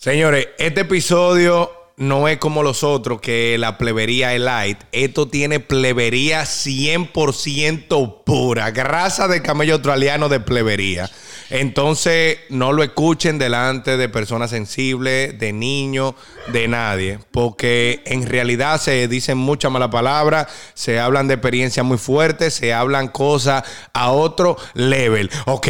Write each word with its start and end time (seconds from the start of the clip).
Señores, 0.00 0.46
este 0.60 0.82
episodio 0.82 1.72
no 1.96 2.28
es 2.28 2.38
como 2.38 2.62
los 2.62 2.84
otros, 2.84 3.20
que 3.20 3.56
la 3.58 3.78
plebería 3.78 4.32
es 4.32 4.40
light. 4.40 4.78
Esto 4.92 5.26
tiene 5.26 5.58
plebería 5.58 6.42
100% 6.42 8.22
pura. 8.22 8.70
Grasa 8.70 9.26
de 9.26 9.42
camello 9.42 9.74
australiano 9.74 10.28
de 10.28 10.38
plebería. 10.38 11.10
Entonces, 11.50 12.38
no 12.48 12.72
lo 12.72 12.84
escuchen 12.84 13.38
delante 13.38 13.96
de 13.96 14.08
personas 14.08 14.50
sensibles, 14.50 15.36
de 15.36 15.52
niños, 15.52 16.14
de 16.52 16.68
nadie. 16.68 17.18
Porque 17.32 18.00
en 18.06 18.24
realidad 18.24 18.80
se 18.80 19.08
dicen 19.08 19.36
muchas 19.36 19.72
malas 19.72 19.88
palabras, 19.88 20.46
se 20.74 21.00
hablan 21.00 21.26
de 21.26 21.34
experiencias 21.34 21.84
muy 21.84 21.98
fuertes, 21.98 22.54
se 22.54 22.72
hablan 22.72 23.08
cosas 23.08 23.64
a 23.92 24.12
otro 24.12 24.56
level. 24.74 25.28
¿Ok? 25.46 25.66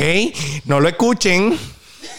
No 0.66 0.80
lo 0.80 0.88
escuchen. 0.88 1.77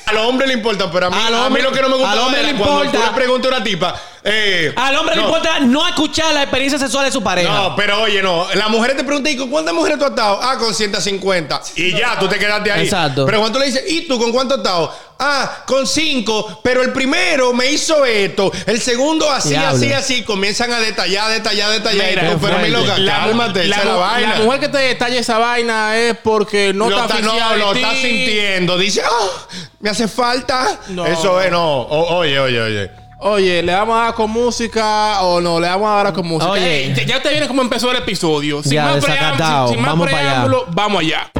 Al 0.09 0.17
hombre 0.17 0.47
le 0.47 0.53
importa, 0.53 0.91
pero 0.91 1.07
a 1.07 1.09
mí, 1.09 1.15
Al 1.19 1.33
a 1.33 1.37
mí 1.39 1.45
hombre- 1.45 1.63
lo 1.63 1.71
que 1.71 1.81
no 1.81 1.89
me 1.89 1.95
gusta 1.95 2.11
al 2.11 2.19
hombre 2.19 2.43
le 2.43 2.53
cuando 2.55 2.83
importa. 2.83 2.97
tú 2.99 3.05
le 3.11 3.15
preguntas 3.15 3.51
a 3.51 3.55
una 3.55 3.63
tipa, 3.63 3.95
eh, 4.23 4.73
Al 4.75 4.95
hombre 4.95 5.15
le 5.15 5.21
importa 5.23 5.59
no 5.61 5.87
escuchar 5.87 6.33
la 6.33 6.41
experiencia 6.43 6.77
sexual 6.79 7.05
de 7.05 7.11
su 7.11 7.21
pareja. 7.23 7.51
No, 7.54 7.75
pero 7.75 8.01
oye, 8.01 8.21
no. 8.21 8.47
Las 8.53 8.69
mujeres 8.69 8.97
te 8.97 9.03
preguntan, 9.03 9.33
¿y 9.33 9.37
con 9.37 9.50
cuántas 9.50 9.73
mujeres 9.73 9.97
tú 10.00 10.05
has 10.05 10.09
estado? 10.11 10.39
Ah, 10.41 10.57
con 10.57 10.73
150. 10.73 11.61
Y 11.75 11.91
ya, 11.97 12.17
tú 12.19 12.27
te 12.27 12.37
quedaste 12.37 12.71
ahí. 12.71 12.83
Exacto. 12.86 13.25
Pero 13.25 13.39
cuando 13.39 13.57
tú 13.57 13.59
le 13.64 13.71
dices, 13.71 13.83
¿y 13.87 14.07
tú 14.07 14.19
con 14.19 14.31
cuánto 14.31 14.55
has 14.55 14.59
estado? 14.59 14.93
Ah, 15.21 15.64
con 15.65 15.86
cinco. 15.86 16.61
Pero 16.64 16.82
el 16.82 16.93
primero 16.93 17.51
me 17.54 17.69
hizo 17.69 18.05
esto. 18.05 18.51
El 18.65 18.79
segundo 18.79 19.29
así, 19.29 19.50
Diablo. 19.50 19.75
así, 19.78 19.92
así. 19.92 20.23
Comienzan 20.23 20.71
a 20.71 20.79
detallar, 20.79 21.29
detallar, 21.29 21.71
detallar. 21.71 22.07
Mira, 22.09 22.37
pero 22.42 22.59
mi 22.59 22.69
loca, 22.69 22.97
La, 22.97 23.18
cálmate, 23.25 23.68
la, 23.68 23.75
esa 23.78 23.95
vaina. 23.95 24.36
la 24.39 24.45
mujer 24.45 24.59
que 24.61 24.69
te 24.69 24.78
detalla 24.78 25.19
esa 25.19 25.37
vaina 25.37 25.97
es 25.97 26.15
porque 26.23 26.71
no 26.73 26.89
Lo 26.89 27.01
está 27.01 27.19
no, 27.19 27.55
lo 27.57 27.73
ti. 27.73 27.79
está 27.79 27.92
sintiendo. 27.95 28.78
Dice, 28.78 29.01
ah, 29.05 29.57
me 29.82 29.89
hace 29.89 30.07
falta. 30.07 30.79
No. 30.87 31.05
Eso 31.05 31.42
es, 31.42 31.51
no. 31.51 31.81
O- 31.81 32.16
oye, 32.20 32.39
oye, 32.39 32.61
oye. 32.61 32.92
Oye, 33.22 33.61
¿le 33.61 33.73
vamos 33.73 34.00
a 34.00 34.03
dar 34.06 34.14
con 34.14 34.31
música 34.31 35.22
o 35.23 35.42
no? 35.42 35.59
Le 35.59 35.67
vamos 35.67 35.90
a 35.92 36.02
dar 36.03 36.14
con 36.14 36.25
música. 36.25 36.52
Oye. 36.53 36.86
Eh, 36.94 37.06
ya- 37.06 37.22
te 37.22 37.28
viene 37.28 37.50
como 37.50 37.62
empezó 37.62 37.92
el 37.92 37.97
episodio. 37.97 38.64
Sin 38.64 38.72
Ya, 38.72 38.86
más, 38.86 39.03
preámbulo, 39.03 39.31
desacatado. 39.31 39.67
sin, 39.67 39.75
sin 39.75 39.81
más 39.81 39.92
Vamos 39.92 40.08
para 40.09 40.20
allá. 40.22 40.30
preámbulo, 40.30 40.66
vamos 40.70 41.02
allá. 41.02 41.31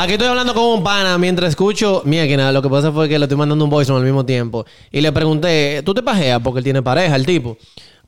Aquí 0.00 0.12
estoy 0.12 0.28
hablando 0.28 0.54
con 0.54 0.62
un 0.62 0.84
pana 0.84 1.18
mientras 1.18 1.50
escucho. 1.50 2.02
Mira, 2.04 2.24
que 2.28 2.36
nada, 2.36 2.52
lo 2.52 2.62
que 2.62 2.68
pasa 2.68 2.92
fue 2.92 3.08
que 3.08 3.18
le 3.18 3.24
estoy 3.24 3.36
mandando 3.36 3.64
un 3.64 3.70
voice 3.70 3.90
al 3.92 4.00
mismo 4.04 4.24
tiempo. 4.24 4.64
Y 4.92 5.00
le 5.00 5.10
pregunté, 5.10 5.82
¿tú 5.84 5.92
te 5.92 6.04
pajeas? 6.04 6.40
Porque 6.40 6.58
él 6.58 6.64
tiene 6.64 6.82
pareja, 6.82 7.16
el 7.16 7.26
tipo. 7.26 7.56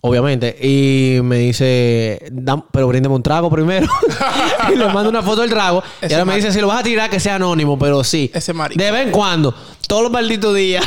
Obviamente. 0.01 0.57
Y 0.63 1.21
me 1.23 1.39
dice, 1.39 2.31
"Dam- 2.31 2.65
pero 2.71 2.87
bríndeme 2.87 3.17
un 3.17 3.25
trago 3.25 3.51
primero. 3.51 3.89
y 4.73 4.77
le 4.77 4.87
mando 4.87 5.11
una 5.11 5.21
foto 5.23 5.41
del 5.41 5.51
trago. 5.51 5.83
y 6.09 6.13
ahora 6.13 6.25
me 6.25 6.37
dice, 6.37 6.53
si 6.53 6.61
lo 6.61 6.69
vas 6.69 6.79
a 6.79 6.83
tirar, 6.85 7.11
que 7.11 7.19
sea 7.19 7.35
anónimo, 7.35 7.77
pero 7.77 8.05
sí. 8.05 8.31
Ese 8.33 8.53
marico. 8.53 8.81
De 8.81 8.89
vez 8.93 9.07
en 9.07 9.11
cuando. 9.11 9.53
Todos 9.89 10.05
los 10.05 10.13
malditos 10.13 10.55
días. 10.55 10.85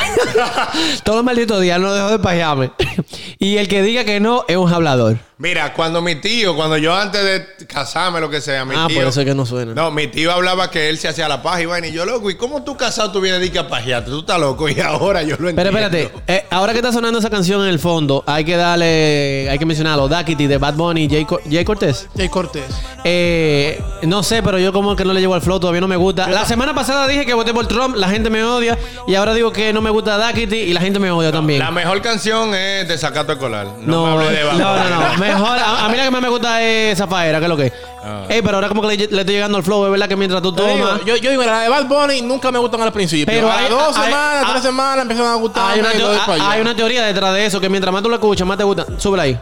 todos 1.03 1.17
los 1.17 1.25
malditos 1.25 1.59
días 1.59 1.81
no 1.81 1.93
dejo 1.93 2.11
de 2.11 2.19
pajearme. 2.19 2.71
y 3.39 3.57
el 3.57 3.67
que 3.67 3.81
diga 3.81 4.05
que 4.05 4.21
no 4.21 4.45
es 4.47 4.55
un 4.55 4.71
hablador. 4.71 5.17
Mira, 5.39 5.73
cuando 5.73 5.99
mi 6.01 6.15
tío, 6.15 6.55
cuando 6.55 6.77
yo 6.77 6.95
antes 6.95 7.23
de 7.23 7.65
casarme, 7.65 8.19
lo 8.21 8.29
que 8.29 8.39
sea, 8.39 8.63
mi 8.65 8.75
Ah, 8.77 8.85
tío. 8.87 8.99
por 8.99 9.07
eso 9.07 9.19
es 9.21 9.25
que 9.25 9.33
no 9.33 9.45
suena. 9.47 9.73
No, 9.73 9.89
mi 9.89 10.07
tío 10.07 10.31
hablaba 10.31 10.69
que 10.69 10.89
él 10.89 10.97
se 10.99 11.07
hacía 11.07 11.27
la 11.27 11.41
paja 11.41 11.59
y 11.61 11.65
vaina. 11.65 11.87
Y 11.87 11.91
yo, 11.91 12.05
loco, 12.05 12.29
¿y 12.29 12.35
cómo 12.35 12.63
tú 12.63 12.77
casado 12.77 13.11
tú 13.11 13.19
vienes 13.19 13.49
que 13.49 13.57
a 13.59 13.67
pajearte? 13.67 14.11
Tú 14.11 14.19
estás 14.19 14.39
loco. 14.39 14.69
Y 14.69 14.79
ahora 14.79 15.23
yo 15.23 15.31
lo 15.31 15.37
Pero 15.37 15.49
entiendo. 15.49 15.79
espérate, 15.79 16.11
eh, 16.27 16.45
ahora 16.51 16.71
que 16.71 16.79
está 16.79 16.91
sonando 16.93 17.17
esa 17.19 17.29
canción 17.31 17.61
en 17.63 17.67
el 17.69 17.79
fondo, 17.79 18.23
hay 18.27 18.45
que 18.45 18.55
darle, 18.55 19.47
hay 19.49 19.57
que 19.57 19.65
mencionarlo, 19.65 20.07
Daquiti 20.07 20.45
de 20.47 20.57
Bad 20.59 20.75
Bunny 20.75 21.05
y 21.05 21.09
Jay, 21.09 21.25
Cor- 21.25 21.41
Jay 21.49 21.65
Cortés. 21.65 22.07
Jay 22.15 22.29
Cortés. 22.29 22.65
Eh, 23.03 23.81
no 24.03 24.21
sé, 24.23 24.41
pero 24.43 24.59
yo 24.59 24.71
como 24.71 24.95
que 24.95 25.03
no 25.03 25.13
le 25.13 25.19
llevo 25.19 25.33
al 25.33 25.41
flow, 25.41 25.59
todavía 25.59 25.81
no 25.81 25.87
me 25.87 25.95
gusta. 25.97 26.27
La 26.27 26.45
semana 26.45 26.73
pasada 26.75 27.07
dije 27.07 27.25
que 27.25 27.33
voté 27.33 27.53
por 27.53 27.67
Trump, 27.67 27.95
la 27.97 28.07
gente 28.07 28.29
me 28.29 28.43
odia, 28.43 28.77
y 29.07 29.15
ahora 29.15 29.33
digo 29.33 29.51
que 29.51 29.73
no 29.73 29.81
me 29.81 29.89
gusta 29.89 30.17
Daquiti 30.17 30.55
y 30.57 30.73
la 30.73 30.79
gente 30.81 30.99
me 30.99 31.11
odia 31.11 31.31
también. 31.31 31.59
La 31.59 31.71
mejor 31.71 32.01
canción 32.01 32.53
es 32.53 32.87
de 32.87 32.97
Sacato 32.97 33.33
Escolar. 33.33 33.65
No, 33.81 34.07
No, 34.07 34.17
me 34.17 34.29
de 34.31 34.43
no, 34.43 34.53
no, 34.57 34.89
no. 35.17 35.22
Mejor, 35.27 35.59
a, 35.59 35.85
a 35.85 35.89
mí 35.89 35.97
la 35.97 36.03
que 36.03 36.11
más 36.11 36.21
me 36.21 36.29
gusta 36.29 36.61
es 36.61 36.97
Zafaera, 36.97 37.39
que 37.39 37.45
es 37.45 37.49
lo 37.49 37.57
que 37.57 37.65
es. 37.67 37.73
Ah. 38.03 38.25
Ey, 38.29 38.41
pero 38.41 38.55
ahora 38.57 38.67
como 38.67 38.81
que 38.81 38.89
le, 38.89 38.95
le 39.07 39.19
estoy 39.21 39.35
llegando 39.35 39.57
al 39.57 39.63
flow, 39.63 39.85
es 39.85 39.91
verdad 39.91 40.07
que 40.09 40.15
mientras 40.15 40.41
tú 40.41 40.51
digo, 40.51 40.67
tomas... 40.67 41.05
yo, 41.05 41.15
yo 41.17 41.29
digo, 41.29 41.43
la 41.43 41.61
de 41.61 41.69
Bad 41.69 41.85
Bunny 41.85 42.21
nunca 42.21 42.51
me 42.51 42.59
gustan 42.59 42.81
al 42.81 42.91
principio. 42.91 43.25
Pero 43.33 43.49
a 43.49 43.57
hay- 43.59 43.69
dos 43.69 43.97
hay- 43.97 44.03
semanas, 44.05 44.43
hay- 44.45 44.51
tres 44.51 44.63
semanas 44.63 45.01
empiezan 45.03 45.25
a 45.27 45.35
gustar. 45.35 45.71
Hay 45.71 45.79
una, 45.79 45.91
teo- 45.91 46.19
hay 46.41 46.61
una 46.61 46.75
teoría 46.75 47.03
detrás 47.05 47.33
de 47.33 47.45
eso, 47.45 47.61
que 47.61 47.69
mientras 47.69 47.93
más 47.93 48.03
tú 48.03 48.09
lo 48.09 48.15
escuchas, 48.15 48.45
más 48.47 48.57
te 48.57 48.63
gusta. 48.63 48.85
Súbela 48.97 49.23
ahí. 49.23 49.39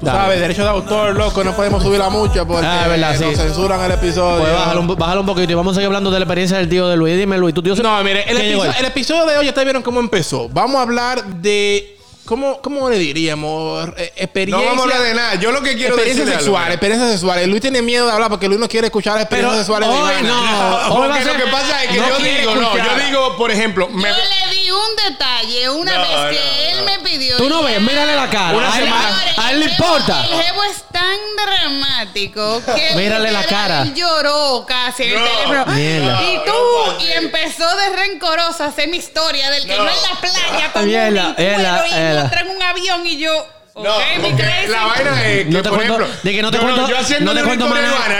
Tú 0.00 0.06
sabes, 0.10 0.38
derecho 0.38 0.62
de 0.62 0.68
autor, 0.68 1.16
loco, 1.16 1.42
no 1.44 1.52
podemos 1.54 1.82
subirla 1.82 2.10
mucho 2.10 2.46
porque 2.46 2.66
Ah, 2.66 2.88
verdad, 2.88 3.18
nos 3.18 3.30
sí. 3.30 3.36
censuran 3.36 3.80
el 3.80 3.92
episodio. 3.92 4.40
Pues 4.42 4.52
bájalo, 4.52 4.80
un, 4.80 4.86
bájalo 4.96 5.20
un 5.20 5.26
poquito 5.26 5.52
y 5.52 5.54
vamos 5.54 5.72
a 5.72 5.74
seguir 5.76 5.86
hablando 5.86 6.10
de 6.10 6.18
la 6.18 6.24
experiencia 6.24 6.58
del 6.58 6.68
tío 6.68 6.88
de 6.88 6.96
Luis. 6.96 7.16
Dime, 7.16 7.38
Luis, 7.38 7.54
tu 7.54 7.62
tío 7.62 7.74
No, 7.76 8.02
mire, 8.04 8.22
el 8.30 8.36
¿Qué 8.36 8.42
llegó 8.48 8.64
episodio, 8.64 8.80
el 8.80 8.84
episodio 8.86 9.26
de 9.26 9.38
hoy, 9.38 9.48
ustedes 9.48 9.64
vieron 9.64 9.82
cómo 9.82 10.00
empezó. 10.00 10.48
Vamos 10.50 10.76
a 10.76 10.82
hablar 10.82 11.24
de. 11.24 11.96
¿Cómo, 12.24 12.60
cómo 12.62 12.88
le 12.88 12.98
diríamos? 12.98 13.88
Eh, 13.96 14.12
No 14.16 14.22
experiencia. 14.22 14.66
vamos 14.66 14.80
a 14.80 14.82
hablar 14.84 15.02
de 15.02 15.14
nada. 15.14 15.34
Yo 15.34 15.52
lo 15.52 15.62
que 15.62 15.74
quiero 15.74 15.94
Experiencias 15.94 16.26
decir 16.26 16.40
sexuales, 16.40 16.70
experiencias 16.72 17.10
sexuales. 17.12 17.46
Luis 17.48 17.60
tiene 17.60 17.82
miedo 17.82 18.06
de 18.06 18.12
hablar 18.12 18.30
porque 18.30 18.48
Luis 18.48 18.58
no 18.58 18.68
quiere 18.68 18.86
escuchar 18.86 19.18
experiencias 19.20 19.58
sexuales 19.58 19.88
de 19.90 19.94
hoy 19.94 20.10
Ivana. 20.20 20.28
no. 20.28 20.94
Hoy 20.96 21.08
Porque 21.08 21.24
lo 21.26 21.36
que 21.36 21.50
pasa 21.50 21.84
es 21.84 21.90
que 21.90 21.96
no 21.98 22.08
yo 22.08 22.18
digo, 22.18 22.54
no, 22.54 22.76
yo 22.76 23.06
digo, 23.06 23.36
por 23.36 23.50
ejemplo, 23.50 23.88
me- 23.88 24.08
Yo 24.08 24.14
le 24.16 24.60
di 24.64 24.70
un 24.70 24.96
detalle 25.08 25.68
una 25.68 25.94
No, 25.94 26.00
vez 26.00 26.10
que 26.38 26.44
no, 26.44 26.62
él 26.70 26.76
no. 26.78 26.84
me 26.84 26.98
pidió. 27.00 27.36
Tú 27.36 27.48
no 27.48 27.62
ves, 27.62 27.80
mírale 27.80 28.14
la 28.16 28.28
cara. 28.30 28.56
Una 28.56 28.72
a, 28.72 28.78
él, 28.78 28.84
semana. 28.84 29.22
a- 29.36 29.46
a 29.46 29.50
él 29.52 29.60
le 29.60 29.66
el 29.66 29.70
jevo- 29.72 29.84
importa. 29.84 30.24
El 30.24 30.42
jevo 30.42 30.64
es 30.64 30.84
tan 30.90 31.16
dramático 31.44 32.62
que. 32.74 32.90
Mírale 32.96 33.30
la 33.30 33.44
cara. 33.44 33.82
Él 33.82 33.94
lloró 33.94 34.64
casi 34.66 35.04
en 35.04 35.10
el 35.10 35.18
No, 35.20 35.24
teléfono. 35.24 35.66
mierda. 35.74 36.22
Y 36.22 36.36
No, 36.36 36.42
tú, 36.44 36.52
no, 36.52 37.00
y 37.00 37.12
empezó 37.12 37.76
de 37.76 37.90
rencoroso 37.96 38.64
a 38.64 38.66
hacer 38.68 38.88
mi 38.88 38.96
historia 38.96 39.50
del 39.50 39.66
que 39.66 39.76
No. 39.76 39.84
no, 39.84 39.90
en 39.90 39.96
la 40.02 40.20
playa 40.20 40.72
con 40.72 40.86
Mierda, 40.86 41.28
un 41.28 41.34
mierda, 41.36 41.86
y 41.88 42.20
montra 42.20 42.40
en 42.40 42.50
un 42.50 42.62
avión 42.62 43.06
y 43.06 43.18
yo. 43.18 43.46
No, 43.76 43.80
ok, 43.96 44.02
mi 44.20 44.30
la 44.68 44.84
vaina 44.86 45.24
es 45.26 45.38
que, 45.38 45.44
No 45.50 45.60
te 45.62 45.68
por 45.68 45.78
cuento- 45.78 45.94
ejemplo, 45.96 46.20
de 46.22 46.32
que 46.32 46.42
no 46.42 46.50
te 46.52 46.58
cuento- 46.58 46.88
yo 46.88 46.96
haciendo 46.96 47.34
no 47.34 47.40
te 47.40 47.44
cuento 47.44 47.68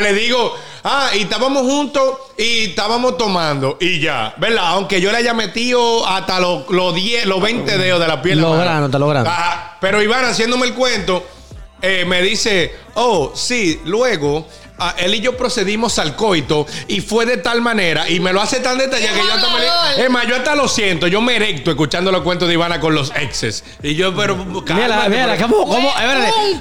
le 0.01 0.13
digo, 0.13 0.59
ah, 0.85 1.11
y 1.15 1.23
estábamos 1.23 1.63
juntos 1.63 2.19
y 2.39 2.67
estábamos 2.67 3.19
tomando 3.19 3.77
y 3.81 4.01
ya, 4.01 4.35
¿verdad? 4.37 4.69
Aunque 4.69 5.01
yo 5.01 5.11
le 5.11 5.19
haya 5.19 5.35
metido 5.35 6.07
hasta 6.07 6.39
los 6.39 6.69
los 6.69 6.95
10, 6.95 7.27
los 7.27 7.41
20 7.41 7.79
dedos 7.79 8.01
de 8.01 8.07
la 8.07 8.23
piel. 8.23 8.39
Lo 8.39 8.49
hermano. 8.49 8.63
grano, 8.63 8.87
está 8.87 8.99
lo 8.99 9.09
grano. 9.09 9.29
Ajá. 9.29 9.79
Pero 9.81 10.03
Iván, 10.03 10.25
haciéndome 10.25 10.67
el 10.67 10.75
cuento, 10.75 11.27
eh, 11.83 12.05
me 12.07 12.23
dice, 12.23 12.75
oh, 12.95 13.33
sí, 13.35 13.81
luego... 13.85 14.47
ah, 14.79 14.95
él 14.99 15.15
y 15.15 15.21
yo 15.21 15.37
procedimos 15.37 15.99
al 15.99 16.17
coito 16.17 16.67
y 16.89 17.01
fue 17.01 17.27
de 17.27 17.37
tal 17.39 17.61
manera 17.63 18.09
y 18.09 18.21
me 18.21 18.33
lo 18.33 18.41
hace 18.41 18.61
tan 18.61 18.79
detallado 18.79 19.15
que 19.21 19.27
yo 19.27 19.33
hasta 19.35 19.49
me. 19.97 20.05
Es 20.05 20.11
más, 20.11 20.27
yo 20.27 20.37
hasta 20.37 20.55
lo 20.55 20.69
siento, 20.69 21.07
yo 21.07 21.21
me 21.21 21.37
erecto 21.37 21.71
escuchando 21.71 22.11
los 22.13 22.23
cuentos 22.23 22.49
de 22.49 22.55
Ivana 22.55 22.81
con 22.81 22.95
los 22.95 23.13
exes. 23.17 23.65
Y 23.83 23.95
yo, 23.95 24.15
pero. 24.15 24.37
Mira, 24.37 25.09
mira, 25.09 25.37
¿cómo, 25.39 25.67
cómo? 25.69 25.91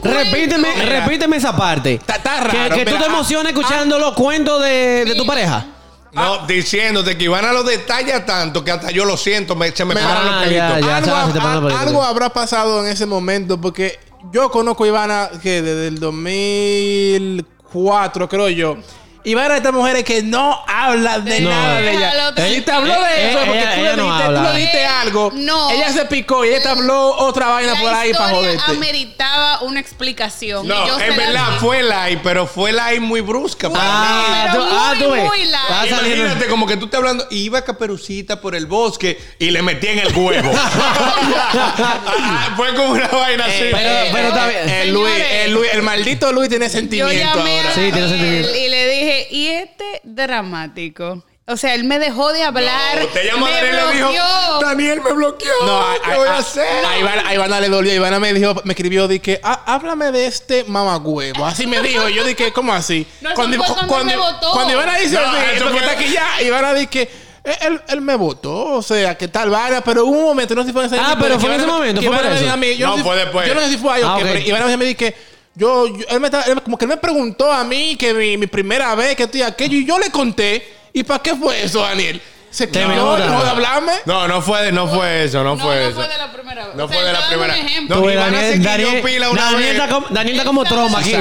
Repíteme, 0.03 0.69
Mira. 0.75 0.99
repíteme 1.01 1.37
esa 1.37 1.55
parte. 1.55 1.93
Está- 1.95 2.15
está 2.15 2.35
que 2.49 2.57
raro, 2.57 2.75
que 2.75 2.85
tú 2.85 2.91
mira, 2.91 2.99
te 2.99 3.05
ah, 3.05 3.13
emocionas 3.13 3.53
escuchando 3.53 3.99
los 3.99 4.13
cuentos 4.13 4.61
de, 4.61 5.05
de 5.05 5.15
tu 5.15 5.25
pareja. 5.25 5.65
No, 6.11 6.45
diciéndote 6.45 7.17
que 7.17 7.23
Ivana 7.23 7.51
lo 7.51 7.63
detalla 7.63 8.23
tanto 8.23 8.63
que 8.63 8.69
hasta 8.69 8.91
yo 8.91 9.03
lo 9.03 9.17
siento, 9.17 9.55
me, 9.55 9.71
se 9.71 9.83
me 9.83 9.95
Mira, 9.95 10.07
paran 10.07 10.25
los 10.25 10.35
ah, 10.35 10.41
pelitos. 10.43 10.79
ya, 10.79 10.79
ya. 10.87 10.97
algo, 10.97 11.09
sabes, 11.09 11.27
se 11.27 11.33
te 11.33 11.39
ponen 11.39 11.55
los 11.55 11.63
a- 11.63 11.67
pelitos. 11.75 11.87
algo 11.87 12.03
habrá 12.03 12.29
pasado 12.29 12.85
en 12.85 12.91
ese 12.91 13.05
momento 13.07 13.59
porque 13.59 13.99
yo 14.31 14.51
conozco 14.51 14.83
a 14.83 14.87
Ivana 14.87 15.29
que 15.41 15.63
desde 15.63 15.87
el 15.87 17.45
2004, 17.73 18.27
creo 18.29 18.49
yo. 18.49 18.77
Ivana 19.25 19.47
es 19.47 19.51
de 19.53 19.57
estas 19.57 19.73
mujeres 19.73 20.03
que 20.03 20.21
no 20.21 20.63
habla 20.67 21.19
de 21.19 21.39
No. 21.41 21.49
nada 21.49 21.79
de 21.81 21.91
ella. 21.93 22.11
Ella 22.35 22.65
te 22.65 22.71
habló 22.71 22.93
de 22.93 22.99
Eh, 23.15 23.29
eso 23.29 23.39
eh, 23.39 23.43
porque 23.45 23.59
ella- 23.61 23.73
tú, 23.75 23.79
ella 23.81 23.89
le 23.91 23.97
no 23.97 24.03
diste, 24.09 24.23
habla. 24.23 24.39
tú 24.39 24.53
le 24.53 24.59
diste 24.59 24.85
algo. 24.85 25.31
No. 25.33 25.69
Ella 25.71 25.89
se 25.93 26.05
picó 26.05 26.43
y 26.43 26.49
ella 26.49 26.61
te 26.61 26.69
habló 26.69 27.15
otra 27.17 27.47
vaina 27.47 27.73
La 27.73 27.79
por 27.79 27.93
ahí 27.93 28.13
para 28.13 28.29
joderte. 28.35 28.63
ameritaba 28.71 29.61
una 29.61 29.79
explicación. 29.79 30.65
y 30.65 30.67
No, 30.67 30.87
yo 30.87 30.99
en 30.99 31.15
verdad 31.15 31.57
fue 31.59 31.83
live, 31.83 32.19
pero 32.23 32.47
fue 32.47 32.73
live 32.73 32.99
muy 32.99 33.21
brusca. 33.21 33.69
para 33.69 33.83
Ah, 33.85 34.47
pero 34.51 34.65
tú, 34.65 34.69
ah, 34.75 34.93
muy, 34.95 35.03
tú 35.05 35.11
ves. 35.11 35.23
muy 35.23 35.43
Imagínate 35.43 36.45
como 36.47 36.67
que 36.67 36.75
tú 36.77 36.85
estás 36.85 36.97
hablando, 36.99 37.25
iba 37.31 37.61
caperucita 37.63 38.41
por 38.41 38.55
el 38.55 38.65
bosque 38.65 39.17
y 39.39 39.51
le 39.51 39.61
metí 39.61 39.87
en 39.87 39.99
el 39.99 40.13
huevo. 40.17 40.51
Ah, 40.55 42.53
fue 42.57 42.73
como 42.75 42.89
una 42.93 43.07
vaina 43.07 43.45
así. 43.45 43.69
pero- 43.71 44.11
pero 44.11 44.27
está 44.29 44.47
bien. 44.47 44.69
El, 44.69 44.93
Luis, 44.93 45.13
el, 45.45 45.53
Luis- 45.53 45.69
el 45.73 45.81
maldito 45.81 46.31
Luis 46.31 46.49
tiene 46.49 46.65
Yo 46.65 46.71
sentimiento 46.71 47.37
llamé 47.37 47.57
ahora. 47.59 47.69
a 47.69 47.73
Sí, 47.73 47.91
tiene 47.91 48.09
sentimiento. 48.09 48.55
y 48.55 48.67
le 48.69 48.85
¿y 49.31 49.47
este 49.47 50.01
dramático? 50.03 51.23
O 51.45 51.57
sea, 51.57 51.75
él 51.75 51.83
me 51.83 51.99
dejó 51.99 52.31
de 52.31 52.41
hablar. 52.41 52.99
No, 53.01 53.07
te 53.07 53.25
llamó 53.25 53.45
me 53.47 53.51
Daniel 53.51 53.73
y 53.73 53.75
le 53.75 53.93
dijo, 53.95 54.09
bloqueó. 54.11 54.59
Daniel 54.61 55.01
me 55.01 55.11
bloqueó. 55.11 55.51
No, 55.65 55.81
a, 55.81 55.95
¿qué 56.01 56.15
voy 56.15 56.27
a, 56.29 56.37
hacer? 56.37 56.85
A 56.85 56.97
Ivana, 56.97 57.27
a 57.27 57.33
Ivana 57.33 57.59
le 57.59 57.67
dolió. 57.67 57.93
Ivana 57.93 58.17
me 58.17 58.33
dijo, 58.33 58.55
me 58.63 58.71
escribió, 58.73 59.09
dije, 59.09 59.41
"Ah, 59.43 59.61
háblame 59.65 60.13
de 60.13 60.25
este 60.27 60.63
mamagüevo. 60.63 61.45
Así 61.45 61.67
me 61.67 61.81
dijo. 61.81 62.07
Y 62.07 62.13
yo 62.13 62.23
dije, 62.23 62.53
¿cómo 62.53 62.73
así? 62.73 63.05
No, 63.21 63.31
eso 63.31 63.41
fue 63.75 63.87
cuando 63.87 64.05
me 64.05 64.15
votó. 64.15 64.51
cuando 64.53 64.71
Ivana 64.73 64.97
dice 64.97 65.15
No, 65.15 65.21
así, 65.21 65.61
porque 65.61 65.77
está 65.79 65.91
aquí 65.91 66.13
ya, 66.13 66.41
Ivana 66.41 66.73
dice, 66.73 67.09
Él, 67.43 67.55
él- 67.59 67.81
él 67.89 67.99
me 68.01 68.15
votó, 68.15 68.75
o 68.75 68.81
sea, 68.81 69.17
que 69.17 69.27
tal 69.27 69.49
vaina, 69.49 69.81
pero 69.81 70.05
hubo 70.05 70.17
un 70.19 70.25
momento, 70.27 70.55
no 70.55 70.61
sé 70.61 70.67
si 70.67 70.73
fue 70.73 70.85
en 70.85 70.93
ese 70.93 70.97
Ah, 70.97 71.17
pero 71.19 71.37
fue 71.37 71.49
en 71.53 71.55
ese 71.59 71.67
momento, 71.67 72.01
fue 72.01 72.09
por 72.09 72.19
Ivana 72.19 72.29
me 72.29 72.35
eso. 72.35 72.43
dijo 72.45 72.53
a 72.53 72.57
mí, 72.57 72.77
yo 72.77 72.87
No, 72.87 72.95
sé- 72.95 73.03
fue 73.03 73.15
después. 73.17 73.47
Yo 73.49 73.53
no 73.53 73.59
sé 73.61 73.69
si 73.69 73.77
fue 73.77 73.93
ahí 73.95 74.01
Ah, 74.05 74.15
qué, 74.17 74.23
ok. 74.23 74.29
pero 74.31 74.47
Ivana 74.47 74.77
me 74.77 74.95
que 74.95 75.32
yo, 75.55 75.87
yo- 75.87 76.05
él 76.09 76.19
me 76.19 76.27
estaba- 76.27 76.43
él 76.45 76.61
como 76.61 76.77
que 76.77 76.85
él 76.85 76.89
me 76.89 76.97
preguntó 76.97 77.51
a 77.51 77.63
mí 77.63 77.95
que 77.95 78.13
mi, 78.13 78.37
mi 78.37 78.47
primera 78.47 78.93
vez 78.95 79.15
que 79.15 79.23
estoy 79.23 79.41
aquello 79.41 79.77
y 79.77 79.85
yo 79.85 79.97
le 79.99 80.09
conté. 80.11 80.67
¿Y 80.93 81.03
para 81.03 81.21
qué 81.21 81.35
fue 81.35 81.63
eso, 81.63 81.81
Daniel? 81.81 82.21
Se 82.51 82.69
quedó, 82.69 83.15
dejó 83.17 83.43
de 83.43 83.49
hablarme. 83.49 83.93
No, 84.05 84.27
no 84.27 84.39
fue, 84.41 84.71
no 84.71 84.87
fue 84.87 85.23
eso, 85.23 85.43
no, 85.43 85.55
No, 85.55 85.63
fue 85.63 85.75
no 85.75 85.81
eso. 85.81 85.95
fue 85.95 86.07
de 86.07 86.17
la 86.19 86.31
primera 86.31 86.67
vez. 86.67 86.75
No 86.75 86.83
O 86.85 86.87
sea, 86.87 86.97
fue 86.97 87.05
de 87.07 87.13
la 87.13 87.27
primera. 87.27 87.55
No, 87.89 88.01
Daniel, 88.05 88.63
Daniel, 88.63 89.01
pila 89.01 89.29
una 89.31 89.41
Daniel 89.43 89.59
vez. 89.63 89.71
está 89.71 89.89
como, 89.89 90.07
Daniel 90.11 90.35
está 90.37 90.45
como 90.45 90.63
troma 90.63 90.99
aquí. 90.99 91.13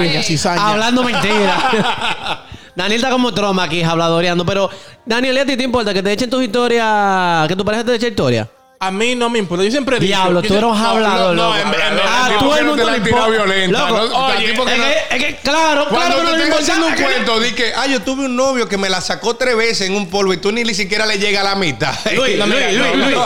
Hablando 0.58 1.02
mentira. 1.02 2.44
Daniel 2.74 3.00
está 3.00 3.10
como 3.10 3.32
troma 3.32 3.64
aquí, 3.64 3.82
habladoreando. 3.82 4.44
Pero, 4.44 4.68
Daniel, 5.06 5.36
¿y 5.36 5.40
a 5.40 5.46
ti 5.46 5.56
te 5.56 5.62
importa 5.62 5.92
que 5.94 6.02
te 6.02 6.12
echen 6.12 6.28
tus 6.28 6.42
historias? 6.42 7.48
Que 7.48 7.56
tu 7.56 7.64
pareja 7.64 7.84
te 7.84 7.94
eche 7.94 8.08
historia. 8.08 8.46
A 8.84 8.90
mí 8.90 9.14
no 9.14 9.30
me 9.30 9.38
importa. 9.38 9.62
Yo 9.64 9.70
siempre 9.70 10.00
dicho. 10.00 10.08
Diablo, 10.08 10.42
tú 10.42 10.54
eres 10.54 10.64
un 10.64 10.76
hablador, 10.76 11.36
No, 11.36 11.56
en- 11.56 11.62
tú 11.62 11.68
porque 12.40 12.60
el 12.60 12.66
mundo 12.66 12.90
le 12.90 12.96
importa. 12.96 13.28
es 15.10 15.24
que, 15.24 15.36
claro, 15.36 15.86
Cuando 15.88 16.16
claro 16.16 16.16
que 16.16 16.22
no 16.32 16.36
le 16.36 16.44
importa. 16.46 16.74
un 16.84 16.94
cuento, 16.94 17.40
di 17.40 17.52
que, 17.52 17.72
ah, 17.76 17.86
yo 17.86 18.00
tuve 18.02 18.24
un 18.24 18.34
novio 18.34 18.68
que 18.68 18.76
me 18.76 18.88
la 18.88 19.00
sacó 19.00 19.36
tres 19.36 19.56
veces 19.56 19.88
en 19.88 19.94
un 19.94 20.10
polvo 20.10 20.32
y 20.32 20.38
tú 20.38 20.50
ni 20.50 20.74
siquiera 20.74 21.06
le 21.06 21.18
llega 21.18 21.42
a 21.42 21.44
la 21.44 21.54
mitad. 21.54 21.94
Luis, 22.16 22.36
Luis, 22.46 22.96
Luis, 22.96 23.16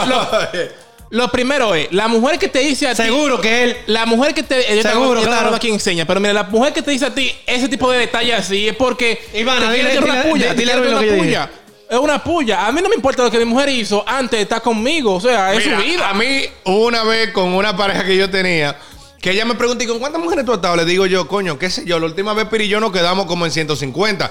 lo- 1.09 1.31
primero 1.31 1.73
es, 1.73 1.87
la 1.91 2.07
mujer 2.07 2.37
que 2.37 2.49
te 2.49 2.59
dice 2.59 2.87
a 2.87 2.91
ti. 2.93 3.01
Seguro 3.03 3.39
que 3.41 3.63
él. 3.63 3.77
La 3.87 4.05
mujer 4.05 4.33
que 4.35 4.43
te. 4.43 4.75
Yo 4.75 4.81
Seguro, 4.83 5.21
yo 5.21 5.25
claro. 5.27 5.55
aquí 5.55 5.69
enseña, 5.69 6.05
pero 6.05 6.19
mira, 6.19 6.33
la 6.33 6.43
mujer 6.43 6.73
que 6.73 6.81
te 6.83 6.91
dice 6.91 7.05
a 7.07 7.15
ti 7.15 7.33
ese 7.47 7.67
tipo 7.69 7.89
de 7.91 7.99
detalles 7.99 8.37
así 8.37 8.67
es 8.67 8.75
porque. 8.75 9.19
Ivana, 9.33 9.71
te 9.71 9.77
dile- 9.77 9.91
echar 9.91 10.03
una 10.03 10.13
dile- 10.23 10.29
puya. 10.29 10.53
dile- 10.53 10.75
dile 10.75 10.89
una 10.95 11.17
puya. 11.17 11.49
Es 11.89 11.97
una 11.97 12.21
puya. 12.23 12.67
A 12.67 12.71
mí 12.71 12.81
no 12.81 12.89
me 12.89 12.95
importa 12.95 13.23
lo 13.23 13.31
que 13.31 13.37
mi 13.39 13.45
mujer 13.45 13.69
hizo 13.69 14.03
antes 14.07 14.31
de 14.37 14.41
estar 14.43 14.61
conmigo. 14.61 15.15
O 15.15 15.21
sea, 15.21 15.53
es 15.53 15.65
Mira, 15.65 15.77
su 15.79 15.83
vida. 15.85 16.09
A 16.09 16.13
mí, 16.13 16.41
una 16.65 17.03
vez 17.03 17.31
con 17.31 17.53
una 17.53 17.75
pareja 17.77 18.03
que 18.05 18.17
yo 18.17 18.29
tenía, 18.29 18.75
que 19.21 19.31
ella 19.31 19.45
me 19.45 19.55
preguntó, 19.55 19.83
¿y 19.83 19.87
con 19.87 19.99
cuántas 19.99 20.21
mujeres 20.21 20.45
tú 20.45 20.51
has 20.51 20.57
estado? 20.57 20.75
Le 20.75 20.85
digo 20.85 21.05
yo, 21.05 21.27
coño, 21.27 21.57
qué 21.57 21.69
sé 21.69 21.85
yo, 21.85 21.99
la 21.99 22.05
última 22.07 22.33
vez 22.33 22.45
Piri 22.47 22.65
y 22.65 22.67
yo 22.67 22.79
nos 22.81 22.91
quedamos 22.91 23.25
como 23.25 23.45
en 23.45 23.51
150. 23.51 24.29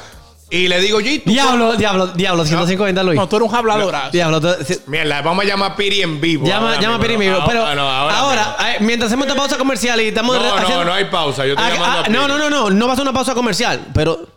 Y 0.48 0.68
le 0.68 0.80
digo, 0.80 1.00
yo, 1.00 1.10
¿y 1.10 1.18
tú? 1.18 1.30
Diablo, 1.30 1.74
diablo, 1.76 2.06
diablo, 2.08 2.44
150, 2.44 3.02
Luis. 3.02 3.18
No, 3.18 3.26
tú 3.28 3.36
eres 3.36 3.48
un 3.48 3.54
habladorazo. 3.54 4.10
Diablo, 4.12 4.40
tú- 4.40 4.54
si- 4.64 4.78
Mierda, 4.86 5.20
vamos 5.22 5.44
a 5.44 5.48
llamar 5.48 5.72
a 5.72 5.76
Piri 5.76 6.02
en 6.02 6.20
vivo. 6.20 6.46
Llama, 6.46 6.68
ahora 6.68 6.80
llama 6.80 6.96
a 6.96 7.00
Piri 7.00 7.14
¿no? 7.14 7.18
Migo. 7.18 7.38
Pero 7.48 7.66
Ah, 7.66 7.74
no, 7.74 7.88
ahora, 7.90 8.56
eh, 8.68 8.76
mientras 8.80 9.08
hacemos 9.10 9.26
esta 9.26 9.36
pausa 9.36 9.58
comercial 9.58 10.00
y 10.02 10.08
estamos. 10.08 10.36
No, 10.36 10.42
re- 10.42 10.48
no, 10.50 10.54
haciendo- 10.56 10.84
no 10.84 10.92
hay 10.92 11.06
pausa, 11.06 11.44
yo 11.46 11.54
estoy 11.54 11.66
Ah, 11.66 11.70
llamando 11.74 11.98
a 11.98 12.00
ah, 12.00 12.04
Piri. 12.04 12.16
No, 12.16 12.28
no, 12.28 12.38
no, 12.38 12.48
no. 12.50 12.70
No 12.70 12.86
va 12.86 12.92
a 12.92 12.96
ser 12.96 13.02
una 13.02 13.12
pausa 13.12 13.34
comercial. 13.34 13.86
Pero. 13.92 14.35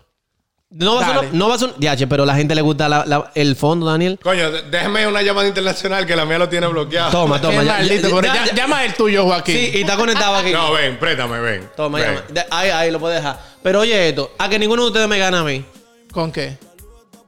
No 0.71 0.95
va 0.97 1.05
a 1.15 1.19
una, 1.21 1.29
no 1.31 1.49
va 1.49 1.55
a 1.55 1.57
Diache, 1.77 2.05
pero 2.05 2.23
a 2.23 2.25
la 2.27 2.35
gente 2.35 2.53
le 2.53 2.61
gusta 2.61 2.87
la- 2.87 3.03
la- 3.05 3.31
el 3.33 3.55
fondo, 3.55 3.87
Daniel. 3.87 4.19
Coño, 4.21 4.51
d- 4.51 4.63
déjame 4.69 5.07
una 5.07 5.23
llamada 5.23 5.47
internacional 5.47 6.05
que 6.05 6.15
la 6.15 6.25
mía 6.25 6.37
lo 6.37 6.47
tiene 6.47 6.67
bloqueado. 6.67 7.09
Toma, 7.09 7.37
Qué 7.41 7.47
toma. 7.47 7.63
ya- 7.63 7.73
maldito, 7.73 8.07
ya- 8.09 8.15
pero 8.21 8.33
ya- 8.33 8.53
Llama 8.53 8.85
el 8.85 8.93
tuyo, 8.93 9.23
Joaquín. 9.25 9.55
Sí, 9.55 9.71
y 9.73 9.81
está 9.81 9.97
conectado 9.97 10.35
aquí. 10.35 10.51
No, 10.51 10.71
ven, 10.73 10.99
préstame, 10.99 11.39
ven. 11.39 11.69
Toma, 11.75 11.97
ven. 11.97 12.07
llama. 12.15 12.25
De- 12.29 12.45
Ahí, 12.51 12.69
ahí 12.69 12.91
lo 12.91 12.99
puedes 12.99 13.17
dejar. 13.17 13.39
Pero 13.63 13.79
oye 13.79 14.09
esto, 14.09 14.31
a 14.37 14.47
que 14.47 14.59
ninguno 14.59 14.83
de 14.83 14.87
ustedes 14.89 15.07
me 15.07 15.17
gana 15.17 15.39
a 15.39 15.43
mí. 15.43 15.65
¿Con 16.11 16.31
qué? 16.31 16.57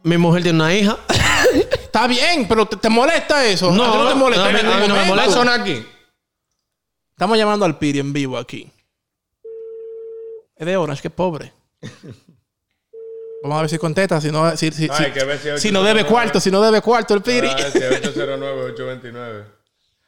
Mi 0.04 0.18
mujer 0.20 0.44
tiene 0.44 0.58
una 0.60 0.74
hija. 0.76 0.98
Está 1.72 2.06
bien, 2.08 2.48
pero 2.48 2.68
¿te, 2.68 2.76
te 2.78 2.90
molesta 2.90 3.44
eso? 3.46 3.72
No, 3.72 3.86
¿A 3.86 3.92
ti 3.92 3.98
no 3.98 4.08
te 4.10 4.16
molesta. 4.16 4.44
no, 4.44 4.50
a 4.50 4.54
mí- 4.54 4.60
en 4.60 4.66
a 4.68 4.70
mí 4.70 4.82
ningún 4.82 4.88
no 4.90 4.94
me? 4.94 5.00
¿Va 5.02 5.06
a 5.06 5.10
molesta. 5.10 5.32
sonar 5.34 5.62
aquí? 5.62 5.84
Estamos 7.10 7.38
llamando 7.40 7.66
al 7.66 7.78
Piri 7.80 8.00
en 8.00 8.14
vivo 8.14 8.38
aquí. 8.38 8.70
Es 10.56 10.66
de 10.66 10.78
horas, 10.78 11.02
que 11.02 11.10
pobre. 11.10 11.52
Vamos 13.44 13.58
a 13.58 13.62
ver 13.62 13.70
si 13.70 13.78
contesta, 13.78 14.22
si 14.22 14.32
no, 14.32 14.56
si, 14.56 14.72
si, 14.72 14.88
No, 14.88 14.96
si- 15.58 15.72
no 15.72 15.82
debe 15.84 16.02
809. 16.02 16.06
cuarto, 16.06 16.40
si 16.40 16.52
no 16.52 16.62
debe 16.62 16.82
cuarto 16.82 17.14
el 17.16 17.22
Piri. 17.22 17.48
Ah, 17.48 17.58
sí, 17.74 17.80
809-829. 17.80 19.44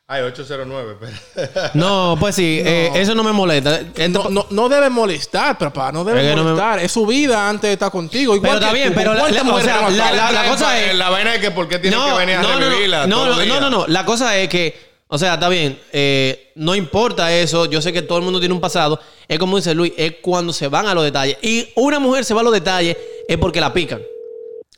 Ay, 0.05 0.21
809, 0.21 0.97
espera. 1.33 1.71
No, 1.73 2.15
pues 2.19 2.35
sí, 2.35 2.61
eh, 2.63 2.91
eso 2.93 3.15
no 3.15 3.23
me 3.23 3.31
molesta. 3.31 3.79
No, 4.09 4.29
no, 4.29 4.45
no 4.51 4.69
debe 4.69 4.89
molestar, 4.89 5.57
papá. 5.57 5.91
No 5.91 6.03
debe 6.03 6.21
Es 6.21 6.29
que 6.29 6.35
no 6.35 6.43
me- 6.43 6.51
molestar. 6.51 6.79
Es 6.79 6.91
su 6.91 7.05
vida 7.07 7.49
antes 7.49 7.69
de 7.69 7.73
estar 7.73 7.89
contigo. 7.89 8.35
Igual 8.35 8.51
Pero 8.51 8.61
está 8.65 8.73
bien, 8.73 8.93
pero 8.93 9.11
¿Con 9.11 9.17
la- 9.33 9.43
la- 9.43 9.53
o 9.53 9.59
sea, 9.61 9.81
la- 9.81 9.89
estado? 9.89 10.15
la- 10.15 10.31
la 10.31 10.49
cosa 10.49 10.79
es- 10.79 10.95
La 10.95 11.09
vaina 11.09 11.33
es 11.35 11.41
que 11.41 11.51
¿por 11.51 11.67
qué 11.67 11.79
tienen 11.79 11.99
que 11.99 12.13
venir 12.13 12.35
a 12.35 12.41
revivirla? 12.43 13.07
no, 13.07 13.25
no, 13.25 13.43
no, 13.45 13.59
no, 13.61 13.69
no. 13.69 13.87
La 13.87 14.05
cosa 14.05 14.37
es 14.37 14.49
que, 14.49 14.77
o 15.07 15.17
sea, 15.17 15.35
está 15.35 15.49
bien. 15.49 15.79
eh, 15.93 16.51
no 16.55 16.75
importa 16.75 17.33
eso. 17.33 17.65
Yo 17.65 17.81
sé 17.81 17.91
que 17.93 18.01
todo 18.03 18.17
el 18.19 18.23
mundo 18.25 18.39
tiene 18.39 18.53
un 18.53 18.61
pasado. 18.61 18.99
Es 19.27 19.39
como 19.39 19.55
dice 19.57 19.73
Luis, 19.73 19.93
es 19.97 20.15
cuando 20.21 20.51
se 20.53 20.67
van 20.67 20.85
a 20.85 20.93
los 20.93 21.03
detalles. 21.03 21.37
Y 21.41 21.69
una 21.75 21.97
mujer 21.97 22.25
se 22.25 22.33
va 22.35 22.41
a 22.41 22.43
los 22.43 22.53
detalles 22.53 22.95
es 23.33 23.39
porque 23.39 23.59
la 23.61 23.73
pican. 23.73 24.01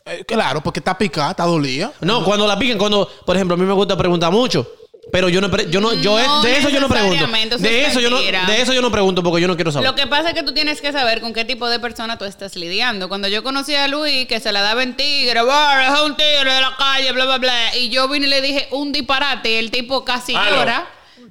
Eh, 0.05 0.23
claro, 0.25 0.61
porque 0.61 0.79
está 0.79 0.97
picada, 0.97 1.31
está 1.31 1.43
dolida. 1.45 1.91
No, 2.01 2.23
cuando 2.23 2.45
la 2.45 2.57
pican, 2.59 2.77
cuando, 2.77 3.09
por 3.25 3.35
ejemplo, 3.35 3.55
a 3.55 3.57
mí 3.57 3.65
me 3.65 3.73
gusta 3.73 3.97
preguntar 3.97 4.31
mucho. 4.31 4.71
Pero 5.11 5.29
yo 5.29 5.39
no, 5.39 5.55
yo 5.63 5.81
no, 5.81 5.93
yo 5.93 6.17
No 6.17 6.41
de 6.41 6.57
eso 6.57 6.69
yo 6.69 6.79
no 6.79 6.89
pregunto. 6.89 7.27
De 7.59 7.81
es 7.81 7.89
eso 7.89 7.99
yo 7.99 8.09
no, 8.09 8.19
de 8.19 8.61
eso 8.61 8.73
yo 8.73 8.81
no 8.81 8.91
pregunto 8.91 9.21
porque 9.21 9.41
yo 9.41 9.47
no 9.47 9.55
quiero 9.55 9.71
saber. 9.71 9.87
Lo 9.87 9.95
que 9.95 10.07
pasa 10.07 10.29
es 10.29 10.33
que 10.33 10.43
tú 10.43 10.53
tienes 10.53 10.81
que 10.81 10.91
saber 10.91 11.21
con 11.21 11.31
qué 11.33 11.45
tipo 11.45 11.69
de 11.69 11.79
persona 11.79 12.17
tú 12.17 12.25
estás 12.25 12.55
lidiando. 12.55 13.07
Cuando 13.07 13.27
yo 13.27 13.43
conocí 13.43 13.75
a 13.75 13.87
Luis, 13.87 14.27
que 14.27 14.39
se 14.39 14.51
la 14.51 14.61
daba 14.61 14.81
en 14.81 14.97
tigre, 14.97 15.41
"Bah, 15.43 15.93
es 15.93 16.01
un 16.01 16.17
tigre 16.17 16.51
de 16.53 16.61
la 16.61 16.75
calle, 16.75 17.11
bla, 17.11 17.25
bla, 17.25 17.37
bla. 17.37 17.75
Y 17.77 17.89
yo 17.89 18.07
vine 18.07 18.25
y 18.25 18.29
le 18.29 18.41
dije 18.41 18.67
un 18.71 18.91
disparate 18.91 19.51
y 19.51 19.55
el 19.55 19.69
tipo 19.69 20.03
casi 20.03 20.33
llora. 20.33 20.87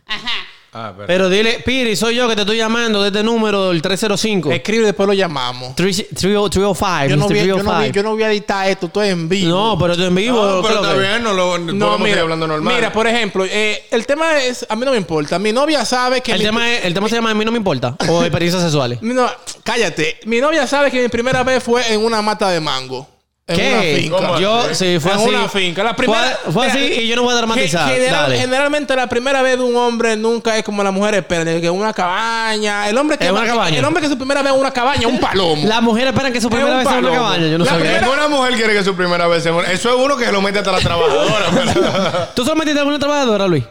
Ajá. 0.07 0.47
Ah. 0.75 0.93
Pero 1.07 1.29
dile, 1.29 1.63
Piri, 1.65 1.95
soy 1.95 2.17
yo 2.17 2.29
que 2.29 2.35
te 2.35 2.41
estoy 2.43 2.57
llamando 2.57 3.01
de 3.01 3.09
este 3.09 3.23
número, 3.23 3.71
el 3.71 3.81
305. 3.81 4.51
Escribe 4.51 4.83
y 4.83 4.87
después 4.87 5.07
lo 5.07 5.13
llamamos. 5.13 5.77
305, 5.77 6.51
305, 6.51 7.09
Yo 7.09 7.17
no, 7.17 7.27
Mr. 7.29 7.35
voy, 7.35 7.47
yo, 7.47 7.57
no 7.57 7.63
voy, 7.65 7.65
305. 7.65 7.95
yo 7.95 8.03
no 8.03 8.11
voy 8.11 8.23
a 8.25 8.31
editar 8.33 8.69
esto, 8.69 8.87
estoy 8.87 9.09
en 9.11 9.29
vivo. 9.29 9.49
No, 9.51 9.79
pero 9.79 9.97
tú 9.97 10.03
en 10.03 10.15
vivo. 10.15 10.45
No, 10.45 10.63
¿qué 10.63 10.69
pero 10.69 10.75
es 10.75 10.75
lo 10.75 10.83
está 10.91 10.95
que? 11.03 11.09
bien, 11.09 11.23
no 11.23 11.33
lo 11.33 11.59
No, 11.59 11.87
podemos 11.87 12.01
seguir 12.03 12.19
hablando 12.19 12.47
normal. 12.49 12.75
mira, 12.75 12.93
por 12.93 13.07
ejemplo, 13.07 13.45
eh, 13.49 13.85
el 13.91 14.05
tema 14.07 14.43
es, 14.43 14.67
a 14.69 14.75
mí 14.75 14.85
no 14.85 14.91
me 14.91 14.97
importa. 14.97 15.39
Mi 15.39 15.53
novia 15.53 15.85
sabe 15.85 16.21
que 16.21 16.33
El 16.33 16.39
mi- 16.39 16.45
tema, 16.45 16.73
es- 16.73 16.85
el 16.85 16.93
tema 16.93 17.09
se 17.09 17.15
llama 17.15 17.31
A 17.31 17.35
mí 17.35 17.45
no 17.45 17.53
me 17.53 17.59
importa. 17.59 17.97
O 18.09 18.23
experiencias 18.25 18.63
sexuales. 18.63 19.01
Mi 19.01 19.15
no- 19.15 19.31
cállate. 19.63 20.19
Mi 20.27 20.41
novia 20.41 20.67
sabe 20.67 20.91
que 20.91 21.01
mi 21.03 21.09
primera 21.09 21.45
vez 21.45 21.63
fue 21.63 21.93
en 21.93 22.01
una 22.05 22.21
mata 22.21 22.49
de 22.51 22.61
mango. 22.61 23.09
En 23.47 23.61
una 23.61 23.81
¿Qué? 23.83 23.99
finca. 24.01 24.17
¿Cómo? 24.17 24.39
Yo, 24.41 24.75
sí, 24.75 24.99
fue 24.99 25.13
en 25.13 25.19
así. 25.19 25.29
una 25.29 25.49
finca. 25.51 25.85
La 25.85 25.95
primera, 25.95 26.39
fue, 26.45 26.53
fue 26.53 26.67
así 26.67 26.79
y 26.79 27.09
yo 27.09 27.17
no 27.17 27.25
voy 27.25 27.35
a 27.35 27.37
dramatizar. 27.37 27.89
Ge- 27.89 27.95
general- 27.97 28.23
Dale. 28.23 28.39
generalmente 28.39 28.97
la 28.97 29.07
primera 29.07 29.43
vez 29.43 29.59
de 29.59 29.65
un 29.65 29.77
hombre 29.77 30.17
nunca 30.17 30.57
es 30.57 30.65
como 30.65 30.83
la 30.83 30.91
mujer 30.91 31.13
espera, 31.15 31.45
que 31.61 31.69
una 31.69 31.93
cabaña. 31.93 32.89
El 32.89 32.97
hombre 32.97 33.19
que 33.19 33.31
una 33.31 33.45
cabaña. 33.45 33.79
El 33.79 33.85
hombre 33.85 34.03
que 34.03 34.09
su 34.09 34.17
primera 34.17 34.41
vez 34.41 34.51
en 34.51 34.59
una 34.59 34.71
cabaña, 34.71 35.07
un 35.09 35.21
palomo. 35.21 35.63
Las 35.69 35.83
mujeres 35.83 36.09
esperan 36.15 36.33
que 36.33 36.41
su 36.41 36.49
primera 36.49 36.75
vez 36.79 36.89
sea 36.89 36.99
una 36.99 37.11
cabaña. 37.13 37.47
Yo 37.49 37.59
no 37.59 37.65
La 37.67 37.71
sabía. 37.73 37.85
primera- 37.85 38.07
Ninguna 38.07 38.29
mujer 38.29 38.55
quiere 38.55 38.73
que 38.73 38.83
su 38.83 38.97
primera 38.97 39.27
vez 39.27 39.43
sea... 39.43 39.53
Eso 39.71 39.91
es 39.91 39.95
uno 39.95 40.17
que 40.17 40.25
se 40.25 40.33
lo 40.33 40.41
mete 40.41 40.61
hasta 40.61 40.73
la 40.73 40.79
trabajadora. 40.81 41.45
pero- 41.75 42.29
¿Tú 42.35 42.45
solo 42.45 42.57
metiste 42.57 42.79
alguna 42.81 42.99
trabajadora, 42.99 43.47
Luis? 43.47 43.65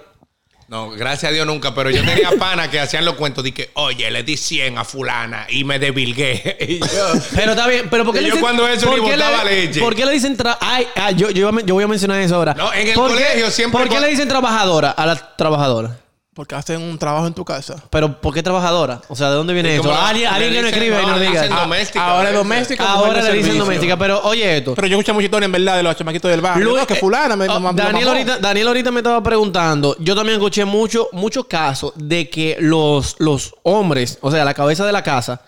No, 0.73 0.89
gracias 0.89 1.29
a 1.29 1.33
Dios 1.35 1.45
nunca, 1.45 1.75
pero 1.75 1.91
yo 1.91 2.03
tenía 2.03 2.31
panas 2.39 2.69
que 2.69 2.79
hacían 2.79 3.05
los 3.05 3.13
cuentos 3.13 3.43
de 3.43 3.51
que, 3.53 3.69
oye, 3.75 4.09
le 4.09 4.23
di 4.23 4.35
100 4.35 4.79
a 4.79 4.83
fulana 4.83 5.45
y 5.47 5.63
me 5.63 5.77
debilgué. 5.77 6.57
Y 6.67 6.79
yo, 6.79 6.87
Pero 7.35 7.51
está 7.51 7.67
bien. 7.67 7.87
Pero 7.91 8.03
¿por 8.05 8.15
qué 8.15 8.21
Y 8.21 8.23
le 8.23 8.29
yo 8.29 8.35
dicen, 8.37 8.41
cuando 8.41 8.67
eso 8.67 8.87
¿por 8.87 8.97
ni 8.99 9.05
qué 9.05 9.11
botaba 9.15 9.43
leche. 9.43 9.79
¿Por 9.79 9.95
qué 9.95 10.03
le 10.03 10.13
dicen 10.13 10.35
ay, 10.61 10.87
ay, 10.95 11.13
yo, 11.13 11.29
yo, 11.29 11.51
yo 11.59 11.75
voy 11.75 11.83
a 11.83 11.87
mencionar 11.87 12.19
eso 12.21 12.37
ahora. 12.37 12.55
No, 12.55 12.73
en 12.73 12.87
el 12.87 12.93
¿Por 12.95 13.09
qué- 13.15 13.23
colegio 13.23 13.51
siempre 13.51 13.81
¿Por 13.81 13.87
qué 13.89 13.99
le 13.99 14.07
dicen 14.07 14.27
trabajadora 14.27 14.89
a 14.89 15.05
la 15.05 15.35
trabajadora? 15.35 15.95
Porque 16.35 16.55
hacen 16.55 16.81
un 16.81 16.97
trabajo 16.97 17.27
en 17.27 17.33
tu 17.35 17.45
casa. 17.45 17.75
Pero 17.91 18.19
¿por 18.19 18.33
qué 18.33 18.41
trabajadora? 18.41 19.01
O 19.07 19.15
sea, 19.15 19.29
¿de 19.29 19.35
dónde 19.35 19.53
viene 19.53 19.77
la- 19.77 20.07
Alguien, 20.07 20.27
alguien 20.29 20.51
que 20.53 20.61
nos 20.63 20.71
escribe 20.71 20.99
y 20.99 21.05
no, 21.05 21.11
nos 21.11 21.19
diga. 21.21 21.43
Ah, 21.51 21.61
doméstica. 21.61 22.05
Ahora 22.07 22.29
es 22.29 22.35
doméstica. 22.35 22.91
Ahora 22.91 23.21
le 23.21 23.33
dicen 23.33 23.57
doméstica. 23.59 23.97
Pero 23.97 24.19
oye 24.23 24.57
esto. 24.57 24.73
Pero 24.73 24.87
yo 24.87 24.97
escucho 24.97 25.13
mucha 25.13 25.25
historia 25.25 25.45
en 25.45 25.51
verdad 25.51 25.77
de 25.77 25.83
los 25.83 25.95
chamaquitos 25.95 26.31
del 26.31 26.41
barrio. 26.41 26.65
Luis, 26.65 26.77
no, 26.81 26.87
que 26.87 26.95
eh, 26.95 26.99
fulana 26.99 27.35
me, 27.35 27.47
oh, 27.47 27.59
me- 27.59 27.71
me 27.73 27.81
Daniel, 27.83 28.07
ahorita, 28.07 28.39
Daniel 28.39 28.67
ahorita 28.67 28.89
me 28.91 29.01
estaba 29.01 29.21
preguntando. 29.21 29.95
Yo 29.99 30.15
también 30.15 30.37
escuché 30.39 30.65
mucho, 30.65 31.07
muchos 31.11 31.45
casos 31.45 31.93
de 31.97 32.27
que 32.29 32.57
los, 32.59 33.15
los 33.19 33.53
hombres, 33.61 34.17
o 34.21 34.31
sea, 34.31 34.43
la 34.43 34.55
cabeza 34.55 34.87
de 34.87 34.91
la 34.91 35.03
casa, 35.03 35.39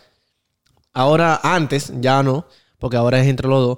ahora 0.94 1.40
antes, 1.44 1.92
ya 1.96 2.22
no, 2.22 2.46
porque 2.78 2.98
ahora 2.98 3.20
es 3.20 3.28
entre 3.28 3.48
los 3.48 3.60
dos, 3.68 3.78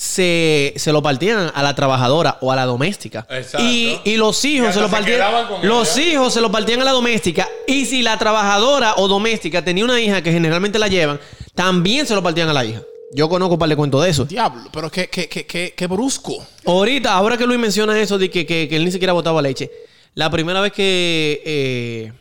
se, 0.00 0.74
se 0.76 0.92
lo 0.92 1.02
partían 1.02 1.50
a 1.52 1.60
la 1.64 1.74
trabajadora 1.74 2.38
o 2.40 2.52
a 2.52 2.56
la 2.56 2.66
doméstica. 2.66 3.26
Exacto. 3.30 3.66
Y, 3.66 3.98
y 4.04 4.16
los 4.16 4.44
hijos 4.44 4.72
se 4.72 4.80
lo 4.80 4.88
partían. 4.88 5.20
Los 5.62 5.96
ella. 5.98 6.06
hijos 6.12 6.32
se 6.32 6.40
lo 6.40 6.52
partían 6.52 6.80
a 6.82 6.84
la 6.84 6.92
doméstica. 6.92 7.48
Y 7.66 7.84
si 7.84 8.02
la 8.02 8.16
trabajadora 8.16 8.94
o 8.98 9.08
doméstica 9.08 9.64
tenía 9.64 9.84
una 9.84 10.00
hija 10.00 10.22
que 10.22 10.30
generalmente 10.32 10.78
la 10.78 10.86
llevan, 10.86 11.18
también 11.56 12.06
se 12.06 12.14
lo 12.14 12.22
partían 12.22 12.48
a 12.48 12.52
la 12.52 12.64
hija. 12.64 12.80
Yo 13.10 13.28
conozco 13.28 13.54
un 13.54 13.58
par 13.58 13.68
de 13.68 13.74
cuentos 13.74 14.04
de 14.04 14.10
eso. 14.10 14.24
Diablo, 14.24 14.70
pero 14.72 14.88
qué, 14.88 15.08
qué, 15.08 15.28
qué, 15.28 15.44
qué, 15.46 15.74
qué 15.76 15.86
brusco. 15.88 16.46
Ahorita, 16.64 17.14
ahora 17.14 17.36
que 17.36 17.46
Luis 17.46 17.58
menciona 17.58 17.98
eso 17.98 18.18
de 18.18 18.30
que, 18.30 18.46
que- 18.46 18.68
que 18.68 18.76
él 18.76 18.84
ni 18.84 18.92
siquiera 18.92 19.12
botaba 19.14 19.42
leche, 19.42 19.68
la 20.14 20.30
primera 20.30 20.60
vez 20.60 20.72
que, 20.72 21.42
eh, 21.44 22.12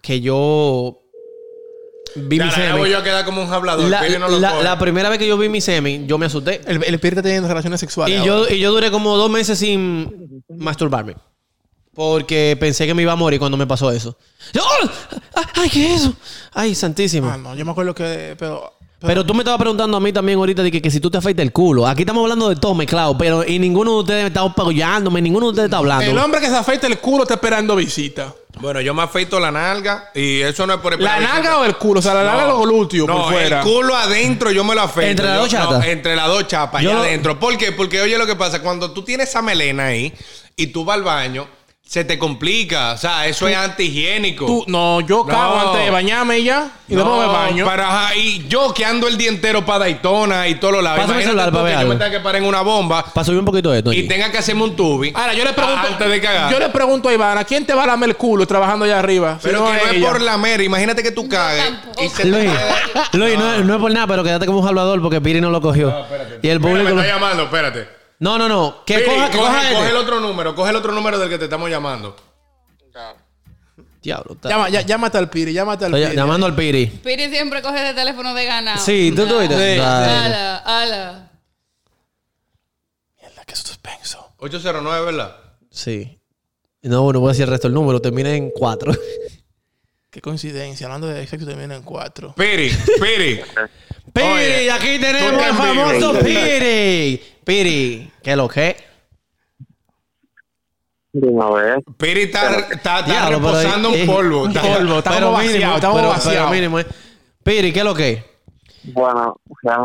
que 0.00 0.20
yo 0.22 1.02
vi 2.16 2.38
Ya, 2.38 2.44
mi 2.46 2.50
ya 2.50 2.74
voy 2.76 2.90
yo 2.90 2.98
a 2.98 3.02
quedar 3.04 3.24
como 3.24 3.42
un 3.42 3.52
hablador. 3.52 3.88
la, 3.88 4.00
Piri 4.00 4.18
no 4.18 4.28
lo 4.28 4.38
la- 4.38 4.50
coge. 4.52 4.64
la 4.64 4.78
primera 4.78 5.08
vez 5.08 5.18
que 5.18 5.26
yo 5.26 5.36
vi 5.38 5.48
mi 5.48 5.60
semen, 5.60 6.06
yo 6.08 6.18
me 6.18 6.26
asusté. 6.26 6.60
El, 6.66 6.82
el 6.84 6.94
espíritu 6.94 7.20
está 7.20 7.22
teniendo 7.22 7.48
relaciones 7.48 7.80
sexuales. 7.80 8.14
Y 8.14 8.18
ahora. 8.28 8.48
yo, 8.48 8.54
y 8.54 8.58
yo 8.60 8.72
duré 8.72 8.90
como 8.90 9.16
dos 9.16 9.30
meses 9.30 9.58
sin 9.58 10.42
masturbarme. 10.48 11.14
Porque 11.94 12.56
pensé 12.58 12.86
que 12.86 12.94
me 12.94 13.02
iba 13.02 13.12
a 13.12 13.16
morir 13.16 13.38
cuando 13.40 13.56
me 13.56 13.66
pasó 13.66 13.90
eso. 13.90 14.16
Yo, 14.52 14.62
¡oh! 14.62 14.88
¡Ay, 15.56 15.68
qué 15.68 15.92
es 15.94 16.00
eso! 16.02 16.14
¡Ay, 16.52 16.74
santísimo! 16.74 17.28
Ah, 17.28 17.36
no, 17.36 17.54
yo 17.54 17.64
me 17.64 17.72
acuerdo 17.72 17.94
que. 17.94 18.36
Pero. 18.38 18.72
Pero 19.00 19.24
tú 19.24 19.32
me 19.32 19.40
estabas 19.40 19.58
preguntando 19.58 19.96
a 19.96 20.00
mí 20.00 20.12
también 20.12 20.38
ahorita 20.38 20.62
de 20.62 20.70
que, 20.70 20.82
que 20.82 20.90
si 20.90 21.00
tú 21.00 21.10
te 21.10 21.16
afeitas 21.16 21.42
el 21.42 21.52
culo. 21.52 21.86
Aquí 21.88 22.02
estamos 22.02 22.22
hablando 22.22 22.50
de 22.50 22.56
todo 22.56 22.74
mezclado, 22.74 23.16
pero 23.16 23.46
y 23.46 23.58
ninguno 23.58 23.92
de 23.94 23.98
ustedes 24.00 24.26
está 24.26 24.42
apoyándome, 24.42 25.22
ninguno 25.22 25.46
de 25.46 25.50
ustedes 25.52 25.66
está 25.68 25.78
hablando. 25.78 26.04
El 26.04 26.18
hombre 26.18 26.38
que 26.38 26.48
se 26.48 26.56
afeita 26.56 26.86
el 26.86 26.98
culo 26.98 27.22
está 27.22 27.34
esperando 27.34 27.74
visita. 27.76 28.34
Bueno, 28.58 28.80
yo 28.80 28.92
me 28.94 29.02
afeito 29.02 29.38
la 29.40 29.50
nalga 29.50 30.10
y 30.14 30.40
eso 30.40 30.66
no 30.66 30.74
es 30.74 30.80
por 30.80 31.00
¿La 31.00 31.16
esperar 31.18 31.34
nalga 31.34 31.58
o 31.58 31.64
el 31.64 31.76
culo? 31.76 32.00
O 32.00 32.02
sea, 32.02 32.14
la 32.14 32.24
nalga 32.24 32.54
o 32.54 32.66
los 32.66 32.68
glúteos 32.68 33.06
No, 33.06 33.22
por 33.22 33.32
fuera. 33.32 33.58
el 33.60 33.64
culo 33.64 33.94
adentro 33.96 34.50
yo 34.50 34.64
me 34.64 34.74
lo 34.74 34.82
afeito. 34.82 35.10
¿Entre 35.10 35.26
las 35.26 35.38
dos 35.38 35.48
chapas? 35.48 35.78
no, 35.78 35.84
entre 35.84 36.16
las 36.16 36.26
dos 36.28 36.46
chapas, 36.46 36.82
Yo 36.82 36.90
allá 36.90 37.00
adentro. 37.00 37.38
¿Por 37.38 37.56
qué? 37.56 37.72
Porque 37.72 38.00
oye 38.02 38.18
lo 38.18 38.26
que 38.26 38.36
pasa, 38.36 38.60
cuando 38.60 38.90
tú 38.92 39.02
tienes 39.02 39.28
esa 39.28 39.40
melena 39.40 39.86
ahí 39.86 40.12
y 40.56 40.66
tú 40.68 40.84
vas 40.84 40.96
al 40.96 41.02
baño, 41.04 41.46
se 41.90 42.04
te 42.04 42.20
complica. 42.20 42.92
O 42.92 42.98
sea, 42.98 43.26
eso 43.26 43.48
es 43.48 43.56
antihigiénico. 43.56 44.46
Tú- 44.46 44.64
no, 44.68 45.00
yo 45.00 45.26
cago 45.26 45.56
No. 45.56 45.60
antes 45.70 45.84
de 45.86 45.90
bañarme 45.90 46.38
y 46.38 46.44
ya. 46.44 46.70
Y 46.86 46.94
después 46.94 47.18
me 47.18 47.26
baño. 47.26 47.66
Pero, 47.68 47.82
ajá, 47.82 48.14
y 48.14 48.46
yo 48.46 48.72
que 48.72 48.84
ando 48.84 49.08
el 49.08 49.16
día 49.18 49.28
entero 49.28 49.66
para 49.66 49.80
Daytona 49.80 50.46
y 50.46 50.54
todos 50.54 50.74
los 50.74 50.84
lados. 50.84 51.00
Pásame 51.00 51.18
el 51.18 51.24
celular 51.24 51.50
para 51.50 51.64
que 51.64 51.70
ver 51.70 51.80
yo 51.80 51.88
me 51.88 51.96
tenga 51.96 52.10
que 52.12 52.20
parar 52.20 52.42
en 52.42 52.46
una 52.48 52.60
bomba 52.60 53.04
Para 53.12 53.24
subir 53.24 53.40
un 53.40 53.44
poquito 53.44 53.72
de 53.72 53.78
esto. 53.78 53.92
y 53.92 53.98
aquí. 53.98 54.08
tenga 54.08 54.30
que 54.30 54.38
hacerme 54.38 54.62
un 54.62 54.76
tubi. 54.76 55.10
Ahora, 55.16 55.34
yo 55.34 55.44
le 55.44 55.52
pregunto. 55.52 55.80
Antes 55.88 56.08
de 56.10 56.20
cagar. 56.20 56.52
Yo 56.52 56.60
le 56.60 56.68
pregunto 56.68 57.08
a 57.08 57.12
Ivana, 57.12 57.42
¿quién 57.42 57.66
te 57.66 57.74
va 57.74 57.82
a 57.82 57.86
lamer 57.88 58.10
el 58.10 58.16
culo 58.16 58.46
trabajando 58.46 58.84
allá 58.84 59.00
arriba? 59.00 59.38
Si 59.42 59.48
Pero 59.48 59.64
que 59.66 59.72
no 59.72 59.76
es 59.76 59.92
ella. 59.94 60.06
por 60.06 60.20
la 60.20 60.38
mera. 60.38 60.62
Imagínate 60.62 61.02
que 61.02 61.10
tú 61.10 61.28
cagues 61.28 61.72
y 62.00 62.08
se 62.08 62.22
te 62.22 62.28
Luis, 62.28 62.50
Luis, 63.14 63.36
no, 63.36 63.52
es- 63.54 63.64
no 63.64 63.74
es 63.74 63.80
por 63.80 63.90
nada, 63.90 64.06
pero 64.06 64.22
quédate 64.22 64.46
como 64.46 64.60
un 64.60 64.68
hablador 64.68 65.02
porque 65.02 65.20
Piri 65.20 65.40
no 65.40 65.50
lo 65.50 65.60
cogió. 65.60 65.92
y 66.40 66.46
el 66.48 66.60
Mira, 66.60 66.70
público. 66.70 66.88
me 66.90 66.94
lo- 66.94 67.00
está 67.02 67.14
llamando, 67.14 67.42
espérate. 67.42 67.99
No, 68.20 68.38
no, 68.38 68.48
no. 68.48 68.84
Que 68.86 68.98
Piri, 68.98 69.06
coja, 69.10 69.30
que 69.30 69.38
coge, 69.38 69.48
coja 69.48 69.60
coge 69.60 69.74
este. 69.78 69.90
el 69.90 69.96
otro 69.96 70.20
número, 70.20 70.54
coge 70.54 70.70
el 70.70 70.76
otro 70.76 70.92
número 70.92 71.18
del 71.18 71.28
que 71.28 71.38
te 71.38 71.44
estamos 71.44 71.68
llamando. 71.70 72.14
Diablo, 74.02 74.32
está- 74.34 74.48
Llama, 74.48 74.68
ya- 74.70 74.80
llámate 74.82 75.18
al 75.18 75.28
Piri, 75.28 75.52
llámate 75.52 75.84
al 75.84 75.92
Estoy 75.94 76.04
Piri. 76.06 76.16
llamando 76.16 76.46
al 76.46 76.54
Piri. 76.54 76.86
Piri 76.86 77.28
siempre 77.28 77.60
coge 77.60 77.80
de 77.80 77.92
teléfono 77.94 78.32
de 78.32 78.44
ganado. 78.46 78.78
Sí, 78.82 79.12
tú 79.14 79.26
tú 79.26 79.40
Sí. 79.40 79.48
Dale. 79.48 79.80
Ala, 79.82 80.56
ala. 80.58 81.30
Mierda, 83.20 83.44
qué 83.44 83.54
suspenso. 83.56 84.32
809, 84.38 85.04
¿verdad? 85.04 85.36
Sí. 85.70 86.18
No, 86.82 87.12
no 87.12 87.20
voy 87.20 87.28
a 87.28 87.32
decir 87.32 87.42
el 87.44 87.50
resto 87.50 87.68
del 87.68 87.74
número. 87.74 88.00
Termina 88.00 88.34
en 88.34 88.50
4. 88.50 88.92
Qué 90.10 90.20
coincidencia. 90.22 90.86
Hablando 90.86 91.06
de 91.06 91.26
sexo 91.26 91.46
termina 91.46 91.76
en 91.76 91.82
cuatro. 91.82 92.34
Piri, 92.36 92.70
Piri. 93.00 93.40
Piri, 94.12 94.26
Oye, 94.26 94.70
aquí 94.72 94.98
tenemos 94.98 95.38
te 95.38 95.44
al 95.44 95.54
famoso. 95.54 96.12
Piri. 96.20 97.22
Piri, 97.44 98.10
¿qué 98.22 98.30
es 98.32 98.36
lo 98.36 98.48
que? 98.48 98.76
Piri 101.98 102.22
está, 102.22 102.56
está, 102.70 103.00
está 103.00 103.04
pero 103.26 103.38
reposando 103.38 103.88
ahí- 103.90 104.00
un 104.02 104.06
polvo. 104.06 104.42
un 104.42 104.48
Está- 104.50 104.62
polvo. 104.62 104.98
Estamos 104.98 105.18
Pero 105.18 105.38
mínimo, 105.38 105.74
estamos 105.74 105.96
pero- 105.98 106.08
vaciados. 106.08 106.38
pero 106.38 106.50
mínimo, 106.50 106.78
eh. 106.80 106.86
Piri, 107.42 107.72
¿qué 107.72 107.78
es 107.80 107.84
lo 107.84 107.94
que? 107.94 108.24
Bueno, 108.84 109.36
o 109.48 109.54
sea, 109.62 109.78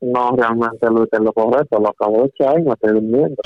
no 0.00 0.36
realmente 0.36 0.86
lo 0.90 1.04
hice 1.04 1.18
lo 1.22 1.32
correcto, 1.32 1.78
lo 1.78 1.90
acabo 1.90 2.22
de 2.22 2.30
echar 2.34 2.58
y 2.58 2.62
me 2.62 2.72
estoy 2.72 2.92
durmiendo. 2.92 3.36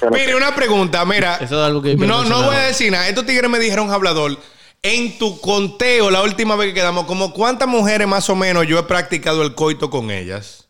Pero- 0.00 0.12
Piri, 0.12 0.32
una 0.34 0.54
pregunta, 0.54 1.04
mira. 1.04 1.36
Eso 1.36 1.60
es 1.60 1.66
algo 1.66 1.82
que 1.82 1.96
No, 1.96 2.24
no 2.24 2.42
voy 2.44 2.54
a 2.56 2.60
decir 2.66 2.92
nada. 2.92 3.08
Estos 3.08 3.26
tigres 3.26 3.50
me 3.50 3.58
dijeron 3.58 3.90
hablador. 3.90 4.36
En 4.84 5.16
tu 5.16 5.40
conteo, 5.40 6.10
la 6.10 6.22
última 6.22 6.56
vez 6.56 6.68
que 6.68 6.74
quedamos, 6.74 7.04
como 7.06 7.32
cuántas 7.32 7.68
mujeres 7.68 8.08
más 8.08 8.28
o 8.28 8.34
menos 8.34 8.66
yo 8.66 8.78
he 8.80 8.82
practicado 8.82 9.42
el 9.42 9.54
coito 9.54 9.88
con 9.90 10.10
ellas. 10.10 10.68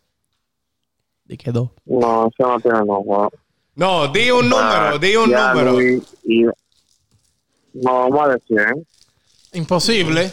Y 1.26 1.38
quedó. 1.38 1.72
No, 1.86 2.28
eso 2.28 2.46
no 2.46 2.60
tiene 2.60 2.78
nombre. 2.84 3.28
No, 3.74 4.08
di 4.08 4.30
un 4.30 4.50
número, 4.50 4.98
di 4.98 5.16
un 5.16 5.30
Ya, 5.30 5.48
número. 5.54 5.72
Luis, 5.72 6.02
y- 6.24 6.44
no, 6.44 8.10
vamos 8.10 8.20
a 8.20 8.28
decir, 8.34 8.60
¿eh? 8.60 8.82
Imposible. 9.54 10.30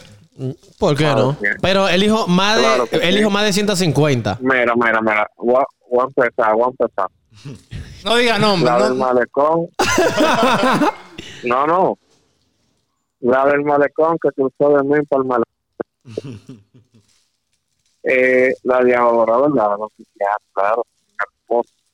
¿Por 0.77 0.97
qué 0.97 1.05
no? 1.05 1.37
Pero 1.61 1.87
elijo 1.87 2.27
más 2.27 2.57
de, 2.57 2.61
Claro 2.63 2.87
sí. 2.91 2.97
elijo 3.01 3.29
más 3.29 3.43
de 3.45 3.53
150. 3.53 4.39
Mira, 4.41 4.73
mira, 4.75 5.01
mira. 5.01 5.29
Voy 5.37 5.55
a, 6.01 6.03
empezar, 6.03 6.53
voy 6.53 6.63
a 6.63 6.67
empezar. 6.67 7.07
No 8.03 8.15
diga 8.17 8.37
nombre. 8.39 8.69
La 8.69 8.89
del 8.89 8.97
No, 8.97 9.05
malecón. 9.05 9.67
no, 11.43 11.65
no. 11.67 11.97
La 13.21 13.45
del 13.45 13.63
malecón 13.63 14.17
que 14.21 14.29
cruzó 14.31 14.77
de 14.77 14.83
mí 14.83 15.05
para 15.09 15.21
el 15.23 15.27
malecón. 15.27 15.49
eh, 18.03 18.53
la 18.63 18.81
de 18.83 18.95
ahora, 18.95 19.37
¿verdad? 19.37 19.77
La 19.77 19.85
oficial, 19.85 20.37
claro. 20.53 20.85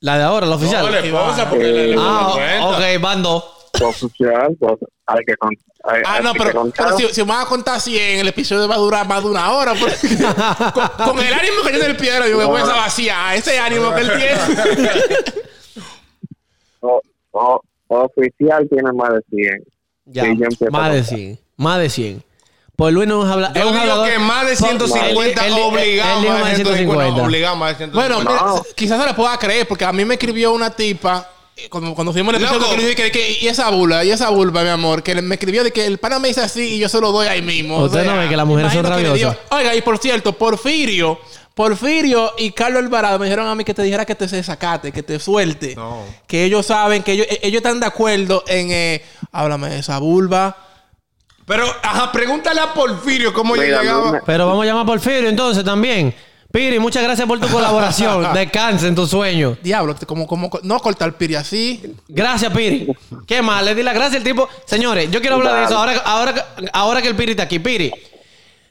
La 0.01 0.17
de 0.17 0.24
ahora, 0.24 0.46
la 0.46 0.55
oficial. 0.55 0.86
No, 0.86 0.91
la 0.91 1.00
esposa, 1.00 1.50
porque 1.50 1.63
le, 1.63 1.88
le 1.88 1.96
ah, 2.00 2.27
ok. 2.29 2.38
La 3.79 3.88
oficial, 3.88 4.55
pues, 4.60 4.74
hay 5.08 5.25
que 5.25 5.36
contar. 5.36 5.65
Hay, 5.88 6.01
Ah, 6.05 6.15
hay 6.15 6.24
no, 6.24 6.34
pero, 6.34 6.51
contar. 6.53 6.86
pero 6.86 6.98
si, 6.98 7.13
si 7.13 7.22
van 7.22 7.41
a 7.41 7.46
contar 7.46 7.79
100, 7.79 8.20
el 8.20 8.27
episodio 8.27 8.67
va 8.67 8.75
a 8.75 8.79
durar 8.79 9.08
más 9.08 9.24
de 9.24 9.29
una 9.29 9.51
hora. 9.51 9.74
porque- 9.79 9.96
con, 10.98 11.08
con 11.15 11.20
el 11.25 11.34
ánimo 11.34 11.62
que 11.63 11.70
tiene 11.72 11.86
el 11.88 11.98
piedra, 11.98 12.27
yo 12.27 12.38
me 12.38 12.46
voy 12.46 12.62
a 12.62 12.65
vaciar. 12.65 13.36
Ese 13.36 13.60
ánimo 13.60 13.94
que 13.94 14.01
él 14.01 14.12
tiene. 14.17 15.15
O- 16.82 17.01
o- 17.32 17.62
oficial 17.88 18.67
tiene 18.70 18.91
más 18.94 19.10
de 19.13 19.22
100. 19.32 19.63
Ya, 20.05 20.24
más 20.25 20.31
a 20.31 20.35
de 20.35 20.55
contar. 20.57 21.03
100. 21.03 21.39
Más 21.57 21.79
de 21.79 21.89
100. 21.89 22.24
Pues 22.75 22.93
Luis 22.93 23.07
no 23.07 23.25
es 23.25 23.31
habla 23.31 23.51
es 23.55 23.62
Yo 23.62 23.67
un 23.67 23.71
digo 23.74 23.81
hablador. 23.83 24.09
que 24.09 24.19
más 24.19 24.41
de 24.50 24.55
Por- 24.57 24.67
150 24.67 25.47
él- 25.47 25.53
él- 25.53 25.57
él- 25.59 25.63
obligado 25.65 26.17
él 26.17 26.21
dijo 26.24 26.33
más 26.39 26.50
de 26.50 26.55
150. 26.55 27.24
Obligado 27.24 27.55
más 27.55 27.69
de 27.69 27.75
150. 27.85 28.15
Bueno, 28.19 28.24
No. 28.24 28.53
mira, 28.55 28.63
quizás 28.75 29.01
se 29.01 29.07
le 29.07 29.13
pueda 29.13 29.38
creer, 29.38 29.65
porque 29.67 29.85
a 29.85 29.93
mí 29.93 30.03
me 30.05 30.15
escribió 30.15 30.51
una 30.51 30.69
tipa. 30.69 31.29
eh, 31.57 31.69
Cuando, 31.69 31.95
cuando 31.95 32.12
fuimos 32.12 32.35
el 32.35 32.41
episodio 32.43 32.69
que 32.69 32.75
le 32.75 32.83
dije 32.83 32.95
que, 32.95 33.12
que- 33.12 33.38
y 33.39 33.47
esa 33.47 33.69
bula, 33.69 34.03
y 34.03 34.12
esa 34.12 34.29
vulva, 34.29 34.62
mi 34.62 34.67
amor, 34.67 35.01
que 35.01 35.15
me 35.21 35.35
escribió 35.35 35.63
de 35.63 35.71
que 35.71 35.85
el 35.85 36.00
pana 36.00 36.19
me 36.19 36.27
dice 36.27 36.41
así 36.41 36.74
y 36.75 36.79
yo 36.79 36.89
se 36.89 37.00
lo 37.00 37.13
doy 37.13 37.27
ahí 37.27 37.41
mismo. 37.41 37.77
Usted 37.81 38.05
no 38.05 38.17
ve 38.17 38.27
que 38.27 38.35
las 38.35 38.45
mujeres 38.45 38.74
son 38.74 38.83
rabiosas. 38.85 39.38
Oiga, 39.51 39.74
y 39.74 39.81
por 39.81 39.97
cierto, 39.97 40.33
Porfirio, 40.33 41.17
Porfirio 41.53 42.33
y 42.38 42.51
Carlos 42.51 42.83
Alvarado 42.83 43.17
me 43.17 43.27
dijeron 43.27 43.47
a 43.47 43.55
mí 43.55 43.63
que 43.63 43.74
te 43.74 43.81
dijera 43.83 44.05
que 44.05 44.13
te 44.15 44.27
se 44.27 44.43
sacate, 44.43 44.91
que 44.91 45.01
te 45.01 45.17
suelte. 45.17 45.74
No. 45.77 46.01
Que 46.27 46.43
ellos 46.43 46.65
saben, 46.65 47.01
que 47.01 47.13
ellos, 47.13 47.27
ellos 47.41 47.59
están 47.59 47.79
de 47.79 47.85
acuerdo 47.85 48.43
en, 48.47 48.71
eh, 48.71 49.01
háblame 49.36 49.70
de 49.70 49.80
esa 49.80 49.98
vulva. 50.00 50.56
Pero, 51.46 51.65
ajá, 51.84 52.12
pregúntale 52.12 52.60
a 52.60 52.74
Porfirio 52.74 53.32
cómo 53.34 53.56
yo 53.56 53.62
Mira, 53.62 53.82
llegaba. 53.82 54.22
Pero 54.25 54.48
vamos 54.48 54.63
a 54.63 54.65
llamar 54.65 54.84
a 54.84 54.86
Porfirio 54.88 55.30
entonces 55.30 55.63
también. 55.63 56.13
Piri, 56.51 56.80
muchas 56.80 57.04
gracias 57.04 57.27
por 57.27 57.38
tu 57.39 57.50
colaboración. 57.50 58.27
Descansa 58.34 58.88
en 58.88 58.96
tu 58.96 59.06
sueño. 59.06 59.58
Diablo, 59.62 59.94
como, 60.08 60.25
como, 60.25 60.50
no 60.63 60.80
cortar 60.80 61.18
piri 61.18 61.36
así. 61.36 61.84
Gracias, 62.08 62.51
Piri. 62.54 62.88
¿Qué 63.27 63.42
más? 63.42 63.62
Le 63.62 63.75
di 63.75 63.84
las 63.84 63.94
gracias 63.94 64.18
al 64.18 64.24
tipo. 64.24 64.48
Señores, 64.65 65.12
yo 65.12 65.20
quiero 65.20 65.36
hablar 65.36 65.58
de 65.58 65.63
eso 65.65 65.77
ahora, 65.77 65.98
ahora, 66.06 66.34
ahora 66.72 67.01
que 67.01 67.10
el 67.10 67.15
Piri 67.15 67.32
está 67.32 67.44
aquí. 67.44 67.60
Piri, 67.60 67.92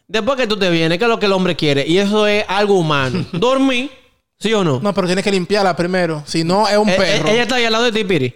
después 0.09 0.39
que 0.39 0.47
tú 0.47 0.57
te 0.59 0.71
vienes, 0.71 0.97
¿qué 0.99 1.05
es 1.05 1.11
lo 1.11 1.19
que 1.19 1.27
el 1.27 1.33
hombre 1.33 1.57
quiere? 1.57 1.87
Y 1.87 1.99
eso 1.99 2.27
es 2.27 2.45
algo 2.49 2.79
humano. 2.79 3.27
Dormir, 3.33 3.91
¿sí 4.39 4.55
o 4.55 4.65
no? 4.65 4.81
No, 4.81 4.95
pero 4.95 5.07
tienes 5.07 5.23
que 5.23 5.31
limpiarla 5.31 5.77
primero. 5.77 6.23
Si 6.27 6.43
no, 6.43 6.67
es 6.67 6.79
un 6.79 6.89
Eh, 6.89 6.95
eh, 6.95 6.97
perro. 6.97 7.29
ella 7.29 7.43
está 7.43 7.57
ahí 7.57 7.67
al 7.67 7.73
lado 7.73 7.85
de 7.85 7.93
ti, 7.93 8.03
Piri. 8.05 8.35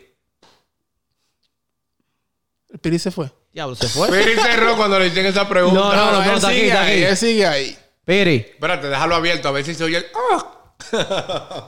Piri 2.80 2.98
se 2.98 3.10
fue. 3.10 3.30
Diablo, 3.52 3.74
se 3.74 3.88
fue. 3.88 4.08
Piri 4.08 4.36
cerró 4.36 4.76
cuando 4.76 4.98
le 4.98 5.08
hicieron 5.08 5.30
esa 5.30 5.48
pregunta. 5.48 5.80
No, 5.80 5.94
no, 5.94 6.12
no, 6.12 6.22
él 6.22 6.36
está 6.36 6.48
aquí, 6.48 6.56
sigue 6.56 6.68
está 6.68 6.82
ahí, 6.82 6.92
aquí. 6.92 7.04
él 7.04 7.16
sigue 7.16 7.46
ahí. 7.46 7.78
Piri. 8.04 8.36
Espérate, 8.54 8.88
déjalo 8.88 9.14
abierto 9.14 9.48
a 9.48 9.52
ver 9.52 9.64
si 9.64 9.74
se 9.74 9.84
oye 9.84 9.98
el. 9.98 10.06
¡Ah! 10.32 10.54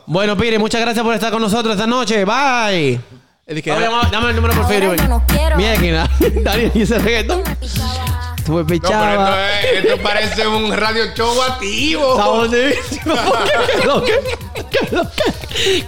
Bueno, 0.07 0.37
Piri, 0.37 0.59
muchas 0.59 0.81
gracias 0.81 1.05
por 1.05 1.15
estar 1.15 1.33
con 1.33 1.43
nosotros 1.43 1.75
esta 1.75 1.87
noche. 1.87 2.25
Bye. 2.25 3.01
Dame 3.47 4.31
el 4.31 4.37
número 4.37 4.55
por 4.55 4.69
Piri. 4.69 4.87
No 5.09 5.25
quiero. 5.27 5.57
Mierda. 5.57 6.09
Daniel 6.43 6.71
y 6.75 6.83
ese 6.83 6.99
reggaetón. 6.99 7.43
Tú 8.45 8.53
me 8.53 8.61
No, 8.63 8.67
pero 8.67 8.81
pichabas. 8.81 9.39
esto, 9.65 9.69
es- 9.79 9.85
esto 9.85 10.03
parece 10.03 10.47
un 10.47 10.73
radio 10.77 11.05
show 11.15 11.43
activo. 11.43 12.13
Está 12.13 12.29
buenísimo. 12.29 13.15
¿Qué 13.67 13.79
es 13.79 13.85
lo 13.85 14.05
que? 14.05 14.13
¿Qué 14.71 14.79
es 14.87 14.93
lo 14.93 15.03
que? 15.03 15.23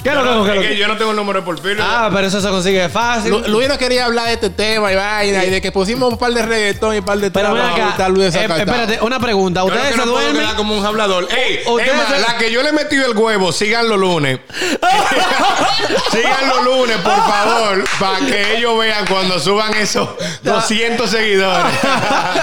¿Qué 0.03 0.09
es 0.09 0.15
lo 0.15 0.45
que? 0.45 0.69
No, 0.69 0.73
yo 0.75 0.89
no 0.89 0.97
tengo 0.97 1.11
el 1.11 1.17
número 1.17 1.41
de 1.41 1.45
Porfirio. 1.47 1.83
Ah, 1.87 2.11
pero 2.13 2.27
eso 2.27 2.41
se 2.41 2.49
consigue 2.49 2.89
fácil. 2.89 3.31
Lu- 3.31 3.49
Luis 3.49 3.69
no 3.69 3.79
quería 3.79 4.05
hablar 4.07 4.27
de 4.27 4.35
este 4.35 4.51
tema 4.51 4.93
y 4.93 4.97
vaina, 4.97 5.45
y 5.45 5.51
de 5.51 5.61
que 5.61 5.73
pusimos 5.73 6.13
un 6.13 6.19
par 6.19 6.33
de 6.33 6.43
reggaetón 6.43 6.95
y 6.95 6.99
un 6.99 7.05
par 7.05 7.19
de 7.19 7.31
tal, 7.31 8.13
Luis 8.13 8.35
eh, 8.35 8.45
espérate, 8.45 8.99
una 9.03 9.19
pregunta. 9.19 9.61
Yo 9.61 9.67
¿Ustedes 9.67 9.87
que 9.89 9.93
se 9.93 9.99
no 9.99 10.05
puedo 10.05 10.19
duermen? 10.21 10.43
quedar 10.43 10.57
como 10.57 10.77
un 10.77 10.85
hablador. 10.85 11.29
Ey, 11.33 11.61
más, 11.67 12.09
se- 12.09 12.21
la 12.21 12.37
que 12.39 12.51
yo 12.53 12.63
le 12.63 12.71
he 12.71 12.73
metido 12.73 13.07
el 13.11 13.17
huevo, 13.17 13.53
sigan 13.53 13.89
los 13.89 13.99
lunes. 13.99 14.41
sigan 16.11 16.49
los 16.49 16.65
lunes, 16.65 16.97
por 16.99 17.15
favor, 17.17 17.85
para 17.99 18.19
que 18.27 18.57
ellos 18.57 18.79
vean 18.79 19.07
cuando 19.07 19.39
suban 19.39 19.75
esos 19.75 20.09
200 20.43 21.09
seguidores. 21.11 21.73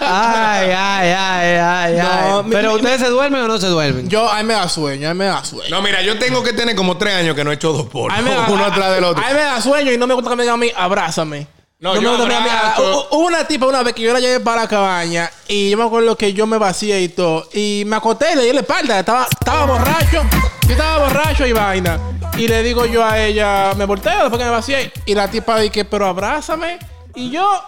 Ay, 0.00 0.70
ay, 0.70 1.10
ay, 1.16 1.56
ay, 1.58 1.96
No, 1.96 2.38
ay. 2.38 2.44
mi- 2.44 2.50
Pero 2.50 2.70
mi- 2.70 2.76
ustedes 2.76 3.00
se 3.00 3.08
duermen 3.08 3.42
o 3.42 3.48
no 3.48 3.58
se 3.58 3.66
duermen? 3.68 4.08
Yo, 4.08 4.28
a 4.30 4.38
mí 4.38 4.44
me 4.44 4.54
da 4.54 4.68
sueño, 4.68 5.08
a 5.10 5.14
mí 5.14 5.18
me 5.18 5.24
da 5.26 5.44
sueño. 5.44 5.70
no, 5.70 5.82
mira, 5.82 6.02
yo 6.02 6.18
tengo 6.18 6.42
que 6.42 6.52
tener 6.52 6.74
como 6.76 6.96
tres 6.96 7.14
años 7.14 7.34
que 7.34 7.44
no 7.44 7.50
he 7.50 7.54
hecho 7.54 7.72
dos 7.72 7.86
por 7.86 8.12
me 8.22 8.30
da- 8.30 8.46
uno 8.48 8.64
atrás 8.64 8.94
del 8.94 9.04
otro. 9.04 9.22
A 9.24 9.28
mí 9.28 9.34
me 9.34 9.40
da 9.42 9.60
sueño 9.60 9.92
y 9.92 9.98
no 9.98 10.06
me 10.06 10.14
gusta 10.14 10.30
que 10.30 10.36
me 10.36 10.42
digan 10.42 10.54
a 10.54 10.58
mí, 10.58 10.70
abrázame. 10.76 11.46
No, 11.80 11.94
me 11.94 12.00
yo 12.00 12.10
gusta 12.10 12.24
que 12.24 12.28
me 12.28 12.34
digan 12.34 12.48
a 12.48 12.50
mí, 12.50 12.58
abrazo. 12.60 13.08
ah, 13.10 13.14
Hubo 13.16 13.26
una 13.26 13.44
tipa 13.46 13.66
una 13.66 13.82
vez 13.82 13.94
que 13.94 14.02
yo 14.02 14.12
la 14.12 14.20
llevé 14.20 14.40
para 14.40 14.62
la 14.62 14.68
cabaña 14.68 15.30
y 15.48 15.70
yo 15.70 15.76
me 15.76 15.84
acuerdo 15.84 16.16
que 16.16 16.32
yo 16.32 16.46
me 16.46 16.56
vacié 16.58 17.00
y 17.02 17.08
todo. 17.08 17.48
Y 17.52 17.84
me 17.86 17.96
acosté 17.96 18.32
y 18.32 18.36
le 18.36 18.42
di 18.44 18.52
la 18.52 18.60
espalda. 18.60 18.98
Estaba, 19.00 19.26
estaba 19.30 19.66
borracho. 19.66 20.22
Yo 20.66 20.72
estaba 20.72 21.04
borracho 21.04 21.46
y 21.46 21.52
vaina. 21.52 21.98
Y 22.38 22.48
le 22.48 22.62
digo 22.62 22.86
yo 22.86 23.04
a 23.04 23.18
ella, 23.20 23.72
me 23.76 23.84
volteo 23.84 24.18
después 24.20 24.38
que 24.38 24.44
me 24.44 24.50
vacié. 24.50 24.92
Y 25.06 25.14
la 25.14 25.28
tipa 25.28 25.58
dije, 25.60 25.84
pero 25.84 26.06
abrázame. 26.06 26.78
Y 27.14 27.30
yo, 27.30 27.62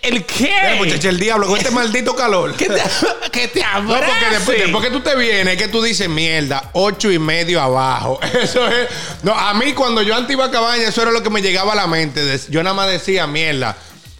¿El 0.00 0.24
qué? 0.24 0.74
muchacho, 0.78 1.08
el 1.08 1.18
diablo, 1.18 1.46
con 1.48 1.56
este 1.58 1.70
maldito 1.72 2.14
calor. 2.14 2.54
Que 2.56 2.66
te, 2.66 2.82
que 3.32 3.48
te 3.48 3.60
No, 3.60 3.88
porque 3.88 4.04
después, 4.04 4.26
abrace. 4.36 4.52
después 4.62 4.84
que 4.84 4.90
tú 4.92 5.00
te 5.00 5.16
vienes, 5.16 5.56
que 5.56 5.68
tú 5.68 5.82
dices 5.82 6.08
mierda, 6.08 6.70
ocho 6.72 7.10
y 7.10 7.18
medio 7.18 7.60
abajo. 7.60 8.20
Eso 8.42 8.66
es. 8.68 8.88
No, 9.22 9.32
a 9.34 9.52
mí 9.54 9.72
cuando 9.72 10.02
yo 10.02 10.14
antes 10.14 10.32
iba 10.32 10.44
a 10.44 10.50
cabaña, 10.50 10.84
eso 10.88 11.02
era 11.02 11.10
lo 11.10 11.22
que 11.22 11.30
me 11.30 11.42
llegaba 11.42 11.72
a 11.72 11.76
la 11.76 11.86
mente. 11.86 12.38
Yo 12.48 12.62
nada 12.62 12.74
más 12.74 12.88
decía 12.90 13.26
mierda, 13.26 13.76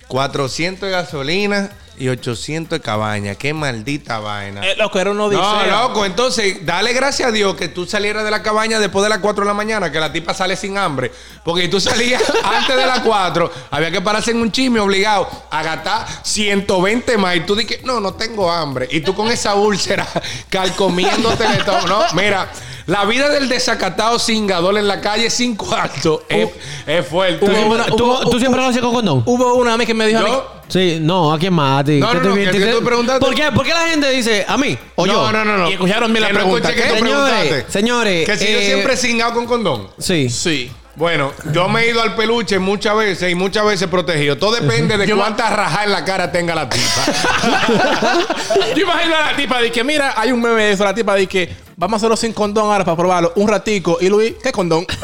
400 0.09 0.87
de 0.88 0.90
gasolina 0.92 1.71
y 1.99 2.09
800 2.09 2.79
de 2.79 2.83
cabaña. 2.83 3.35
Qué 3.35 3.53
maldita 3.55 4.19
vaina. 4.19 4.61
Eh, 4.67 4.75
loco, 4.77 4.99
era 4.99 5.11
uno 5.11 5.29
no, 5.31 5.67
loco, 5.67 6.05
entonces 6.05 6.65
dale 6.65 6.93
gracias 6.93 7.29
a 7.29 7.33
Dios 7.33 7.55
que 7.57 7.69
tú 7.69 7.87
salieras 7.87 8.25
de 8.25 8.31
la 8.31 8.43
cabaña 8.43 8.79
después 8.79 9.03
de 9.03 9.09
las 9.09 9.19
4 9.19 9.45
de 9.45 9.49
la 9.49 9.55
mañana, 9.55 9.93
que 9.93 10.01
la 10.01 10.13
tipa 10.13 10.35
sale 10.35 10.57
sin 10.57 10.79
hambre. 10.79 11.13
Porque 11.45 11.63
si 11.63 11.69
tú 11.69 11.81
salías 11.81 12.23
antes 12.45 12.77
de 12.77 12.87
las 12.87 13.01
4, 13.01 13.51
había 13.71 13.91
que 13.91 14.01
pararse 14.01 14.31
en 14.33 14.39
un 14.43 14.51
chisme 14.51 14.81
obligado 14.81 15.29
a 15.51 15.63
gastar 15.63 16.07
120 16.23 17.19
más. 17.19 17.37
Y 17.37 17.41
tú 17.41 17.55
dices, 17.55 17.85
no, 17.85 18.01
no 18.01 18.15
tengo 18.15 18.51
hambre. 18.51 18.89
Y 18.91 19.01
tú 19.01 19.15
con 19.15 19.29
esa 19.31 19.55
úlcera 19.55 20.07
calcomiéndote 20.51 21.47
de 21.47 21.59
todo. 21.65 21.87
No, 21.87 22.03
mira, 22.15 22.51
la 22.87 23.05
vida 23.05 23.29
del 23.29 23.49
desacatado 23.49 24.19
cingador 24.19 24.77
en 24.79 24.89
la 24.89 25.01
calle 25.01 25.31
sin 25.31 25.57
cuarto 25.57 26.25
es, 26.29 26.49
es 26.87 27.07
fuerte. 27.07 27.47
¿Tú, 27.47 27.53
Hubo 27.53 27.77
tú- 27.97 28.05
hubo- 28.05 28.31
tú 28.31 28.39
siempre 28.39 28.61
lo 28.61 28.67
haces 28.69 28.81
con 28.83 28.93
condón? 28.93 29.23
Hubo 29.27 29.55
una 29.55 29.75
a 29.75 29.77
mí 29.79 29.87
que 29.87 29.95
me 29.95 30.07
dijo 30.07 30.21
a 30.21 30.23
mí, 30.23 30.31
¿Yo? 30.31 30.62
Sí, 30.73 30.99
no, 31.00 31.33
¿a 31.33 31.38
quién 31.38 31.52
más? 31.52 31.81
A 31.81 31.85
ti. 31.85 31.99
No, 32.00 32.09
¿Qué 32.11 32.14
no, 32.17 32.23
te- 32.23 32.29
no, 32.29 32.35
te- 32.35 32.45
que- 32.45 32.50
que 32.52 32.59
te- 32.64 32.73
tú 32.73 32.83
preguntaste. 32.83 33.25
¿Por 33.26 33.35
qué? 33.35 33.52
¿Por 33.52 33.64
qué 33.67 33.75
la 33.75 33.88
gente 33.88 34.11
dice 34.11 34.45
a 34.49 34.57
mí 34.57 34.79
o 34.97 35.05
yo? 35.07 35.12
no, 35.12 35.33
no, 35.33 35.45
no, 35.45 35.59
no. 35.59 35.69
Y 35.71 35.75
escucharon 35.75 36.11
bien 36.12 36.23
la 36.23 36.29
Que 36.29 36.33
no 36.33 36.38
pregunta. 36.41 36.69
escuché 36.71 36.83
que 36.88 36.95
¿Qué? 36.95 36.99
tú 37.00 37.05
Señores, 37.05 37.35
preguntaste. 37.41 37.73
señores, 37.73 38.26
Que 38.26 38.37
si 38.38 38.52
yo 38.52 38.59
eh, 38.59 38.64
siempre 38.67 38.95
he 38.95 38.97
cingado 38.97 39.35
con 39.35 39.47
condón. 39.47 39.88
Sí. 39.99 40.31
Sí. 40.31 40.71
Bueno, 40.95 41.33
yo 41.52 41.69
me 41.71 41.83
he 41.83 41.91
ido 41.91 42.02
al 42.02 42.14
peluche 42.14 42.59
muchas 42.59 42.95
veces 42.97 43.31
y 43.33 43.35
muchas 43.35 43.64
veces 43.64 43.88
protegido. 43.88 44.37
Todo 44.37 44.55
depende 44.57 44.99
de 44.99 45.07
Yo- 45.07 45.17
cuánta 45.17 45.49
raja 45.50 45.85
en 45.85 45.93
la 45.93 46.05
cara 46.05 46.31
tenga 46.31 46.55
la 46.55 46.69
tipa. 46.69 47.05
Yo 48.76 48.83
imagino 48.83 49.17
a 49.17 49.31
la 49.31 49.37
tipa 49.37 49.61
de 49.61 49.73
que, 49.73 49.83
mira, 49.85 50.14
hay 50.17 50.33
un 50.33 50.41
meme 50.43 50.62
de 50.64 50.73
eso, 50.73 50.85
la 50.85 50.95
tipa 50.95 51.14
de 51.14 51.26
que 51.26 51.50
vamos 51.76 51.95
a 51.95 51.97
hacerlo 51.97 52.17
sin 52.17 52.33
condón 52.35 52.67
ahora 52.71 52.85
para 52.85 52.97
probarlo 52.97 53.33
un 53.37 53.49
ratico. 53.49 53.97
Y 54.02 54.09
Luis, 54.11 54.35
¿qué 54.43 54.52
condón? 54.52 54.87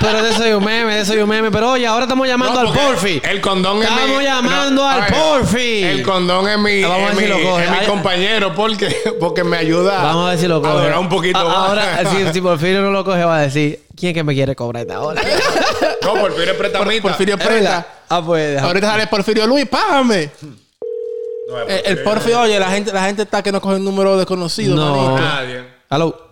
Pero 0.00 0.22
de 0.22 0.30
eso 0.30 0.42
hay 0.42 0.52
un 0.52 0.64
meme, 0.64 0.94
de 0.96 1.00
eso 1.02 1.12
hay 1.12 1.18
un 1.20 1.28
meme. 1.28 1.50
Pero 1.50 1.70
oye, 1.72 1.86
ahora 1.86 2.04
estamos 2.04 2.26
llamando 2.26 2.62
No, 2.62 2.68
al 2.70 2.74
Porfi. 2.76 3.20
El 3.24 3.40
condón 3.40 3.82
es 3.82 3.90
mi. 3.90 3.96
Estamos 3.96 4.22
llamando 4.22 4.86
al 4.88 5.00
a 5.02 5.04
ver, 5.04 5.12
Porfi. 5.14 5.82
El 5.84 6.02
condón 6.02 6.48
es 6.48 6.58
mi, 6.58 6.82
Vamos 6.82 7.10
a 7.12 7.14
ver 7.14 7.16
si 7.24 7.26
lo 7.28 7.42
coge. 7.50 7.64
es 7.64 7.70
mi 7.70 7.86
compañero 7.86 8.54
porque, 8.54 8.96
porque 9.20 9.44
me 9.44 9.56
ayuda 9.56 10.02
Vamos 10.02 10.26
a 10.26 10.30
ver 10.30 10.38
si 10.38 10.48
lo 10.48 10.60
coge. 10.60 10.72
durar 10.84 10.98
un 10.98 11.08
poquito 11.08 11.38
A- 11.38 11.44
más. 11.44 11.56
Ahora, 11.56 12.10
si, 12.10 12.32
si 12.32 12.40
Porfirio 12.40 12.80
no 12.82 12.90
lo 12.90 13.04
coge, 13.04 13.24
va 13.24 13.38
a 13.38 13.40
decir: 13.42 13.80
¿Quién 13.96 14.10
es 14.10 14.14
que 14.14 14.24
me 14.24 14.34
quiere 14.34 14.54
cobrar 14.56 14.82
esta 14.82 15.00
hora? 15.00 15.22
No, 16.02 16.14
Porfirio 16.14 16.52
es 16.52 16.58
pretamita. 16.58 17.02
Porfirio 17.02 17.36
Es. 17.36 17.46
Preta. 17.46 17.86
Ah, 18.08 18.22
pues. 18.24 18.50
déjame. 18.50 18.66
Ahorita 18.68 18.86
sale 18.90 19.06
Porfirio 19.06 19.46
Luis, 19.46 19.66
págame. 19.68 20.30
El, 21.68 21.82
el 21.98 22.02
Porfirio, 22.02 22.40
oye, 22.40 22.58
la 22.58 22.70
gente, 22.70 22.92
la 22.92 23.04
gente 23.04 23.22
está 23.22 23.42
que 23.42 23.52
no 23.52 23.60
coge 23.60 23.76
el 23.76 23.84
número 23.84 24.16
desconocido, 24.16 24.74
No. 24.74 25.18
Nadie. 25.18 25.62
Aló. 25.90 26.31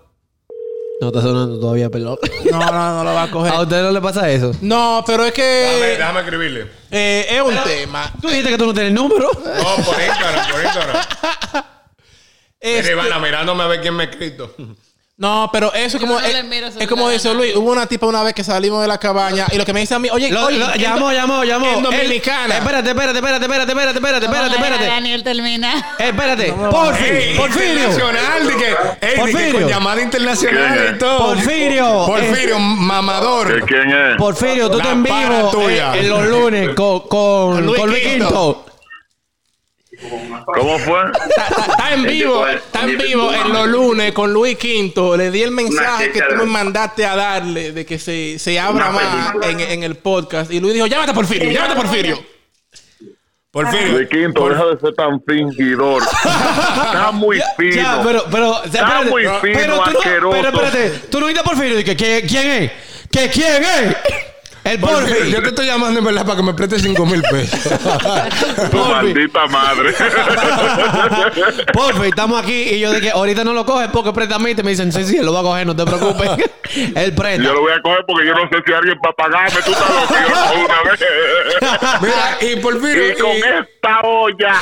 No 1.00 1.07
está 1.09 1.23
sonando 1.23 1.59
todavía, 1.59 1.88
perdón. 1.88 2.19
No, 2.50 2.59
no, 2.59 2.95
no 2.97 3.04
lo 3.04 3.14
va 3.14 3.23
a 3.25 3.30
coger. 3.30 3.52
¿A 3.54 3.61
usted 3.62 3.83
no 3.83 3.90
le 3.92 4.00
pasa 4.00 4.30
eso? 4.30 4.52
No, 4.61 5.02
pero 5.07 5.25
es 5.25 5.35
Déjame, 5.35 5.80
que 5.80 5.97
déjame 5.97 6.21
escribirle. 6.21 6.66
eh, 6.90 7.26
es 7.30 7.40
un 7.42 7.57
tema. 7.64 8.12
Tú 8.21 8.28
dijiste 8.28 8.50
que 8.50 8.59
tú 8.59 8.66
no 8.66 8.75
tienes 8.75 8.92
número. 8.92 9.30
No, 9.33 9.85
por 9.85 10.00
Instagram, 10.00 10.50
por 10.50 10.62
Instagram. 10.62 10.97
Este- 12.61 12.83
Mira, 12.95 13.07
Ivana, 13.07 13.19
mirándome 13.19 13.62
a 13.62 13.66
ver 13.66 13.80
quién 13.80 13.95
me 13.97 14.02
ha 14.04 14.07
escrito. 14.07 14.54
No, 15.21 15.50
pero 15.53 15.71
eso 15.75 15.85
es 15.85 15.93
Yo 15.93 15.99
como. 16.00 16.15
no 16.15 16.21
le 16.27 16.31
es, 16.81 16.89
como 16.89 17.09
dice. 17.11 17.35
Luis. 17.35 17.55
Hubo 17.55 17.71
una 17.71 17.85
tipa 17.87 18.07
una 18.07 18.23
vez 18.23 18.33
que 18.33 18.43
salimos 18.43 18.81
de 18.81 18.89
la 18.89 18.97
cabaña 18.99 19.47
y 19.53 19.59
lo 19.59 19.67
que 19.67 19.73
me 19.75 19.81
dice 19.81 19.95
a 19.95 19.99
mí, 19.99 20.09
oye, 20.11 20.31
Lo- 20.31 20.47
oye, 20.47 20.57
lo- 20.59 20.75
llamó, 20.77 21.12
llamó, 21.12 21.45
llamó. 21.45 21.67
En 21.77 21.83
Dominicana. 21.83 22.57
espérate, 22.57 22.89
espérate, 22.89 23.19
espérate, 23.19 23.45
espérate, 23.45 23.71
espérate, 23.71 23.99
espérate, 23.99 24.25
espérate, 24.27 24.55
espérate. 24.57 24.87
Daniel 24.87 25.23
termina. 25.23 25.95
Eh, 25.99 26.09
espérate. 26.09 26.53
No, 26.57 26.71
Porfi, 26.71 27.05
Ey, 27.05 27.37
Porfirio. 27.37 27.73
Internacional, 27.91 28.47
de 28.49 28.57
que, 28.57 29.17
Porfirio. 29.17 29.53
con 29.61 29.69
llamada 29.69 30.00
internacional 30.03 30.93
y 30.95 30.99
todo. 30.99 31.19
Porfirio. 31.35 32.05
Porfirio, 32.07 32.59
mamador. 32.59 33.67
¿Quién 33.67 33.91
es? 33.91 34.17
Porfirio, 34.17 34.71
tú 34.71 34.79
La 34.79 34.85
estás 34.85 34.97
en 34.97 35.03
vivo 35.03 35.69
eh, 35.69 35.91
en 36.00 36.09
los 36.09 36.27
lunes 36.29 36.71
con, 36.75 37.00
con, 37.00 37.67
Luis 37.67 37.79
con 37.79 37.91
Luis 37.91 38.03
Quinto. 38.03 38.65
¿Cómo 40.47 40.78
fue? 40.78 41.00
Está, 41.28 41.49
está- 41.49 41.66
está 41.73 41.94
en 41.94 42.02
vivo, 42.04 42.47
está 42.47 42.82
en 42.85 42.99
vivo 42.99 43.32
en 43.32 43.52
los 43.52 43.69
lunes 43.69 44.12
con 44.12 44.32
Luis 44.32 44.56
Quinto. 44.58 45.17
Le 45.17 45.30
di 45.30 45.43
el 45.43 45.50
mensaje 45.50 46.10
que 46.12 46.21
tú 46.23 46.34
me 46.36 46.45
mandaste 46.45 47.04
a 47.06 47.15
darle 47.17 47.73
de 47.73 47.84
que 47.86 47.99
se, 47.99 48.38
se 48.38 48.58
abra 48.58 48.91
más 48.91 49.34
en, 49.43 49.60
en 49.60 49.82
el 49.82 49.97
podcast. 49.97 50.50
Y 50.52 50.60
Luis 50.60 50.75
dijo, 50.75 50.86
llámate 50.86 51.12
Porfirio, 51.15 51.50
llámate 51.50 51.75
Porfirio. 51.76 52.23
Porfirio. 53.50 53.99
De 53.99 54.08
Quinto, 54.08 54.49
deja 54.49 54.65
de 54.67 54.78
ser 54.78 54.95
tan 54.95 55.21
fingidor. 55.25 56.02
Está 56.04 57.10
muy 57.12 57.41
fino. 57.56 57.75
Ya, 57.75 58.00
pero, 58.04 58.25
pero, 58.30 58.50
o 58.50 58.54
sea, 58.62 58.65
Está 58.67 58.78
espérate, 58.78 59.10
muy 59.10 59.23
pero, 59.25 59.41
fino, 59.41 59.54
pero 59.58 59.73
tú 59.73 59.76
no, 59.93 59.99
asqueroso. 59.99 60.36
pero 60.41 60.49
espérate, 60.67 60.91
tú 61.10 61.21
no 61.21 61.26
viste 61.26 61.41
a 61.41 61.45
Porfirio 61.45 61.80
y 61.80 61.84
que- 61.84 61.97
¿quién 61.97 62.47
es? 62.62 62.71
¿Que 63.10 63.28
quién 63.28 63.65
es? 63.65 63.97
El 64.71 64.78
Porfi. 64.78 65.30
yo 65.33 65.43
te 65.43 65.49
estoy 65.49 65.67
llamando 65.67 65.99
en 65.99 66.04
verdad 66.04 66.25
para 66.25 66.37
que 66.37 66.43
me 66.45 66.54
prestes 66.54 66.83
5 66.83 67.06
mil 67.06 67.23
pesos. 67.23 67.61
Tu 68.71 68.76
maldita 68.76 69.47
madre. 69.49 69.93
Porfi, 71.73 72.09
estamos 72.09 72.41
aquí 72.41 72.52
y 72.52 72.78
yo 72.80 72.93
de 72.93 73.00
que 73.00 73.11
ahorita 73.11 73.43
no 73.43 73.52
lo 73.52 73.65
coges 73.67 73.89
porque 73.89 74.13
préstame. 74.13 74.54
Me 74.54 74.71
dicen, 74.71 74.93
sí, 74.93 75.04
sí, 75.04 75.19
lo 75.19 75.33
va 75.33 75.41
a 75.41 75.43
coger, 75.43 75.67
no 75.67 75.75
te 75.75 75.85
preocupes. 75.85 76.30
Él 76.95 77.15
presta. 77.15 77.43
Yo 77.43 77.52
lo 77.54 77.63
voy 77.63 77.73
a 77.73 77.83
coger 77.83 78.04
porque 78.06 78.26
yo 78.26 78.35
no 78.35 78.43
sé 78.49 78.63
si 78.65 78.73
alguien 78.73 78.99
va 79.04 79.11
a 79.11 79.13
pagarme. 79.13 79.61
Tú 79.65 79.73
sabes 79.73 79.95
lo 80.02 80.09
que 80.09 80.15
yo 80.30 80.65
una 80.65 80.91
vez. 80.91 81.00
Mira, 82.00 82.39
y 82.52 82.56
Porfirio. 82.61 83.11
Y 83.11 83.15
con 83.17 83.30
y- 83.37 83.41
esta 83.41 84.00
olla. 84.02 84.54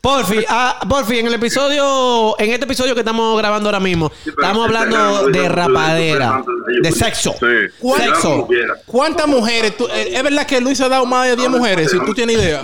Porfi, 0.00 0.44
ah, 0.48 0.78
Porfi, 0.88 1.18
en 1.18 1.26
el 1.26 1.34
episodio, 1.34 2.38
en 2.38 2.50
este 2.50 2.64
episodio 2.64 2.94
que 2.94 3.00
estamos 3.00 3.36
grabando 3.38 3.68
ahora 3.68 3.80
mismo, 3.80 4.12
estamos 4.24 4.66
hablando 4.66 5.28
de 5.28 5.48
rapadera, 5.48 6.42
de 6.82 6.92
sexo. 6.92 7.34
Sí. 7.40 7.63
Sexo. 7.70 8.48
¿Cuántas 8.86 9.26
mujeres? 9.26 9.76
tú- 9.76 9.86
eh, 9.88 10.10
es 10.16 10.22
verdad 10.22 10.46
que 10.46 10.60
Luis 10.60 10.80
ha 10.80 10.88
dado 10.88 11.06
más 11.06 11.26
de 11.28 11.36
10 11.36 11.48
mujeres, 11.50 11.90
si 11.90 11.98
tú 11.98 12.12
tienes 12.14 12.36
idea. 12.36 12.60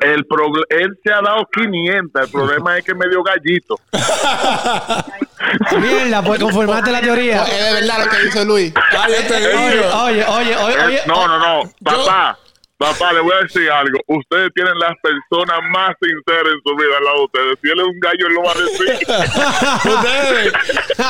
El 0.00 0.24
proble- 0.28 0.64
él 0.70 0.96
se 1.02 1.12
ha 1.12 1.20
dado 1.20 1.44
500. 1.52 2.22
El 2.22 2.30
problema 2.30 2.78
es 2.78 2.84
que 2.84 2.94
me 2.94 3.08
dio 3.08 3.22
gallito. 3.24 3.76
Mierda, 5.80 6.22
pues 6.22 6.40
conformarte 6.40 6.90
la 6.92 7.00
teoría. 7.00 7.42
Es 7.44 7.64
de 7.64 7.72
verdad 7.80 8.04
lo 8.04 8.10
que 8.10 8.18
dice 8.24 8.44
Luis. 8.44 8.72
Oye, 9.06 9.16
oye, 9.94 10.24
oye, 10.26 10.56
oye, 10.56 10.74
Eh, 10.74 10.84
oye. 10.86 11.00
no, 11.06 11.26
no, 11.26 11.38
no. 11.38 11.70
Papá, 11.82 12.38
papá, 12.82 13.12
le 13.12 13.20
voy 13.20 13.32
a 13.38 13.42
decir 13.44 13.70
algo. 13.70 13.98
Ustedes 14.08 14.50
tienen 14.54 14.78
las 14.78 14.92
personas 15.02 15.58
más 15.70 15.94
sinceras 16.00 16.52
en 16.52 16.60
su 16.64 16.76
vida 16.76 16.96
al 16.98 17.04
lado 17.04 17.18
de 17.18 17.24
ustedes. 17.24 17.58
Si 17.62 17.68
él 17.70 17.78
es 17.80 17.86
un 17.86 18.00
gallo, 18.00 18.26
él 18.26 18.34
lo 18.34 18.42
va 18.42 18.52
a 18.52 18.62
decir. 18.62 19.06
Ustedes, 19.94 20.52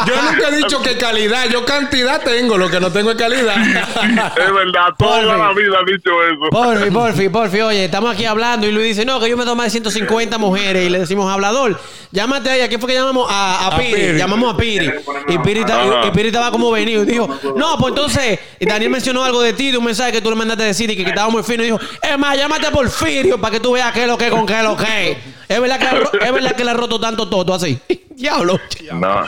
yo 0.07 0.23
nunca 0.23 0.49
he 0.49 0.57
dicho 0.57 0.83
que 0.83 0.97
calidad, 0.97 1.49
yo 1.49 1.65
cantidad 1.65 2.21
tengo, 2.23 2.57
lo 2.59 2.69
que 2.71 2.81
no 2.81 2.91
tengo 2.93 3.11
es 3.11 3.17
calidad. 3.17 3.57
es 3.57 4.55
verdad, 4.55 4.89
toda 4.99 5.23
Porfi. 5.23 5.39
la 5.39 5.53
vida 5.53 5.77
ha 5.81 5.85
dicho 5.91 6.11
eso. 6.25 6.51
Porfi, 6.51 6.91
porfi, 6.91 7.29
porfi, 7.29 7.61
oye, 7.61 7.85
estamos 7.87 8.15
aquí 8.15 8.25
hablando 8.25 8.67
y 8.67 8.73
Luis 8.73 8.89
dice, 8.89 9.05
no, 9.05 9.21
que 9.21 9.29
yo 9.29 9.37
me 9.37 9.45
doy 9.45 9.55
más 9.57 9.67
de 9.67 9.71
150 9.71 10.39
mujeres 10.39 10.87
y 10.87 10.91
le 10.91 11.01
decimos, 11.01 11.31
hablador, 11.33 11.79
llámate 12.11 12.51
a 12.51 12.57
ella, 12.57 12.69
¿quién 12.69 12.81
fue 12.81 12.89
que 12.91 12.95
llamamos? 12.97 13.29
A, 13.31 13.67
a 13.67 13.67
A 13.69 13.79
Piri, 13.79 13.95
Piri. 13.95 14.19
llamamos 14.19 14.55
a 14.55 14.57
Piri. 14.57 14.91
Y 15.29 15.39
Piri, 15.39 15.61
está- 15.61 16.07
y 16.07 16.11
Piri 16.11 16.29
estaba 16.29 16.51
como 16.51 16.71
venido 16.71 17.03
y 17.03 17.07
dijo, 17.07 17.29
no, 17.57 17.77
pues 17.79 17.91
entonces, 17.91 18.39
Daniel 18.61 18.91
mencionó 18.91 19.25
algo 19.25 19.41
de 19.43 19.53
ti, 19.53 19.71
de 19.71 19.79
un 19.79 19.85
mensaje 19.85 20.13
que 20.13 20.21
tú 20.21 20.31
le 20.31 20.37
mandaste 20.37 20.63
a 20.65 20.67
decir 20.67 20.91
y 20.91 20.97
que, 20.97 21.05
que 21.05 21.11
estaba 21.11 21.29
muy 21.31 21.43
fino 21.43 21.62
y 21.63 21.67
dijo, 21.67 21.81
es 22.03 22.19
más, 22.19 22.37
llámate 22.37 22.67
a 22.67 22.71
Porfirio 22.71 23.41
para 23.41 23.53
que 23.53 23.61
tú 23.61 23.73
veas 23.73 23.93
qué 23.93 24.03
es 24.03 24.07
lo 24.09 24.19
que 24.19 24.31
con 24.31 24.47
qué 24.47 24.59
es 24.59 24.63
lo 24.65 24.77
que. 24.77 25.19
Es 25.49 25.61
verdad 25.61 25.79
que, 25.79 25.85
le 25.85 25.91
ha 25.91 25.95
ro- 25.95 26.11
es 26.21 26.33
verdad 26.33 26.57
que 26.57 26.65
le 26.65 26.71
ha 26.71 26.75
roto 26.75 26.99
tanto 27.01 27.29
toto 27.29 27.55
así. 27.55 27.79
Diablo. 28.15 28.59
No. 28.93 29.25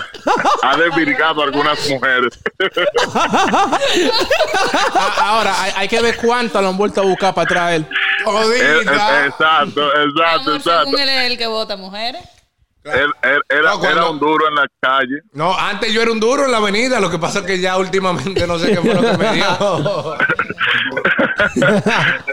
Ha 0.63 0.77
desvirgado 0.77 1.41
a 1.43 1.45
algunas 1.45 1.89
mujeres. 1.89 2.39
Ahora, 5.21 5.63
hay, 5.63 5.73
hay 5.77 5.89
que 5.89 6.01
ver 6.01 6.17
cuántas 6.17 6.63
lo 6.63 6.69
han 6.69 6.77
vuelto 6.77 7.01
a 7.01 7.05
buscar 7.05 7.35
para 7.35 7.47
traer. 7.47 7.81
Eh, 7.83 7.85
eh, 7.91 8.25
Jodida. 8.25 9.27
exacto, 9.27 9.83
exacto, 10.03 10.55
exacto. 10.57 10.99
él 10.99 11.09
es 11.09 11.31
el 11.31 11.39
que 11.39 11.47
vota 11.47 11.77
mujeres. 11.77 12.23
Él, 12.85 13.11
él- 13.23 13.41
era, 13.49 13.71
No, 13.73 13.79
cuando- 13.81 14.01
era 14.01 14.11
un 14.11 14.19
duro 14.19 14.47
en 14.49 14.55
la 14.57 14.67
calle. 14.81 15.21
No, 15.33 15.59
antes 15.59 15.93
yo 15.93 16.03
era 16.03 16.13
un 16.13 16.21
duro 16.21 16.45
en 16.45 16.51
la 16.53 16.59
avenida, 16.59 17.01
lo 17.01 17.11
que 17.11 17.19
pasa 17.19 17.39
es 17.41 17.47
que 17.47 17.59
ya 17.59 17.77
últimamente 17.79 18.47
no 18.47 18.59
sé 18.59 18.73
qué 18.73 18.77
fue 18.81 18.95
lo 18.95 19.01
que 19.01 19.17
me 19.17 19.33
dio. 19.33 20.17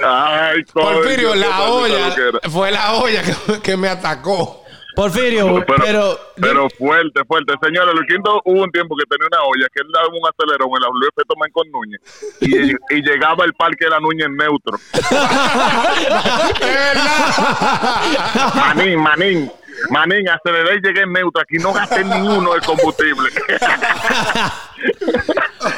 Ay, 0.04 0.63
Porfirio, 0.74 1.36
la 1.36 1.62
olla, 1.62 2.15
fue 2.50 2.72
la 2.72 2.94
olla 2.94 3.22
que, 3.24 3.36
que 3.62 3.78
me 3.78 3.88
atacó. 3.89 4.58
Porfirio, 4.96 5.63
Pero, 5.65 5.82
pero... 5.82 6.20
pero, 6.36 6.70
fuerte, 6.70 7.24
fuerte. 7.26 7.54
Señores, 7.63 7.96
lo 7.96 8.02
quinto 8.06 8.41
hubo 8.44 8.63
un 8.63 8.72
tiempo 8.72 8.94
que 8.98 9.06
tenía 9.06 9.26
una 9.32 9.44
olla 9.46 9.67
que 9.74 9.82
él 9.82 9.88
daba 9.94 10.08
un 10.10 10.20
acelerón 10.28 10.70
en 10.76 10.82
la 10.82 10.88
Luis 10.94 11.10
Tomán 11.28 11.50
con 11.52 11.72
Núñez 11.72 12.02
y, 12.41 12.72
y 12.96 13.02
llegaba 13.02 13.46
el 13.46 13.54
parque 13.54 13.86
de 13.86 13.91
la 13.91 14.00
Núñez 14.02 14.26
en 14.26 14.36
neutro. 14.36 14.78
Manín, 18.56 19.00
manín. 19.00 19.52
Manín, 19.89 20.28
aceleré 20.30 20.76
y 20.76 20.82
llegué 20.82 21.02
en 21.04 21.13
neutro. 21.13 21.41
Aquí 21.41 21.58
no 21.58 21.72
gasté 21.74 22.04
ni 22.04 22.20
uno 22.20 22.54
de 22.54 22.60
combustible. 22.62 23.30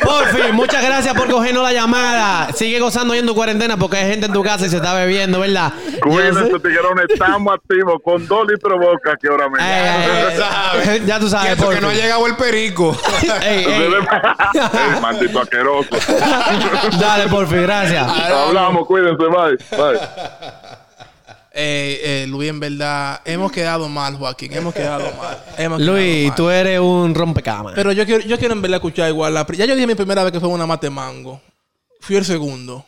Por 0.04 0.28
fin, 0.30 0.56
muchas 0.56 0.84
gracias 0.84 1.14
por 1.14 1.30
cogernos 1.30 1.64
la 1.64 1.74
llamada. 1.74 2.54
Sigue 2.54 2.80
gozando 2.80 3.14
yendo 3.14 3.36
cuarentena 3.36 3.78
porque 3.78 3.98
hay 3.98 4.10
gente 4.10 4.28
en 4.28 4.34
tu 4.34 4.44
casa 4.44 4.66
y 4.66 4.70
se 4.70 4.78
está 4.78 4.94
bebiendo, 4.94 5.40
¿verdad? 5.40 5.74
Cuídense, 6.02 6.60
tiguerones, 6.60 7.06
estamos 7.10 7.54
activos 7.54 7.96
con 8.04 8.26
dos 8.28 8.48
litros 8.48 8.80
de 8.80 8.86
boca 8.86 9.18
que 9.22 9.28
ahora 9.28 9.48
ey, 9.60 10.38
sabes. 10.38 11.06
Ya 11.06 11.20
tú 11.20 11.30
sabes, 11.30 11.54
eso 11.54 11.66
por 11.66 11.76
que 11.76 11.82
no 11.82 11.90
ha 11.90 11.94
llegado 11.94 12.26
el 12.28 12.36
perico. 12.36 12.98
Ey, 13.42 13.66
ey. 13.66 13.94
Ey, 13.94 15.02
maldito 15.02 15.42
asqueroso. 15.42 15.90
Dale, 17.00 17.28
por 17.28 17.48
fin, 17.48 17.64
gracias. 17.64 18.08
Hablamos, 18.08 18.88
cuídense, 18.88 19.24
bye. 19.24 19.58
Bye. 19.78 20.00
Eh, 21.56 22.24
eh, 22.24 22.28
Luis, 22.28 22.50
en 22.50 22.60
verdad, 22.60 23.22
hemos 23.26 23.52
quedado 23.52 23.88
mal, 23.88 24.16
Joaquín. 24.18 24.52
Hemos 24.54 24.74
quedado 24.74 25.04
mal. 25.18 25.38
Hemos 25.58 25.78
quedado 25.78 25.94
Luis, 25.98 26.28
mal. 26.28 26.36
tú 26.36 26.50
eres 26.50 26.80
un 26.80 27.14
rompecamas. 27.14 27.74
Pero 27.76 27.92
yo 27.92 28.06
quiero, 28.06 28.24
yo 28.26 28.40
quiero 28.40 28.56
en 28.56 28.62
verdad 28.62 28.78
escuchar 28.78 29.10
igual. 29.10 29.34
La, 29.36 29.46
ya 29.46 29.66
yo 29.66 29.76
dije 29.76 29.86
mi 29.86 29.96
primera 29.96 30.24
vez 30.24 30.32
que 30.34 30.40
fue 30.40 30.50
una 30.50 30.66
mate 30.66 30.90
mango. 30.90 31.40
Fui 32.00 32.16
el 32.16 32.26
segundo. 32.26 32.84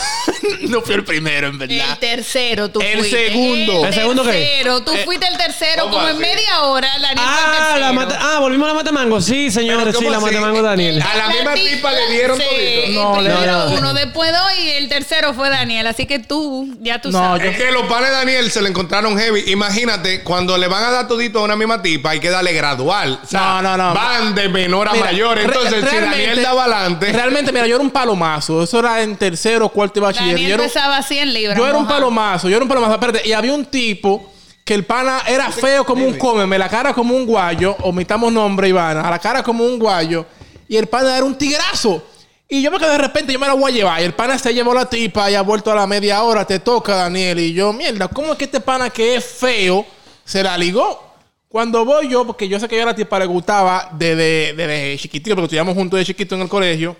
no 0.68 0.80
fui 0.82 0.94
el 0.94 1.04
primero, 1.04 1.48
en 1.48 1.58
verdad. 1.58 1.76
El 1.92 1.98
tercero, 1.98 2.70
tú 2.70 2.80
El 2.80 2.98
fuiste. 2.98 3.28
segundo. 3.28 3.80
El 3.80 3.86
¿El 3.86 3.94
segundo 3.94 4.22
qué? 4.24 4.30
tercero. 4.32 4.80
Tú 4.82 4.92
fuiste 5.04 5.26
el 5.26 5.36
tercero 5.36 5.84
¿cómo 5.84 5.96
como 5.96 6.08
en 6.08 6.18
media 6.18 6.60
hora. 6.62 6.88
El 6.96 7.04
Ah, 7.18 7.76
la 7.78 7.92
mate- 7.92 8.16
ah, 8.18 8.38
volvimos 8.40 8.66
a 8.66 8.68
la 8.68 8.74
Matemango. 8.74 9.20
Sí, 9.20 9.50
señores, 9.50 9.88
sí, 9.88 9.94
¿cómo 9.96 10.10
la 10.10 10.16
así? 10.18 10.26
Matemango 10.26 10.62
Daniel. 10.62 11.02
A 11.02 11.16
la 11.16 11.28
misma 11.28 11.54
tipa 11.54 11.92
le 11.92 12.10
dieron 12.12 12.38
sí, 12.38 12.44
todito. 12.48 13.02
No, 13.02 13.20
le- 13.22 13.30
primero 13.30 13.52
no, 13.52 13.68
no. 13.70 13.76
uno, 13.78 13.94
después 13.94 14.32
dos 14.32 14.58
y 14.62 14.70
el 14.70 14.88
tercero 14.88 15.34
fue 15.34 15.48
Daniel. 15.50 15.86
Así 15.86 16.06
que 16.06 16.18
tú, 16.18 16.74
ya 16.80 17.00
tú 17.00 17.10
No, 17.10 17.18
sabes. 17.18 17.44
yo- 17.44 17.50
Es 17.50 17.56
que 17.56 17.70
los 17.72 17.86
panes 17.86 18.10
de 18.10 18.16
Daniel 18.16 18.50
se 18.50 18.60
le 18.62 18.68
encontraron 18.68 19.16
heavy. 19.18 19.44
Imagínate, 19.46 20.22
cuando 20.22 20.56
le 20.58 20.66
van 20.68 20.84
a 20.84 20.90
dar 20.90 21.08
todito 21.08 21.38
a 21.40 21.42
una 21.42 21.56
misma 21.56 21.82
tipa, 21.82 22.10
hay 22.10 22.20
que 22.20 22.30
darle 22.30 22.52
gradual. 22.52 23.18
O 23.22 23.26
sea, 23.26 23.40
No, 23.40 23.62
no, 23.62 23.76
no. 23.76 23.94
Van 23.94 24.34
de 24.34 24.48
menor 24.48 24.88
a 24.88 24.92
Mira, 24.92 25.04
mayor. 25.06 25.36
re- 25.36 25.44
Entonces, 25.44 25.84
si 25.88 25.96
Daniel 25.96 26.42
daba 26.42 26.64
adelante. 26.64 27.12
Realmente, 27.12 27.52
mira, 27.52 27.66
yo 27.66 27.76
era 27.76 27.82
un 27.84 27.90
palomazo. 27.90 28.62
Eso 28.62 28.78
era 28.80 29.02
en 29.02 29.16
tercero, 29.16 29.68
cuarto 29.68 29.85
y 29.94 30.00
bachiller. 30.00 30.32
Daniel 30.34 30.48
Yo 30.48 30.54
era, 30.54 30.62
un- 30.62 30.68
pesaba 30.68 31.02
100 31.02 31.32
libras. 31.32 31.58
yo 31.58 31.66
era 31.66 31.78
un 31.78 31.86
palomazo. 31.86 32.48
Yo 32.48 32.56
era 32.56 32.62
un 32.64 32.68
palomazo. 32.68 32.94
Espérate, 32.94 33.28
y 33.28 33.32
había 33.32 33.52
un 33.52 33.64
tipo 33.66 34.32
que 34.64 34.74
el 34.74 34.84
pana 34.84 35.20
era 35.26 35.50
feo 35.50 35.84
como 35.84 36.04
un 36.04 36.18
cómeme, 36.18 36.58
la 36.58 36.68
cara 36.68 36.92
como 36.92 37.14
un 37.14 37.24
guayo. 37.26 37.76
Omitamos 37.82 38.32
nombre, 38.32 38.68
Ivana. 38.68 39.00
A 39.02 39.10
la 39.10 39.18
cara 39.18 39.42
como 39.42 39.64
un 39.64 39.78
guayo. 39.78 40.26
Y 40.68 40.76
el 40.76 40.86
pana 40.86 41.16
era 41.16 41.24
un 41.24 41.36
tigrazo. 41.36 42.02
Y 42.48 42.62
yo 42.62 42.70
me 42.70 42.78
quedé 42.78 42.90
de 42.90 42.98
repente, 42.98 43.32
yo 43.32 43.38
me 43.40 43.46
la 43.46 43.54
voy 43.54 43.72
a 43.72 43.74
llevar. 43.74 44.00
Y 44.00 44.04
el 44.04 44.14
pana 44.14 44.38
se 44.38 44.52
llevó 44.54 44.72
la 44.74 44.86
tipa 44.86 45.30
y 45.30 45.34
ha 45.34 45.42
vuelto 45.42 45.70
a 45.72 45.74
la 45.74 45.86
media 45.86 46.22
hora. 46.22 46.44
Te 46.44 46.58
toca, 46.60 46.94
Daniel. 46.94 47.38
Y 47.40 47.52
yo, 47.52 47.72
mierda, 47.72 48.06
¿cómo 48.08 48.32
es 48.32 48.38
que 48.38 48.44
este 48.44 48.60
pana 48.60 48.90
que 48.90 49.16
es 49.16 49.24
feo 49.24 49.84
se 50.24 50.42
la 50.42 50.56
ligó? 50.56 51.04
Cuando 51.48 51.84
voy 51.84 52.08
yo, 52.08 52.26
porque 52.26 52.46
yo 52.48 52.58
sé 52.60 52.68
que 52.68 52.76
yo 52.76 52.82
a 52.82 52.86
la 52.86 52.94
tipa 52.94 53.18
le 53.18 53.26
gustaba 53.26 53.88
desde, 53.92 54.52
desde 54.54 54.98
chiquitito, 54.98 55.34
porque 55.34 55.44
estudiamos 55.46 55.74
juntos 55.74 55.98
de 55.98 56.04
chiquito 56.04 56.34
en 56.34 56.42
el 56.42 56.48
colegio. 56.48 56.96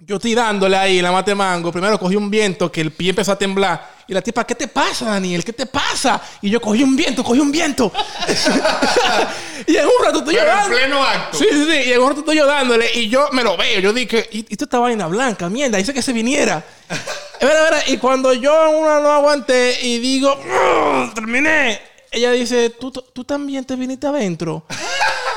Yo 0.00 0.14
estoy 0.16 0.32
dándole 0.34 0.76
ahí 0.76 1.02
la 1.02 1.10
mate 1.10 1.34
mango. 1.34 1.72
Primero 1.72 1.98
cogí 1.98 2.14
un 2.14 2.30
viento 2.30 2.70
que 2.70 2.80
el 2.80 2.92
pie 2.92 3.10
empezó 3.10 3.32
a 3.32 3.36
temblar. 3.38 3.98
Y 4.06 4.14
la 4.14 4.22
tipa, 4.22 4.46
¿qué 4.46 4.54
te 4.54 4.68
pasa, 4.68 5.06
Daniel? 5.06 5.44
¿Qué 5.44 5.52
te 5.52 5.66
pasa? 5.66 6.22
Y 6.40 6.48
yo 6.50 6.60
cogí 6.60 6.82
un 6.84 6.94
viento, 6.96 7.24
cogí 7.24 7.40
un 7.40 7.50
viento. 7.50 7.92
y 9.66 9.76
en 9.76 9.84
un 9.84 9.92
rato 10.04 10.20
estoy 10.20 10.34
yo 10.36 10.40
Pero 10.40 10.52
en 10.52 10.56
dando- 10.58 10.76
pleno 10.76 11.02
acto. 11.04 11.36
Sí, 11.38 11.46
sí, 11.50 11.64
sí. 11.68 11.88
Y 11.88 11.92
en 11.92 12.00
un 12.00 12.08
rato 12.10 12.20
estoy 12.20 12.36
yo 12.36 12.46
dándole. 12.46 12.88
Y 12.94 13.08
yo 13.08 13.28
me 13.32 13.42
lo 13.42 13.56
veo. 13.56 13.80
Yo 13.80 13.92
dije, 13.92 14.28
y, 14.32 14.46
esto 14.48 14.64
esta 14.64 14.78
vaina 14.78 15.08
blanca, 15.08 15.48
mierda. 15.48 15.80
Hice 15.80 15.92
que 15.92 16.00
se 16.02 16.12
viniera. 16.12 16.64
Vera, 17.40 17.62
vera, 17.64 17.82
y 17.88 17.98
cuando 17.98 18.32
yo 18.32 18.70
una 18.70 18.98
no 19.00 19.10
aguanté 19.12 19.78
y 19.82 19.98
digo, 19.98 20.34
"Mm, 20.36 21.14
terminé. 21.14 21.80
Ella 22.10 22.32
dice, 22.32 22.70
¿Tú, 22.70 22.90
tú 22.90 23.24
también 23.24 23.64
te 23.64 23.76
viniste 23.76 24.06
adentro. 24.06 24.64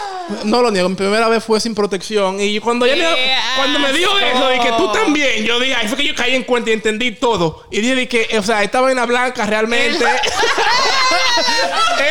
No 0.44 0.62
lo 0.62 0.72
niego, 0.72 0.89
mi 0.89 0.96
primera 0.96 1.28
vez 1.28 1.44
fue 1.44 1.60
sin 1.60 1.76
protección. 1.76 2.39
Y 2.39 2.60
cuando, 2.60 2.86
ella 2.86 3.10
me, 3.10 3.15
¡Qué 3.15 3.36
cuando 3.56 3.80
me 3.80 3.94
dijo 3.94 4.17
eso, 4.17 4.50
dije, 4.50 4.70
tú 4.78 4.89
asco! 4.89 4.91
también. 4.91 5.46
Yo 5.46 5.60
dije, 5.60 5.76
ahí 5.76 5.88
fue 5.88 5.98
que 5.98 6.06
yo 6.06 6.15
caí 6.15 6.36
en 6.36 6.44
cuenta 6.44 6.70
y 6.70 6.74
entendí 6.74 7.12
todo. 7.12 7.63
Y 7.72 7.82
dije 7.82 8.08
que, 8.08 8.38
o 8.38 8.44
sea, 8.44 8.63
esta 8.63 8.82
vaina 8.82 9.06
blanca 9.06 9.46
realmente 9.46 9.98
es 10.04 10.04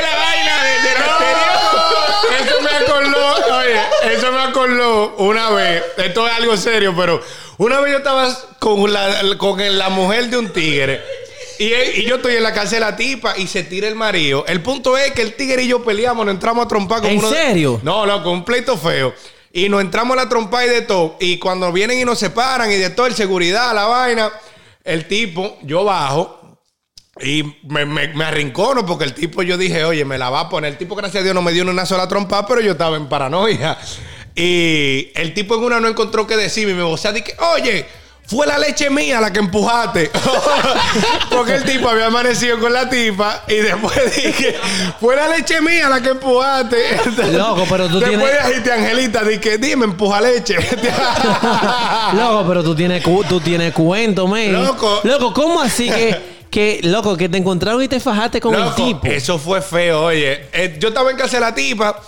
la 0.03 0.17
vaina 0.17 0.65
de, 0.65 0.71
de 0.83 0.95
la 0.99 1.19
Eso 2.41 2.61
me 2.63 2.71
acordó, 2.71 3.57
oye, 3.59 3.81
eso 4.15 4.33
me 4.33 4.41
acordó 4.41 5.15
una 5.19 5.51
vez. 5.51 5.83
Esto 5.97 6.27
es 6.27 6.35
algo 6.35 6.57
serio, 6.57 6.95
pero 6.97 7.23
una 7.59 7.81
vez 7.81 7.93
yo 7.93 7.99
estaba 7.99 8.35
con 8.59 8.93
la, 8.93 9.37
con 9.37 9.79
la 9.79 9.89
mujer 9.89 10.31
de 10.31 10.37
un 10.37 10.53
tigre. 10.53 11.03
Y, 11.61 11.73
él- 11.75 11.93
y 11.99 12.05
yo 12.07 12.17
estoy 12.17 12.37
en 12.37 12.43
la 12.43 12.55
casa 12.55 12.77
de 12.77 12.81
la 12.81 12.97
tipa 12.97 13.37
y 13.37 13.47
se 13.47 13.63
tira 13.65 13.87
el 13.87 13.95
marido. 13.95 14.47
El 14.49 14.63
punto 14.63 14.97
es 14.97 15.11
que 15.13 15.21
el 15.21 15.35
tigre 15.35 15.63
y 15.65 15.69
yo 15.69 15.85
peleamos, 15.85 16.25
nos 16.25 16.35
entramos 16.35 16.65
a 16.65 16.69
trompar 16.69 17.03
con 17.03 17.11
¿En 17.11 17.19
uno 17.19 17.29
serio? 17.29 17.81
No, 17.83 18.07
no, 18.07 18.45
pleito 18.47 18.79
feo. 18.79 19.13
Y 19.53 19.69
nos 19.69 19.83
entramos 19.83 20.17
a 20.17 20.23
la 20.23 20.29
trompa 20.29 20.65
y 20.65 20.71
de 20.71 20.81
todo. 20.83 21.17
Y 21.21 21.39
cuando 21.39 21.71
vienen 21.71 22.01
y 22.01 22.05
nos 22.07 22.19
separan 22.19 22.73
y 22.73 22.77
de 22.77 22.89
todo, 22.89 23.07
el 23.07 23.15
seguridad, 23.15 23.75
la 23.75 23.85
vaina, 23.85 24.31
el 24.85 25.07
tipo, 25.07 25.59
yo 25.63 25.85
bajo. 25.85 26.39
Y 27.21 27.43
me, 27.69 27.85
me, 27.85 28.09
me 28.09 28.25
arrincono 28.25 28.87
porque 28.87 29.05
el 29.05 29.13
tipo, 29.13 29.43
yo 29.43 29.59
dije, 29.59 29.85
oye, 29.85 30.07
me 30.07 30.17
la 30.17 30.31
va 30.31 30.41
a 30.41 30.49
poner. 30.49 30.73
El 30.73 30.79
tipo, 30.79 30.95
gracias 30.95 31.21
a 31.21 31.25
Dios, 31.25 31.35
no 31.35 31.43
me 31.43 31.53
dio 31.53 31.63
ni 31.65 31.71
una 31.71 31.85
sola 31.85 32.09
trompa, 32.09 32.47
pero 32.47 32.63
yo 32.63 32.73
estaba 32.73 32.97
en 32.97 33.07
paranoia. 33.07 33.77
Y 34.35 35.11
el 35.15 35.35
tipo 35.35 35.57
en 35.57 35.65
una 35.65 35.81
no 35.81 35.89
encontró 35.89 36.27
qué 36.27 36.37
decirme. 36.39 36.73
Y 36.73 36.77
me 36.77 36.83
vocea, 36.85 37.13
dije, 37.13 37.35
oye, 37.55 37.85
fue 38.31 38.47
la 38.47 38.59
leche 38.59 38.89
mía 38.91 39.21
la 39.21 39.33
que 39.33 39.41
empujaste. 39.41 40.09
porque 41.31 41.55
el 41.57 41.65
tipo 41.65 41.89
había 41.89 42.07
amanecido 42.07 42.61
con 42.61 42.73
la 42.73 42.89
tipa. 42.89 43.43
Y 43.49 43.57
después 43.57 44.15
dije, 44.15 44.57
fue 45.01 45.17
la 45.17 45.27
leche 45.29 45.61
mía 45.61 45.89
la 45.89 46.01
que 46.01 46.11
empujaste. 46.11 46.77
Loco, 47.33 47.67
pero 47.69 47.89
tú 47.89 47.99
después 47.99 48.21
tienes- 48.21 48.33
de 48.33 48.39
agite 48.39 48.73
Angelita, 48.73 49.25
dije, 49.25 49.59
dime, 49.59 49.85
empuja 49.87 50.21
leche. 50.21 50.57
Loco, 52.15 52.45
pero 52.47 52.63
tú 52.63 52.75
tienes, 52.75 53.03
tú 53.03 53.41
tienes 53.41 53.73
cuento, 53.73 54.27
man. 54.29 54.53
Loco. 54.53 55.01
Loco, 55.03 55.35
¿cómo 55.35 55.61
así 55.61 55.91
que, 55.91 56.47
que, 56.51 56.81
loco, 56.85 57.17
que 57.17 57.29
te 57.29 57.37
encontraron 57.39 57.83
y 57.83 57.89
te 57.89 57.99
fajaste 57.99 58.41
con 58.41 58.55
el 58.55 58.75
tipo? 58.75 59.01
Eso 59.09 59.39
fue 59.41 59.61
feo, 59.61 60.05
oye. 60.05 60.47
Eh, 60.53 60.77
yo 60.79 60.89
estaba 60.89 61.11
en 61.11 61.17
casa 61.17 61.39
de 61.39 61.41
la 61.41 61.55
tipa 61.55 62.01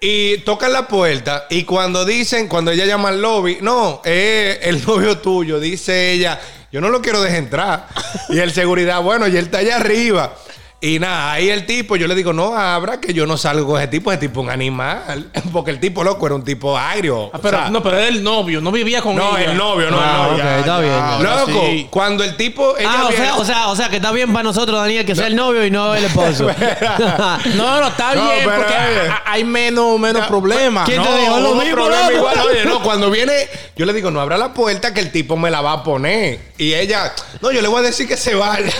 y 0.00 0.38
tocan 0.38 0.72
la 0.72 0.86
puerta 0.86 1.46
y 1.50 1.64
cuando 1.64 2.04
dicen, 2.04 2.48
cuando 2.48 2.70
ella 2.70 2.84
llama 2.84 3.08
al 3.08 3.20
lobby, 3.20 3.58
no, 3.60 4.02
es 4.04 4.58
el 4.62 4.82
novio 4.86 5.18
tuyo, 5.18 5.58
dice 5.58 6.12
ella, 6.12 6.40
yo 6.70 6.80
no 6.80 6.88
lo 6.88 7.00
quiero 7.00 7.22
dejar 7.22 7.38
entrar. 7.38 7.88
y 8.28 8.38
el 8.38 8.52
seguridad, 8.52 9.00
bueno, 9.02 9.26
y 9.28 9.36
él 9.36 9.46
está 9.46 9.58
allá 9.58 9.76
arriba. 9.76 10.34
Y 10.78 10.98
nada, 10.98 11.32
ahí 11.32 11.48
el 11.48 11.64
tipo, 11.64 11.96
yo 11.96 12.06
le 12.06 12.14
digo, 12.14 12.34
no 12.34 12.54
abra, 12.54 13.00
que 13.00 13.14
yo 13.14 13.24
no 13.26 13.38
salgo 13.38 13.66
con 13.66 13.78
ese 13.80 13.88
tipo, 13.88 14.12
ese 14.12 14.20
tipo 14.20 14.40
es 14.40 14.44
un 14.46 14.52
animal. 14.52 15.30
Porque 15.52 15.70
el 15.70 15.80
tipo 15.80 16.04
loco 16.04 16.26
era 16.26 16.34
un 16.34 16.44
tipo 16.44 16.76
agrio. 16.76 17.30
Ah, 17.32 17.38
pero, 17.42 17.56
O 17.56 17.60
sea, 17.62 17.70
no, 17.70 17.82
pero 17.82 17.96
era 17.96 18.08
el 18.08 18.22
novio, 18.22 18.60
no 18.60 18.70
vivía 18.70 19.00
con 19.00 19.16
no, 19.16 19.38
ella. 19.38 19.52
el 19.52 19.56
novio, 19.56 19.90
no, 19.90 19.98
Ah, 19.98 20.28
el 20.30 20.36
novio. 20.36 20.44
ok, 20.44 20.58
está 20.60 20.80
bien. 20.80 21.22
Loco, 21.22 21.66
sí. 21.70 21.86
cuando 21.90 22.24
el 22.24 22.36
tipo. 22.36 22.76
ella 22.76 22.90
Ah, 22.92 23.04
o 23.06 23.08
viene- 23.08 23.24
sea, 23.24 23.34
o 23.36 23.44
sea, 23.46 23.68
o 23.68 23.74
sea, 23.76 23.88
que 23.88 23.96
está 23.96 24.12
bien 24.12 24.30
para 24.34 24.42
nosotros, 24.42 24.78
Daniel, 24.78 25.06
que 25.06 25.14
sea 25.16 25.28
el 25.28 25.34
novio 25.34 25.64
y 25.64 25.70
no 25.70 25.94
el 25.94 26.04
esposo. 26.10 26.46
No, 27.56 27.80
no, 27.80 27.88
está 27.88 28.14
No, 28.14 28.24
bien, 28.24 28.40
pero, 28.44 28.56
porque 28.56 28.74
oye. 28.74 29.14
hay 29.24 29.44
menos, 29.44 29.98
menos 29.98 30.26
problemas. 30.26 30.84
¿Quién 30.86 31.02
te 31.02 31.08
No, 31.08 31.16
dijo 31.16 31.40
lo 31.40 31.54
mismo, 31.54 31.74
problema 31.74 32.12
igual. 32.12 32.38
Oye, 32.50 32.64
no, 32.66 32.82
cuando 32.82 33.10
viene, 33.10 33.32
yo 33.76 33.86
le 33.86 33.94
digo, 33.94 34.10
no 34.10 34.20
abra 34.20 34.36
la 34.36 34.52
puerta 34.52 34.92
que 34.92 35.00
el 35.00 35.10
tipo 35.10 35.36
me 35.38 35.50
la 35.50 35.62
va 35.62 35.72
a 35.72 35.82
poner. 35.82 36.38
Y 36.58 36.74
ella, 36.74 37.14
no, 37.40 37.50
yo 37.50 37.62
le 37.62 37.68
voy 37.68 37.78
a 37.78 37.82
decir 37.82 38.06
que 38.06 38.18
se 38.18 38.34
vaya. 38.34 38.70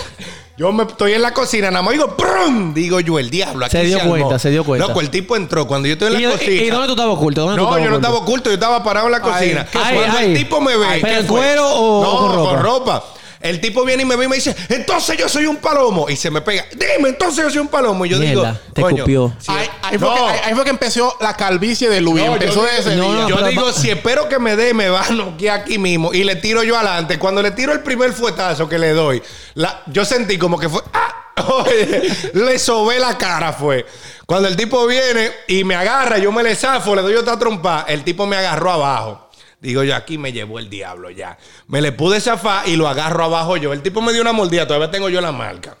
Yo 0.57 0.71
me 0.71 0.83
estoy 0.85 1.13
en 1.13 1.21
la 1.21 1.33
cocina, 1.35 1.69
nada 1.69 1.83
más 1.83 1.93
digo, 1.93 2.15
¡prum! 2.17 2.73
Digo 2.73 2.99
yo, 2.99 3.19
el 3.19 3.29
diablo. 3.29 3.63
Aquí 3.65 3.77
Se 3.77 3.83
dio 3.83 3.99
cuenta, 3.99 4.39
se 4.39 4.49
dio 4.49 4.63
cuenta. 4.63 4.87
Loco, 4.87 5.01
el 5.01 5.11
tipo 5.11 5.35
entró. 5.35 5.67
Cuando 5.67 5.87
yo 5.87 5.93
estoy 5.93 6.15
en 6.15 6.19
¿Y, 6.19 6.23
la 6.23 6.29
y- 6.29 6.37
cocina. 6.37 6.63
y 6.63 6.69
dónde 6.71 6.87
tú 6.87 6.93
estabas 6.93 7.15
oculto? 7.15 7.41
¿Dónde 7.41 7.57
tú 7.57 7.61
No, 7.61 7.67
estabas 7.69 7.83
yo 7.83 7.89
no 7.91 7.95
oculto? 7.97 8.07
estaba 8.07 8.23
oculto, 8.25 8.49
yo 8.49 8.53
estaba 8.55 8.83
parado 8.83 9.05
en 9.05 9.11
la 9.11 9.21
cocina. 9.21 9.65
¿qué 9.71 9.77
fue? 9.77 9.93
Cuando 9.93 10.17
Ay, 10.17 10.25
el 10.25 10.31
ay. 10.31 10.37
tipo 10.43 10.59
me 10.61 10.75
ve. 10.77 10.85
Ay, 10.87 11.01
¿pero 11.01 11.27
cuero 11.27 11.67
o- 11.75 12.03
no, 12.03 12.09
o 12.11 12.17
con 12.19 12.35
ropa? 12.35 12.49
Con 12.49 12.59
ropa. 12.63 13.03
El 13.49 13.59
tipo 13.61 13.83
viene 13.85 14.03
y 14.03 14.05
me 14.05 14.15
ve 14.15 14.25
y 14.25 14.27
me 14.27 14.35
dice, 14.35 14.55
entonces 14.69 15.17
yo 15.17 15.27
soy 15.29 15.45
un 15.45 15.57
palomo. 15.57 16.09
Y 16.09 16.15
se 16.15 16.29
me 16.31 16.41
pega, 16.41 16.65
dime, 16.73 17.09
entonces 17.09 17.43
yo 17.43 17.49
soy 17.49 17.59
un 17.59 17.67
palomo. 17.67 18.05
Y 18.05 18.09
yo 18.09 18.17
Mierda, 18.17 18.51
digo, 18.51 18.59
te 18.73 18.81
coño, 18.81 19.05
si- 19.39 19.51
Ahí, 19.51 19.69
ahí 19.81 19.97
fue 19.97 20.09
No. 20.09 20.15
que, 20.15 20.21
ahí- 20.21 20.39
ahí 20.45 20.53
fue 20.55 20.63
que 20.63 20.69
empezó 20.69 21.15
la 21.19 21.35
calvicie 21.35 21.89
de 21.89 22.01
Luis. 22.01 22.23
No, 22.25 22.33
empezó 22.33 22.61
yo 22.61 22.67
ese 22.67 22.95
no, 22.95 23.03
día. 23.11 23.21
no, 23.23 23.29
Yo 23.29 23.35
pero 23.37 23.47
digo, 23.47 23.65
va- 23.65 23.73
si 23.73 23.89
espero 23.89 24.27
que 24.29 24.39
me 24.39 24.55
dé, 24.55 24.73
me 24.73 24.89
va 24.89 25.01
a 25.03 25.09
noquear 25.11 25.61
aquí 25.61 25.77
mismo. 25.77 26.13
Y 26.13 26.23
le 26.23 26.35
tiro 26.35 26.63
yo 26.63 26.75
adelante. 26.77 27.17
Cuando 27.19 27.41
le 27.41 27.51
tiro 27.51 27.73
el 27.73 27.81
primer 27.81 28.13
fuetazo 28.13 28.67
que 28.69 28.77
le 28.77 28.91
doy, 28.91 29.21
la- 29.55 29.81
yo 29.87 30.05
sentí 30.05 30.37
como 30.37 30.59
que 30.59 30.69
fue. 30.69 30.81
¡ah! 30.93 31.13
Oye, 31.47 32.01
le 32.33 32.57
sobé 32.57 32.99
la 32.99 33.15
cara, 33.17 33.53
fue. 33.53 33.85
Cuando 34.25 34.47
el 34.47 34.55
tipo 34.55 34.85
viene 34.87 35.31
y 35.47 35.63
me 35.63 35.75
agarra, 35.75 36.17
yo 36.17 36.31
me 36.31 36.41
le 36.43 36.55
zafo, 36.55 36.95
le 36.95 37.01
doy 37.03 37.13
otra 37.13 37.37
trompa. 37.37 37.85
El 37.87 38.03
tipo 38.03 38.25
me 38.25 38.35
agarró 38.37 38.71
abajo. 38.71 39.26
Digo 39.59 39.83
yo, 39.83 39.95
aquí 39.95 40.17
me 40.17 40.31
llevó 40.31 40.59
el 40.59 40.69
diablo 40.69 41.09
ya. 41.09 41.37
Me 41.67 41.81
le 41.81 41.91
pude 41.91 42.21
zafar 42.21 42.67
y 42.67 42.75
lo 42.75 42.87
agarro 42.87 43.23
abajo 43.23 43.57
yo. 43.57 43.73
El 43.73 43.81
tipo 43.81 44.01
me 44.01 44.13
dio 44.13 44.21
una 44.21 44.33
mordida, 44.33 44.67
todavía 44.67 44.91
tengo 44.91 45.09
yo 45.09 45.19
la 45.19 45.31
marca. 45.31 45.77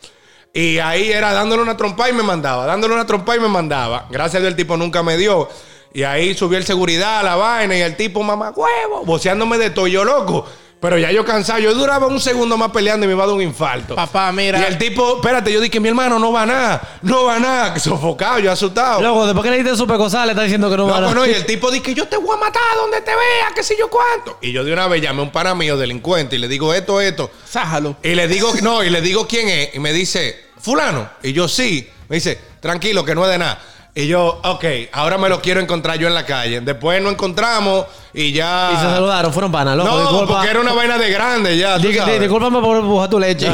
Y 0.53 0.79
ahí 0.79 1.11
era 1.11 1.33
dándole 1.33 1.61
una 1.61 1.77
trompa 1.77 2.09
y 2.09 2.13
me 2.13 2.23
mandaba, 2.23 2.65
dándole 2.65 2.95
una 2.95 3.05
trompa 3.05 3.35
y 3.35 3.39
me 3.39 3.47
mandaba. 3.47 4.07
Gracias 4.09 4.35
a 4.35 4.39
Dios 4.39 4.51
el 4.51 4.55
tipo 4.55 4.75
nunca 4.77 5.03
me 5.03 5.15
dio. 5.15 5.47
Y 5.93 6.03
ahí 6.03 6.33
subió 6.33 6.57
el 6.57 6.65
seguridad 6.65 7.19
a 7.19 7.23
la 7.23 7.35
vaina 7.35 7.77
y 7.77 7.81
el 7.81 7.95
tipo, 7.95 8.23
mamá, 8.23 8.51
huevo, 8.55 9.05
voceándome 9.05 9.57
de 9.57 9.69
todo. 9.69 9.87
Yo, 9.87 10.03
loco, 10.03 10.47
Pero 10.79 10.97
ya 10.99 11.11
yo 11.11 11.25
cansado, 11.25 11.59
yo 11.59 11.73
duraba 11.73 12.05
un 12.05 12.19
segundo 12.19 12.55
más 12.55 12.71
peleando 12.71 13.05
y 13.05 13.07
me 13.07 13.15
iba 13.15 13.23
a 13.23 13.27
dar 13.27 13.35
un 13.35 13.41
infarto. 13.41 13.95
Papá, 13.95 14.31
mira. 14.31 14.59
Y 14.59 14.63
el 14.63 14.77
tipo, 14.77 15.15
espérate, 15.15 15.51
yo 15.51 15.59
dije, 15.59 15.79
mi 15.79 15.89
hermano 15.89 16.19
no 16.19 16.31
va 16.31 16.43
a 16.43 16.45
nada, 16.45 16.99
no 17.01 17.25
va 17.25 17.37
a 17.37 17.39
nada, 17.39 17.73
que 17.73 17.79
sofocado, 17.81 18.37
yo 18.39 18.51
asustado. 18.51 19.01
Loco, 19.01 19.25
después 19.25 19.43
que 19.43 19.49
le 19.49 19.57
diste 19.63 19.75
su 19.75 19.87
pecosal, 19.87 20.27
le 20.27 20.33
está 20.33 20.43
diciendo 20.43 20.69
que 20.69 20.77
no 20.77 20.85
va 20.85 20.97
a 20.97 21.01
No, 21.01 21.15
no, 21.15 21.25
y 21.25 21.31
el 21.33 21.45
tipo 21.47 21.71
dice 21.71 21.83
que 21.83 21.93
yo 21.95 22.07
te 22.07 22.17
voy 22.17 22.35
a 22.37 22.39
matar 22.39 22.61
donde 22.75 23.01
te 23.01 23.11
vea, 23.11 23.51
que 23.55 23.63
sé 23.63 23.75
yo 23.77 23.89
cuánto. 23.89 24.37
Y 24.41 24.51
yo 24.51 24.63
de 24.63 24.71
una 24.71 24.87
vez 24.87 25.01
llamé 25.01 25.21
a 25.21 25.23
un 25.23 25.31
pana 25.31 25.55
mío 25.55 25.77
delincuente 25.77 26.35
y 26.35 26.39
le 26.39 26.47
digo 26.47 26.71
esto, 26.73 27.01
esto. 27.01 27.31
Sájalo. 27.49 27.97
Y 28.03 28.13
le 28.13 28.27
digo, 28.27 28.53
no, 28.61 28.83
y 28.83 28.91
le 28.91 29.01
digo 29.01 29.27
quién 29.27 29.49
es. 29.49 29.73
Y 29.73 29.79
me 29.79 29.91
dice, 29.93 30.45
fulano. 30.61 31.09
Y 31.23 31.33
yo 31.33 31.47
sí. 31.47 31.89
Me 32.07 32.17
dice, 32.17 32.39
tranquilo, 32.59 33.03
que 33.03 33.15
no 33.15 33.25
es 33.25 33.31
de 33.31 33.39
nada. 33.39 33.59
Y 33.99 34.05
yo, 34.05 34.39
ok, 34.43 34.63
ahora 34.91 35.17
me 35.17 35.27
lo 35.27 35.41
quiero 35.41 35.59
encontrar 35.59 35.97
yo 35.97 36.07
en 36.07 36.13
la 36.13 36.23
calle. 36.23 36.61
Después 36.61 37.01
nos 37.01 37.13
encontramos 37.13 37.87
y 38.13 38.31
ya. 38.31 38.69
Y 38.71 38.75
se 38.75 38.83
saludaron, 38.83 39.33
fueron 39.33 39.51
panas, 39.51 39.75
loco. 39.75 39.89
no, 39.89 39.97
disculpa. 40.01 40.33
porque 40.35 40.49
era 40.51 40.59
una 40.59 40.73
vaina 40.73 40.99
de 40.99 41.09
grande 41.09 41.57
ya. 41.57 41.77
tú 41.77 41.81
Di- 41.87 41.93
di- 41.93 41.97
sabes. 41.97 42.19
Discúlpame 42.19 42.59
por 42.61 42.77
empujar 42.77 43.09
tu 43.09 43.17
leche. 43.19 43.49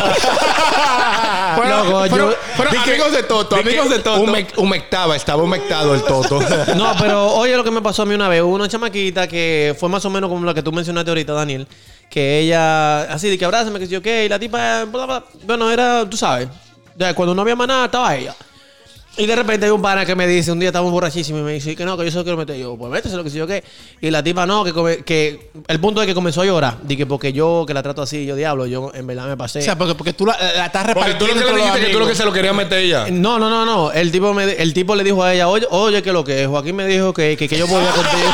Fueron, 1.55 1.77
Loco, 1.89 2.09
fueron- 2.09 2.31
yo- 2.31 2.37
fueron 2.57 2.73
Di 2.73 2.79
que- 2.81 2.89
amigos 2.91 3.11
de 3.13 3.23
Toto, 3.23 3.55
amigos 3.55 3.89
de 3.89 3.99
Toto. 3.99 4.21
hume- 4.21 4.47
humectaba, 4.57 5.15
estaba 5.15 5.41
humectado 5.43 5.95
el 5.95 6.03
toto. 6.03 6.39
No, 6.75 6.93
pero 6.99 7.27
oye 7.35 7.55
lo 7.55 7.63
que 7.63 7.71
me 7.71 7.81
pasó 7.81 8.01
a 8.01 8.05
mí 8.05 8.13
una 8.13 8.27
vez. 8.27 8.41
Hubo 8.41 8.55
una 8.55 8.67
chamaquita 8.67 9.27
que 9.29 9.73
fue 9.79 9.87
más 9.87 10.03
o 10.03 10.09
menos 10.09 10.29
como 10.29 10.45
la 10.45 10.53
que 10.53 10.61
tú 10.61 10.73
mencionaste 10.73 11.09
ahorita, 11.09 11.31
Daniel. 11.33 11.67
Que 12.09 12.39
ella, 12.39 13.03
así 13.03 13.29
de 13.29 13.37
que 13.37 13.45
abrázame, 13.45 13.79
que 13.79 13.87
yo 13.87 14.01
qué. 14.01 14.25
Y 14.25 14.29
la 14.29 14.37
tipa, 14.39 14.83
bla, 14.85 15.05
bla. 15.05 15.23
bueno, 15.45 15.71
era, 15.71 16.07
tú 16.09 16.17
sabes. 16.17 16.49
Ya, 16.97 17.13
cuando 17.15 17.33
no 17.33 17.41
había 17.43 17.55
más 17.55 17.67
nada, 17.67 17.85
estaba 17.85 18.13
ella. 18.15 18.35
Y 19.15 19.27
de 19.27 19.35
repente 19.35 19.67
hay 19.67 19.71
un 19.71 19.79
pana 19.81 20.07
que 20.07 20.15
me 20.15 20.25
dice, 20.25 20.51
un 20.51 20.59
día 20.59 20.69
estamos 20.69 20.91
borrachísimos 20.91 21.41
y 21.41 21.43
me 21.43 21.53
dice 21.53 21.75
que 21.75 21.85
no, 21.85 21.95
que 21.95 22.03
yo 22.05 22.09
solo 22.11 22.23
quiero 22.23 22.35
meter. 22.35 22.57
yo, 22.57 22.75
pues 22.75 22.91
métese 22.91 23.15
lo 23.15 23.23
que 23.23 23.29
sé 23.29 23.37
yo 23.37 23.45
qué. 23.45 23.63
Y 24.01 24.09
la 24.09 24.23
tipa 24.23 24.47
no, 24.47 24.63
que, 24.63 24.73
come- 24.73 25.03
que 25.03 25.51
el 25.67 25.79
punto 25.79 26.01
es 26.01 26.07
que 26.07 26.15
comenzó 26.15 26.41
a 26.41 26.45
llorar. 26.45 26.77
Dije, 26.81 27.05
porque 27.05 27.31
yo 27.31 27.63
que 27.67 27.75
la 27.75 27.83
trato 27.83 28.01
así, 28.01 28.25
yo 28.25 28.35
diablo, 28.35 28.65
yo 28.65 28.91
en 28.95 29.05
verdad 29.05 29.27
me 29.27 29.37
pasé. 29.37 29.59
O 29.59 29.61
sea, 29.61 29.77
porque, 29.77 29.93
porque 29.93 30.13
tú 30.13 30.25
la, 30.25 30.35
la 30.55 30.65
estás 30.65 30.83
Porque 30.93 31.11
repartiendo. 31.11 31.25
tú 31.25 31.39
lo 31.41 31.45
que 31.47 31.53
le 31.53 31.61
dijiste 31.63 31.85
que 31.87 31.93
tú 31.93 31.99
lo 31.99 32.07
que 32.07 32.15
se 32.15 32.25
lo 32.25 32.33
quería 32.33 32.53
meter 32.53 32.79
ella. 32.79 33.05
No, 33.11 33.37
no, 33.37 33.51
no, 33.51 33.63
no. 33.65 33.91
El 33.91 34.11
tipo, 34.11 34.33
me, 34.33 34.51
el 34.51 34.73
tipo 34.73 34.95
le 34.95 35.03
dijo 35.03 35.23
a 35.23 35.31
ella, 35.31 35.47
oye, 35.47 35.67
oye, 35.69 36.01
que 36.01 36.11
lo 36.11 36.23
que 36.23 36.41
es. 36.41 36.47
Joaquín 36.47 36.75
me 36.75 36.87
dijo 36.87 37.13
que, 37.13 37.37
que, 37.37 37.47
que 37.47 37.55
yo 37.57 37.67
podía 37.67 37.91
contigo. 37.91 38.33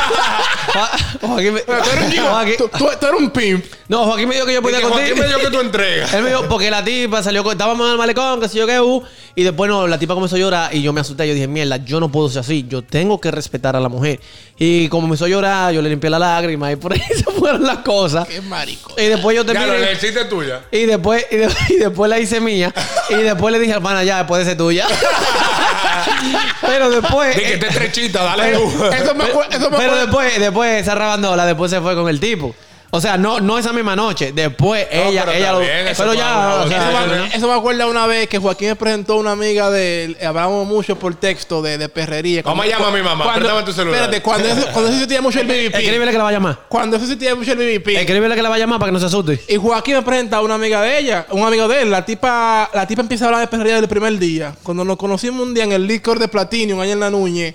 Jo- 0.72 1.26
Joaquín 1.28 1.54
me, 1.54 1.60
Pero 1.60 1.82
tú 1.82 1.90
eres 1.90 2.18
un 2.18 2.24
Joaquín- 2.26 2.56
tú, 2.56 2.68
tú- 2.68 2.88
tú 3.00 3.06
eres 3.06 3.20
un 3.20 3.30
pimp. 3.30 3.64
no, 3.88 4.04
Joaquín 4.04 4.28
me 4.28 4.34
dijo 4.36 4.46
que 4.46 4.54
yo 4.54 4.62
podía 4.62 4.80
contigo. 4.80 5.00
Joaquín 5.04 5.18
me 5.18 5.26
dijo 5.26 5.40
que 5.40 5.50
tú 5.50 5.60
entregas. 5.66 6.14
Él 6.14 6.22
me 6.22 6.28
dijo, 6.30 6.44
porque 6.48 6.70
la 6.70 6.82
tipa 6.84 7.22
salió, 7.22 7.42
con- 7.42 7.52
estábamos 7.52 7.84
en 7.86 7.92
el 7.92 7.98
malecón, 7.98 8.40
que 8.40 8.48
sé 8.48 8.56
yo 8.58 8.66
qué, 8.66 8.80
uh, 8.80 9.02
y 9.34 9.42
después 9.42 9.68
no, 9.68 9.86
la 9.88 9.98
tipa 9.98 10.14
comenzó 10.14 10.36
a 10.36 10.38
llorar 10.38 10.69
y 10.72 10.82
yo 10.82 10.92
me 10.92 11.00
asusté. 11.00 11.26
Yo 11.28 11.34
dije, 11.34 11.46
mierda, 11.48 11.76
yo 11.78 12.00
no 12.00 12.10
puedo 12.10 12.28
ser 12.28 12.40
así, 12.40 12.66
yo 12.68 12.82
tengo 12.82 13.20
que 13.20 13.30
respetar 13.30 13.76
a 13.76 13.80
la 13.80 13.88
mujer. 13.88 14.20
Y 14.58 14.88
como 14.88 15.02
comenzó 15.06 15.24
a 15.24 15.28
llorar, 15.28 15.72
yo 15.72 15.80
le 15.82 15.88
limpié 15.88 16.10
la 16.10 16.18
lágrima 16.18 16.70
y 16.72 16.76
por 16.76 16.92
ahí 16.92 17.00
se 17.16 17.24
fueron 17.24 17.62
las 17.64 17.78
cosas. 17.78 18.28
Qué 18.28 18.40
marico. 18.42 18.92
Y 18.98 19.04
después 19.06 19.36
yo 19.36 19.44
terminé. 19.44 19.66
lo 19.66 19.78
le 19.78 19.92
hiciste 19.92 20.24
tuya. 20.26 20.62
Y 20.70 20.86
después, 20.86 21.26
y, 21.30 21.36
de- 21.36 21.48
y 21.70 21.76
después 21.76 22.08
la 22.10 22.18
hice 22.18 22.40
mía. 22.40 22.72
Y 23.10 23.14
después 23.14 23.52
le 23.52 23.58
dije 23.58 23.72
al 23.72 23.82
pana, 23.82 24.04
ya, 24.04 24.18
después 24.18 24.40
de 24.44 24.50
ser 24.50 24.58
tuya. 24.58 24.86
Pero 26.60 26.90
después. 26.90 27.36
Dije, 27.36 27.56
te 27.58 27.68
estrechita, 27.68 28.22
dale 28.24 28.42
pero- 28.44 28.60
tú. 28.60 28.84
Eso 28.86 29.14
me. 29.14 29.24
Eso 29.56 29.70
me 29.70 29.76
pero 29.76 29.96
después, 29.96 30.38
después 30.38 30.80
esa 30.82 30.94
rabandola, 30.94 31.46
después 31.46 31.70
se 31.70 31.80
fue 31.80 31.94
con 31.94 32.08
el 32.08 32.20
tipo. 32.20 32.54
O 32.92 33.00
sea, 33.00 33.16
no, 33.16 33.40
no 33.40 33.56
esa 33.56 33.72
misma 33.72 33.94
noche. 33.94 34.32
Después 34.32 34.86
ella, 34.90 35.24
pero 35.24 35.36
ella 35.36 35.52
lo. 35.52 35.60
bien, 35.60 35.86
eso 35.86 36.02
pero 36.02 36.14
ya, 36.14 36.30
una 36.32 36.54
o 36.64 36.68
sea, 36.68 37.04
Eso 37.04 37.08
me, 37.08 37.36
eso 37.36 37.48
me 37.48 37.54
acuerda 37.54 37.86
una 37.86 38.06
vez 38.06 38.28
que 38.28 38.38
Joaquín 38.38 38.68
me 38.68 38.76
presentó 38.76 39.16
una 39.16 39.32
amiga 39.32 39.70
de 39.70 40.04
él. 40.04 40.16
Hablamos 40.26 40.66
mucho 40.66 40.96
por 40.96 41.14
texto 41.14 41.62
de, 41.62 41.78
de 41.78 41.88
perrería. 41.88 42.42
¿Cómo 42.42 42.64
llama 42.64 42.88
a 42.88 42.90
mi 42.90 43.02
mamá? 43.02 43.32
Préstame 43.32 43.62
tu 43.62 43.72
celular. 43.72 44.00
Espérate, 44.00 44.22
cuando 44.22 44.48
eso, 44.48 44.66
cuando 44.72 44.86
eso 44.86 44.92
se 44.94 44.98
sentía 45.00 45.22
mucho 45.22 45.40
el 45.40 45.46
BBP. 45.46 45.74
Escríbele 45.76 46.10
que 46.10 46.18
la 46.18 46.24
va 46.24 46.30
a 46.30 46.32
llamar. 46.32 46.58
Cuando 46.68 46.96
eso 46.96 47.06
se 47.06 47.12
sentía 47.12 47.36
mucho 47.36 47.52
el 47.52 47.58
BBP. 47.58 47.88
Escríbele 47.96 48.34
que 48.34 48.42
la 48.42 48.48
va 48.48 48.56
a 48.56 48.58
llamar 48.58 48.80
para 48.80 48.90
que 48.90 48.94
no 48.94 49.00
se 49.00 49.06
asuste. 49.06 49.40
Y 49.46 49.56
Joaquín 49.56 49.94
me 49.94 50.02
presenta 50.02 50.38
a 50.38 50.40
una 50.40 50.54
amiga 50.54 50.82
de 50.82 50.98
ella, 50.98 51.26
un 51.30 51.46
amigo 51.46 51.68
de 51.68 51.82
él. 51.82 51.90
La 51.90 52.04
tipa, 52.04 52.68
la 52.74 52.86
tipa 52.88 53.02
empieza 53.02 53.26
a 53.26 53.28
hablar 53.28 53.40
de 53.42 53.46
perrería 53.46 53.74
desde 53.74 53.84
el 53.84 53.90
primer 53.90 54.18
día. 54.18 54.56
Cuando 54.64 54.84
nos 54.84 54.96
conocimos 54.96 55.46
un 55.46 55.54
día 55.54 55.62
en 55.64 55.72
el 55.72 55.86
licor 55.86 56.18
de 56.18 56.26
Platinum, 56.26 56.80
allá 56.80 56.92
en 56.92 57.00
la 57.00 57.10
Núñez, 57.10 57.54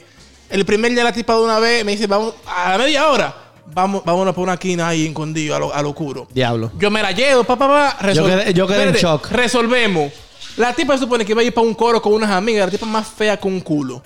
el 0.50 0.66
primer 0.66 0.94
día 0.94 1.04
la 1.04 1.12
tipa 1.12 1.36
de 1.36 1.42
una 1.42 1.60
vez 1.60 1.84
me 1.84 1.92
dice, 1.92 2.08
vamos, 2.08 2.36
a 2.48 2.72
la 2.72 2.78
media 2.78 3.10
hora, 3.10 3.36
vamos, 3.74 4.04
vámonos 4.06 4.34
por 4.34 4.44
una 4.44 4.54
esquina 4.54 4.88
ahí 4.90 5.08
escondido, 5.08 5.56
a 5.56 5.60
lo, 5.60 5.74
a 5.74 5.82
lo 5.82 5.90
oscuro. 5.90 6.28
Diablo. 6.34 6.72
Yo 6.78 6.90
me 6.92 7.02
la 7.02 7.12
llevo, 7.12 7.44
papá. 7.44 7.98
Pa, 8.00 8.12
Yo 8.14 8.26
quedé- 8.26 8.54
yo 8.54 8.68
quedé 8.68 8.84
en 8.90 8.94
shock. 8.96 9.30
Resolvemos. 9.32 10.12
La 10.58 10.74
tipa 10.74 10.94
se 10.94 11.00
supone 11.00 11.26
que 11.26 11.34
iba 11.34 11.42
a 11.42 11.44
ir 11.44 11.54
para 11.54 11.68
un 11.68 11.74
coro 11.74 12.02
con 12.02 12.14
unas 12.14 12.30
amigas. 12.32 12.66
La 12.68 12.72
tipa 12.72 12.86
más 12.86 13.08
fea 13.08 13.38
que 13.38 13.48
un 13.48 13.60
culo. 13.62 14.02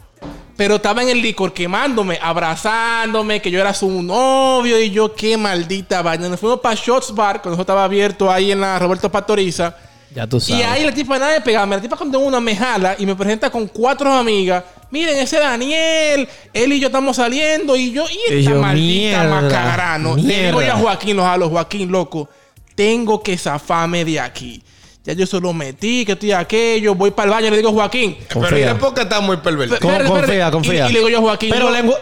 Pero 0.58 0.76
estaba 0.76 1.02
en 1.04 1.10
el 1.10 1.22
licor 1.22 1.54
quemándome, 1.54 2.20
abrazándome, 2.22 3.42
que 3.42 3.50
yo 3.50 3.60
era 3.62 3.74
su 3.74 4.02
novio 4.04 4.80
y 4.80 4.90
yo, 4.90 5.14
qué 5.16 5.38
maldita 5.38 6.02
vaina. 6.02 6.28
Nos 6.28 6.40
fuimos 6.40 6.60
para 6.60 6.76
Shots 6.76 7.14
Bar, 7.16 7.42
cuando 7.42 7.54
eso 7.56 7.62
estaba 7.62 7.84
abierto 7.86 8.30
ahí 8.32 8.52
en 8.52 8.60
la 8.60 8.78
Roberto 8.78 9.10
Pastoriza. 9.10 9.74
Ya 10.14 10.28
tú 10.28 10.40
sabes. 10.40 10.60
Y 10.62 10.64
ahí 10.66 10.84
la 10.84 10.92
tipa 10.92 11.18
nada 11.20 11.34
de 11.34 11.42
pegarme. 11.42 11.76
La 11.76 11.82
tipa 11.82 11.96
cuando 11.96 12.20
una 12.20 12.40
me 12.42 12.56
jala 12.56 12.96
y 12.98 13.06
me 13.06 13.16
presenta 13.16 13.50
con 13.50 13.68
cuatro 13.68 14.12
amigas. 14.12 14.64
Miren, 14.92 15.18
ese 15.18 15.40
Daniel, 15.40 16.28
él 16.54 16.74
y 16.74 16.80
yo 16.80 16.88
estamos 16.88 17.18
saliendo. 17.18 17.76
Y 17.76 17.92
yo, 17.92 18.06
y 18.10 18.34
esta 18.34 18.52
yo, 18.52 18.62
maldita 18.62 19.24
mierda, 19.24 19.42
macarano. 19.42 20.16
Le 20.16 20.46
digo 20.48 20.62
yo 20.62 20.72
a 20.72 20.76
mierda. 20.76 20.78
Joaquín, 20.78 21.18
los 21.18 21.26
jalo, 21.26 21.50
Joaquín, 21.50 21.92
loco. 21.92 22.30
Tengo 22.76 23.22
que 23.22 23.38
zafarme 23.38 24.06
de 24.06 24.20
aquí. 24.20 24.64
Ya 25.10 25.16
yo 25.16 25.26
se 25.26 25.40
lo 25.40 25.54
metí, 25.54 26.06
que 26.06 26.12
estoy 26.12 26.34
aquello. 26.34 26.94
Voy 26.94 27.10
para 27.10 27.26
el 27.26 27.32
baño 27.34 27.50
le 27.50 27.58
digo, 27.58 27.72
Joaquín. 27.72 28.16
Pero 28.28 28.42
Confía. 28.42 28.70
en 28.70 28.76
época 28.78 29.02
está 29.02 29.20
muy 29.22 29.38
pervertido. 29.38 29.80
Con- 29.80 30.06
confía, 30.06 30.52
confía. 30.52 30.86
Y, 30.86 30.90
y 30.90 30.94
le 30.94 31.00
digo 31.00 31.10
yo 31.10 31.22
Joaquín. 31.22 31.50
Pero 31.50 31.72
no. 31.72 31.94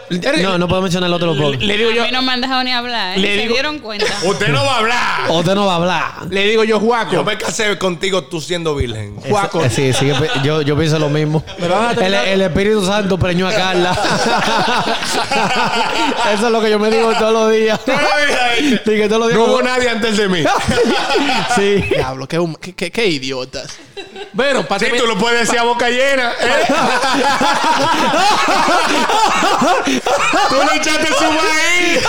No, 0.42 0.58
no 0.58 0.68
puedo 0.68 0.82
mencionar 0.82 1.08
el 1.08 1.14
otro 1.14 1.32
Le, 1.34 1.56
le 1.56 1.76
digo 1.78 1.90
yo, 1.90 2.02
A 2.02 2.06
mí 2.06 2.12
no 2.12 2.20
me 2.20 2.32
han 2.32 2.42
dejado 2.42 2.62
ni 2.64 2.70
hablar, 2.70 3.16
¿eh? 3.16 3.20
Le 3.20 3.28
¿Se 3.28 3.40
digo- 3.42 3.54
dieron 3.54 3.78
cuenta? 3.78 4.04
Usted 4.24 4.48
no 4.48 4.62
va 4.62 4.74
a 4.74 4.78
hablar. 4.78 5.30
Usted 5.30 5.54
no 5.54 5.64
va 5.64 5.72
a 5.72 5.76
hablar. 5.76 6.12
le 6.28 6.44
digo 6.48 6.64
yo, 6.64 6.78
Juaco. 6.80 7.12
Yo 7.12 7.24
me 7.24 7.38
casé 7.38 7.78
contigo 7.78 8.24
tú 8.24 8.42
siendo 8.42 8.74
virgen. 8.74 9.16
Juaco. 9.26 9.64
Eh, 9.64 9.70
Sí, 9.70 9.92
sí, 9.94 10.10
yo, 10.44 10.60
yo 10.62 10.76
pienso 10.76 10.98
lo 10.98 11.08
mismo. 11.08 11.42
El, 11.98 12.42
Espíritu 12.42 12.84
Santo 12.84 13.18
preñó 13.18 13.48
a 13.48 13.52
Carla. 13.54 13.96
Eso 16.34 16.46
es 16.46 16.52
lo 16.52 16.60
que 16.60 16.70
yo 16.70 16.78
me 16.78 16.90
digo 16.90 17.12
todos 17.18 17.32
los 17.32 17.52
días. 17.52 17.80
Dije 18.84 19.08
todos 19.08 19.20
los 19.20 19.28
días. 19.28 19.38
No 19.38 19.44
hubo 19.46 19.62
nadie 19.62 19.88
antes 19.88 20.16
de 20.16 20.28
mí. 20.28 20.42
Sí. 21.54 21.82
Diablo, 21.90 22.26
qué, 22.28 22.38
qué, 22.60 22.90
qué- 22.90 22.90
qué 22.98 23.06
idiotas. 23.06 23.78
Bueno, 24.32 24.66
para 24.66 24.80
Sí, 24.80 24.86
tú 24.98 25.06
lo 25.06 25.16
puedes 25.16 25.40
decir 25.42 25.56
a 25.56 25.62
boca 25.62 25.88
llena. 25.88 26.32
¿eh? 26.40 26.64
tú 30.48 30.56
le 30.56 30.76
echaste 30.78 31.06
su 31.06 31.24
maíz. 31.24 32.00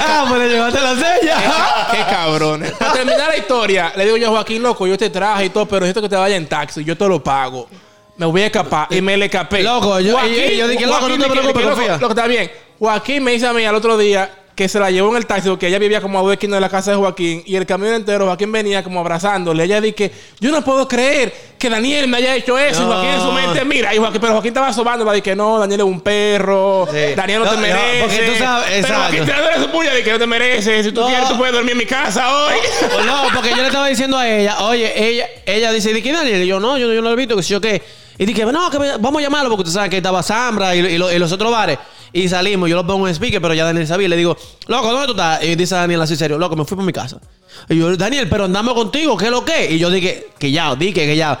Ah, 0.00 0.24
pues 0.26 0.40
le 0.40 0.48
llevaste 0.48 0.80
la 0.80 0.94
sella. 0.94 1.88
Qué 1.90 1.98
cabrones. 2.10 2.72
Para 2.72 2.92
terminar 2.94 3.28
la 3.28 3.36
historia, 3.36 3.92
le 3.94 4.04
digo 4.06 4.16
yo 4.16 4.28
a 4.28 4.30
Joaquín, 4.30 4.62
loco, 4.62 4.86
yo 4.86 4.96
te 4.96 5.10
traje 5.10 5.46
y 5.46 5.50
todo, 5.50 5.66
pero 5.66 5.80
necesito 5.80 6.00
que 6.02 6.08
te 6.08 6.16
vaya 6.16 6.36
en 6.36 6.48
taxi. 6.48 6.82
Yo 6.84 6.96
te 6.96 7.06
lo 7.06 7.22
pago. 7.22 7.68
Me 8.16 8.24
voy 8.26 8.42
a 8.42 8.46
escapar. 8.46 8.88
Y 8.90 9.02
me 9.02 9.16
le 9.18 9.26
escapé. 9.26 9.62
Loco, 9.62 10.00
yo- 10.00 10.18
y- 10.26 10.52
y 10.54 10.56
yo 10.56 10.66
dije, 10.66 10.86
loco, 10.86 11.02
no 11.02 11.08
te 11.08 11.24
dije, 11.24 11.30
preocupes, 11.30 11.66
confía. 11.66 11.88
Loco, 11.92 12.00
loco, 12.00 12.12
está 12.14 12.26
bien. 12.26 12.50
Joaquín 12.78 13.22
me 13.22 13.32
dice 13.32 13.46
a 13.46 13.52
mí 13.52 13.64
al 13.66 13.74
otro 13.74 13.98
día 13.98 14.30
que 14.58 14.68
se 14.68 14.80
la 14.80 14.90
llevó 14.90 15.10
en 15.12 15.18
el 15.18 15.24
taxi 15.26 15.48
porque 15.48 15.68
ella 15.68 15.78
vivía 15.78 16.00
como 16.00 16.18
a 16.18 16.22
dos 16.22 16.32
esquinas 16.32 16.56
de 16.56 16.60
la 16.62 16.68
casa 16.68 16.90
de 16.90 16.96
Joaquín 16.96 17.44
y 17.46 17.54
el 17.54 17.64
camino 17.64 17.94
entero 17.94 18.26
Joaquín 18.26 18.50
venía 18.50 18.82
como 18.82 18.98
abrazándole. 18.98 19.62
Ella 19.62 19.80
dije, 19.80 20.10
yo 20.40 20.50
no 20.50 20.62
puedo 20.64 20.88
creer 20.88 21.32
que 21.56 21.70
Daniel 21.70 22.08
me 22.08 22.16
haya 22.16 22.34
hecho 22.34 22.58
eso. 22.58 22.82
Y 22.82 22.84
No. 22.86 22.90
Joaquín 22.92 23.10
en 23.10 23.20
su 23.20 23.30
mente, 23.30 23.64
mira, 23.64 23.94
y 23.94 23.98
Joaquín, 23.98 24.20
pero 24.20 24.32
Joaquín 24.32 24.48
estaba 24.48 24.72
sobando, 24.72 25.04
le 25.04 25.14
dije, 25.14 25.36
no, 25.36 25.60
Daniel 25.60 25.78
es 25.82 25.86
un 25.86 26.00
perro, 26.00 26.88
Sí. 26.90 27.14
Daniel 27.14 27.38
no, 27.38 27.44
No, 27.44 27.50
te 27.52 27.56
no, 27.56 27.62
merece. 27.62 28.00
porque 28.00 28.18
tú 28.32 28.32
sabes- 28.44 28.84
pero. 28.84 28.98
Joaquín 28.98 29.24
te 29.26 29.30
da 29.30 29.62
su 29.62 29.70
puña 29.70 29.94
de 29.94 30.02
que 30.02 30.10
no 30.12 30.18
te 30.18 30.26
mereces. 30.26 30.86
Si 30.86 30.90
tú 30.90 31.02
No. 31.02 31.06
quieres, 31.06 31.28
tú 31.28 31.36
puedes 31.38 31.54
dormir 31.54 31.72
en 31.72 31.78
mi 31.78 31.86
casa 31.86 32.36
hoy. 32.36 32.54
Pues 32.92 33.06
no, 33.06 33.22
porque 33.32 33.50
yo 33.50 33.58
le 33.58 33.66
estaba 33.68 33.86
diciendo 33.86 34.18
a 34.18 34.28
ella, 34.28 34.58
oye, 34.62 34.92
ella, 35.08 35.26
ella 35.46 35.70
dice, 35.70 35.94
¿de 35.94 36.02
quién 36.02 36.16
Daniel? 36.16 36.42
Y 36.42 36.48
yo, 36.48 36.58
no, 36.58 36.76
yo, 36.78 36.88
yo 36.92 37.00
no 37.00 37.10
lo 37.10 37.12
he 37.12 37.16
visto, 37.16 37.36
que 37.36 37.44
sé 37.44 37.50
yo 37.50 37.60
qué. 37.60 37.80
Y 38.18 38.26
dije, 38.26 38.44
no, 38.44 38.68
que 38.70 38.78
vamos 38.98 39.20
a 39.20 39.22
llamarlo 39.22 39.50
porque 39.50 39.62
tú 39.62 39.70
sabes 39.70 39.88
que 39.88 39.98
estaba 39.98 40.20
Zambra 40.24 40.74
y, 40.74 40.80
y 40.80 40.98
lo- 40.98 41.12
y 41.12 41.18
los 41.20 41.30
otros 41.30 41.52
bares. 41.52 41.78
Y 42.12 42.28
salimos, 42.28 42.68
yo 42.68 42.76
lo 42.76 42.86
pongo 42.86 43.06
en 43.06 43.14
speaker, 43.14 43.40
pero 43.40 43.54
ya 43.54 43.64
Daniel 43.64 43.86
sabía. 43.86 44.06
Y 44.06 44.10
le 44.10 44.16
digo, 44.16 44.36
loco, 44.66 44.90
¿dónde 44.90 45.06
tú 45.06 45.12
estás? 45.12 45.42
Y 45.44 45.54
dice 45.54 45.74
Daniel 45.74 46.00
así 46.00 46.16
serio, 46.16 46.38
loco, 46.38 46.56
me 46.56 46.64
fui 46.64 46.76
para 46.76 46.86
mi 46.86 46.92
casa. 46.92 47.20
Y 47.68 47.78
yo, 47.78 47.96
Daniel, 47.96 48.28
pero 48.28 48.44
andamos 48.44 48.74
contigo, 48.74 49.16
¿qué 49.16 49.26
es 49.26 49.30
lo 49.30 49.44
que? 49.44 49.72
Y 49.72 49.78
yo 49.78 49.90
dije, 49.90 50.28
que 50.38 50.50
ya, 50.50 50.74
dije 50.74 51.06
que 51.06 51.16
ya. 51.16 51.38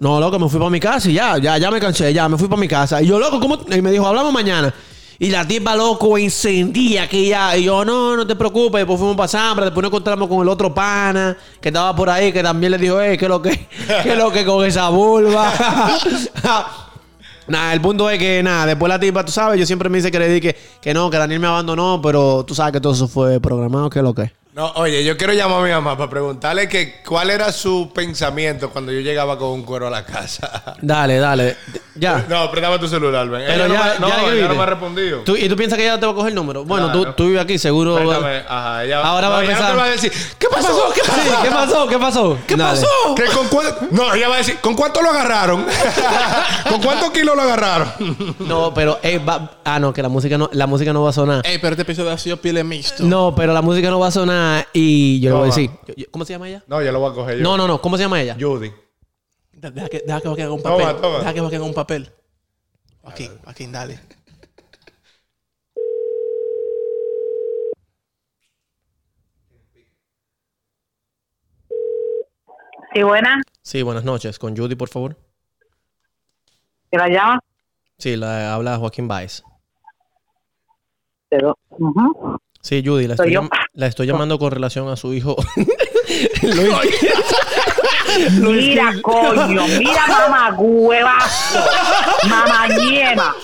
No, 0.00 0.18
loco, 0.18 0.38
me 0.38 0.48
fui 0.48 0.58
para 0.58 0.70
mi 0.70 0.80
casa 0.80 1.10
y 1.10 1.14
ya, 1.14 1.36
ya, 1.38 1.58
ya 1.58 1.70
me 1.70 1.78
cansé, 1.78 2.12
ya, 2.12 2.28
me 2.28 2.38
fui 2.38 2.48
para 2.48 2.60
mi 2.60 2.68
casa. 2.68 3.02
Y 3.02 3.06
yo, 3.06 3.18
loco, 3.18 3.38
¿cómo? 3.38 3.58
Y 3.70 3.82
me 3.82 3.90
dijo, 3.90 4.06
hablamos 4.06 4.32
mañana. 4.32 4.72
Y 5.18 5.28
la 5.28 5.46
tipa, 5.46 5.76
loco, 5.76 6.16
encendía 6.16 7.06
que 7.06 7.26
ya. 7.26 7.54
Y 7.54 7.64
yo, 7.64 7.84
no, 7.84 8.16
no 8.16 8.26
te 8.26 8.34
preocupes. 8.34 8.80
Después 8.80 8.98
fuimos 8.98 9.16
para 9.18 9.28
Zambra. 9.28 9.66
Después 9.66 9.82
nos 9.82 9.90
encontramos 9.90 10.26
con 10.26 10.40
el 10.40 10.48
otro 10.48 10.72
pana 10.72 11.36
que 11.60 11.68
estaba 11.68 11.94
por 11.94 12.08
ahí, 12.08 12.32
que 12.32 12.42
también 12.42 12.72
le 12.72 12.78
dijo, 12.78 12.98
eh, 13.02 13.18
¿qué 13.18 13.26
es 13.26 13.28
lo 13.28 13.42
que? 13.42 13.68
¿Qué 14.02 14.12
es 14.12 14.16
lo 14.16 14.32
que 14.32 14.46
con 14.46 14.64
esa 14.64 14.88
vulva? 14.88 15.52
nada, 17.50 17.72
el 17.72 17.80
punto 17.80 18.08
es 18.08 18.18
que, 18.18 18.42
nada, 18.42 18.66
después 18.66 18.88
la 18.88 18.98
tipa, 18.98 19.24
tú 19.24 19.32
sabes, 19.32 19.58
yo 19.58 19.66
siempre 19.66 19.88
me 19.88 20.00
que 20.00 20.18
le 20.18 20.28
dije 20.28 20.40
que, 20.40 20.56
que 20.80 20.94
no, 20.94 21.10
que 21.10 21.18
Daniel 21.18 21.40
me 21.40 21.46
abandonó, 21.46 22.00
pero 22.02 22.44
tú 22.44 22.54
sabes 22.54 22.72
que 22.72 22.80
todo 22.80 22.92
eso 22.92 23.08
fue 23.08 23.40
programado, 23.40 23.90
¿qué 23.90 23.98
es 23.98 24.02
lo 24.02 24.14
que? 24.14 24.32
No, 24.52 24.72
oye, 24.74 25.04
yo 25.04 25.16
quiero 25.16 25.32
llamar 25.32 25.60
a 25.60 25.64
mi 25.64 25.70
mamá 25.70 25.96
para 25.96 26.10
preguntarle 26.10 26.68
que 26.68 27.02
cuál 27.06 27.30
era 27.30 27.52
su 27.52 27.92
pensamiento 27.94 28.70
cuando 28.70 28.90
yo 28.90 28.98
llegaba 28.98 29.38
con 29.38 29.50
un 29.50 29.62
cuero 29.62 29.86
a 29.86 29.90
la 29.90 30.04
casa. 30.04 30.74
Dale, 30.82 31.18
dale. 31.18 31.56
Ya. 31.94 32.24
No, 32.28 32.50
préstame 32.50 32.78
tu 32.80 32.88
celular, 32.88 33.28
ven. 33.28 33.42
Pero 33.46 33.66
Ella 33.66 33.74
ya, 33.74 33.98
no, 34.00 34.06
me, 34.08 34.12
ya 34.12 34.18
no, 34.22 34.24
que 34.28 34.38
ella 34.38 34.48
no 34.48 34.54
me 34.56 34.62
ha 34.62 34.66
respondido. 34.66 35.18
¿Tú- 35.20 35.36
¿Y 35.36 35.48
tú 35.48 35.54
piensas 35.56 35.76
que 35.78 35.84
ella 35.84 36.00
te 36.00 36.06
va 36.06 36.12
a 36.12 36.14
coger 36.14 36.30
el 36.30 36.34
número? 36.34 36.64
Bueno, 36.64 36.90
tú, 36.90 37.00
Claro. 37.02 37.14
tú 37.14 37.26
vives 37.26 37.42
aquí, 37.42 37.58
seguro. 37.58 37.94
Préstame, 37.96 38.38
ajá, 38.48 38.84
ella 38.84 39.00
Ahora 39.02 39.28
va 39.28 39.38
a 39.38 39.42
ella 39.44 39.50
no 39.52 39.56
empezar. 39.58 39.70
te 39.72 39.76
va 39.78 39.84
a 39.84 39.88
decir, 39.90 40.12
¿qué 40.38 40.46
pasó? 40.48 40.92
¿Qué 40.94 41.00
pasó? 41.02 41.20
Sí, 41.22 41.30
¿qué 41.42 41.50
pasó? 41.50 41.88
¿Qué 41.88 41.98
pasó? 41.98 42.38
¿Qué 42.46 42.56
Dale. 42.56 42.80
pasó? 42.80 43.14
¿Que 43.14 43.24
con 43.26 43.48
cuánto- 43.48 43.86
No, 43.92 44.14
ella 44.14 44.28
va 44.28 44.34
a 44.36 44.38
decir, 44.38 44.56
¿con 44.60 44.74
cuánto 44.74 45.00
lo 45.02 45.10
agarraron? 45.10 45.64
¿Con 46.70 46.80
cuántos 46.82 47.10
kilos 47.10 47.36
lo 47.36 47.42
agarraron? 47.42 47.92
No, 48.40 48.72
pero 48.74 48.98
eh, 49.02 49.18
va- 49.18 49.58
ah 49.64 49.78
no, 49.78 49.92
que 49.92 50.02
la 50.02 50.08
música 50.08 50.36
no 50.38 50.48
la 50.52 50.66
música 50.66 50.92
no 50.92 51.02
va 51.02 51.10
a 51.10 51.12
sonar. 51.12 51.42
Ey, 51.46 51.58
pero 51.58 51.72
este 51.74 51.82
episodio 51.82 52.10
ha 52.10 52.18
sido 52.18 52.36
pile 52.38 52.64
mixto. 52.64 53.04
No, 53.04 53.32
pero 53.34 53.52
la 53.52 53.62
música 53.62 53.88
no 53.90 53.98
va 54.00 54.08
a 54.08 54.10
sonar 54.10 54.39
y 54.72 55.20
yo 55.20 55.30
le 55.30 55.34
voy 55.36 55.42
a 55.42 55.46
decir. 55.46 55.70
Yo- 55.86 55.94
yo- 55.96 56.06
¿Cómo 56.10 56.24
se 56.24 56.32
llama 56.32 56.48
ella? 56.48 56.62
No, 56.66 56.82
yo 56.82 56.92
lo 56.92 57.00
voy 57.00 57.10
a 57.10 57.14
coger 57.14 57.38
yo. 57.38 57.42
No, 57.42 57.56
no, 57.56 57.66
no, 57.66 57.80
¿cómo 57.80 57.96
se 57.96 58.02
llama 58.04 58.20
ella? 58.20 58.36
Judy. 58.38 58.70
De- 59.52 59.70
Deja 59.70 59.88
que, 59.88 60.00
deja 60.06 60.20
que 60.20 60.26
Joaquín 60.28 60.44
haga 60.44 60.54
un 60.54 60.62
Toma, 60.62 60.76
papel. 60.84 61.00
toma. 61.00 61.18
Deja 61.18 61.34
que 61.34 61.40
Joaquín 61.40 61.56
haga 61.58 61.66
un 61.66 61.74
papel. 61.74 62.12
Joaquín, 63.02 63.30
Joaquín, 63.44 63.72
dale. 63.72 64.00
Sí, 72.92 73.02
buena. 73.02 73.40
Sí, 73.62 73.82
buenas 73.82 74.04
noches. 74.04 74.38
Con 74.38 74.56
Judy, 74.56 74.74
por 74.74 74.88
favor. 74.88 75.16
¿Que 76.90 76.98
la 76.98 77.08
llama? 77.08 77.40
Sí, 77.98 78.16
la 78.16 78.54
habla 78.54 78.78
Joaquín 78.78 79.06
Baez. 79.06 79.42
Pero, 81.28 81.56
ujú. 81.70 82.38
Sí, 82.62 82.82
Judy, 82.84 83.06
la 83.06 83.14
estoy, 83.14 83.36
la 83.74 83.86
estoy 83.86 84.06
llamando 84.06 84.38
con 84.38 84.50
relación 84.52 84.88
a 84.90 84.96
su 84.96 85.14
hijo. 85.14 85.36
Luis. 86.42 86.74
Mira, 88.66 88.92
coño, 89.02 89.66
mira, 89.78 90.06
mamá 90.08 90.54
huevazo, 90.58 91.60
mamá 92.28 92.68
ñema. 92.68 93.34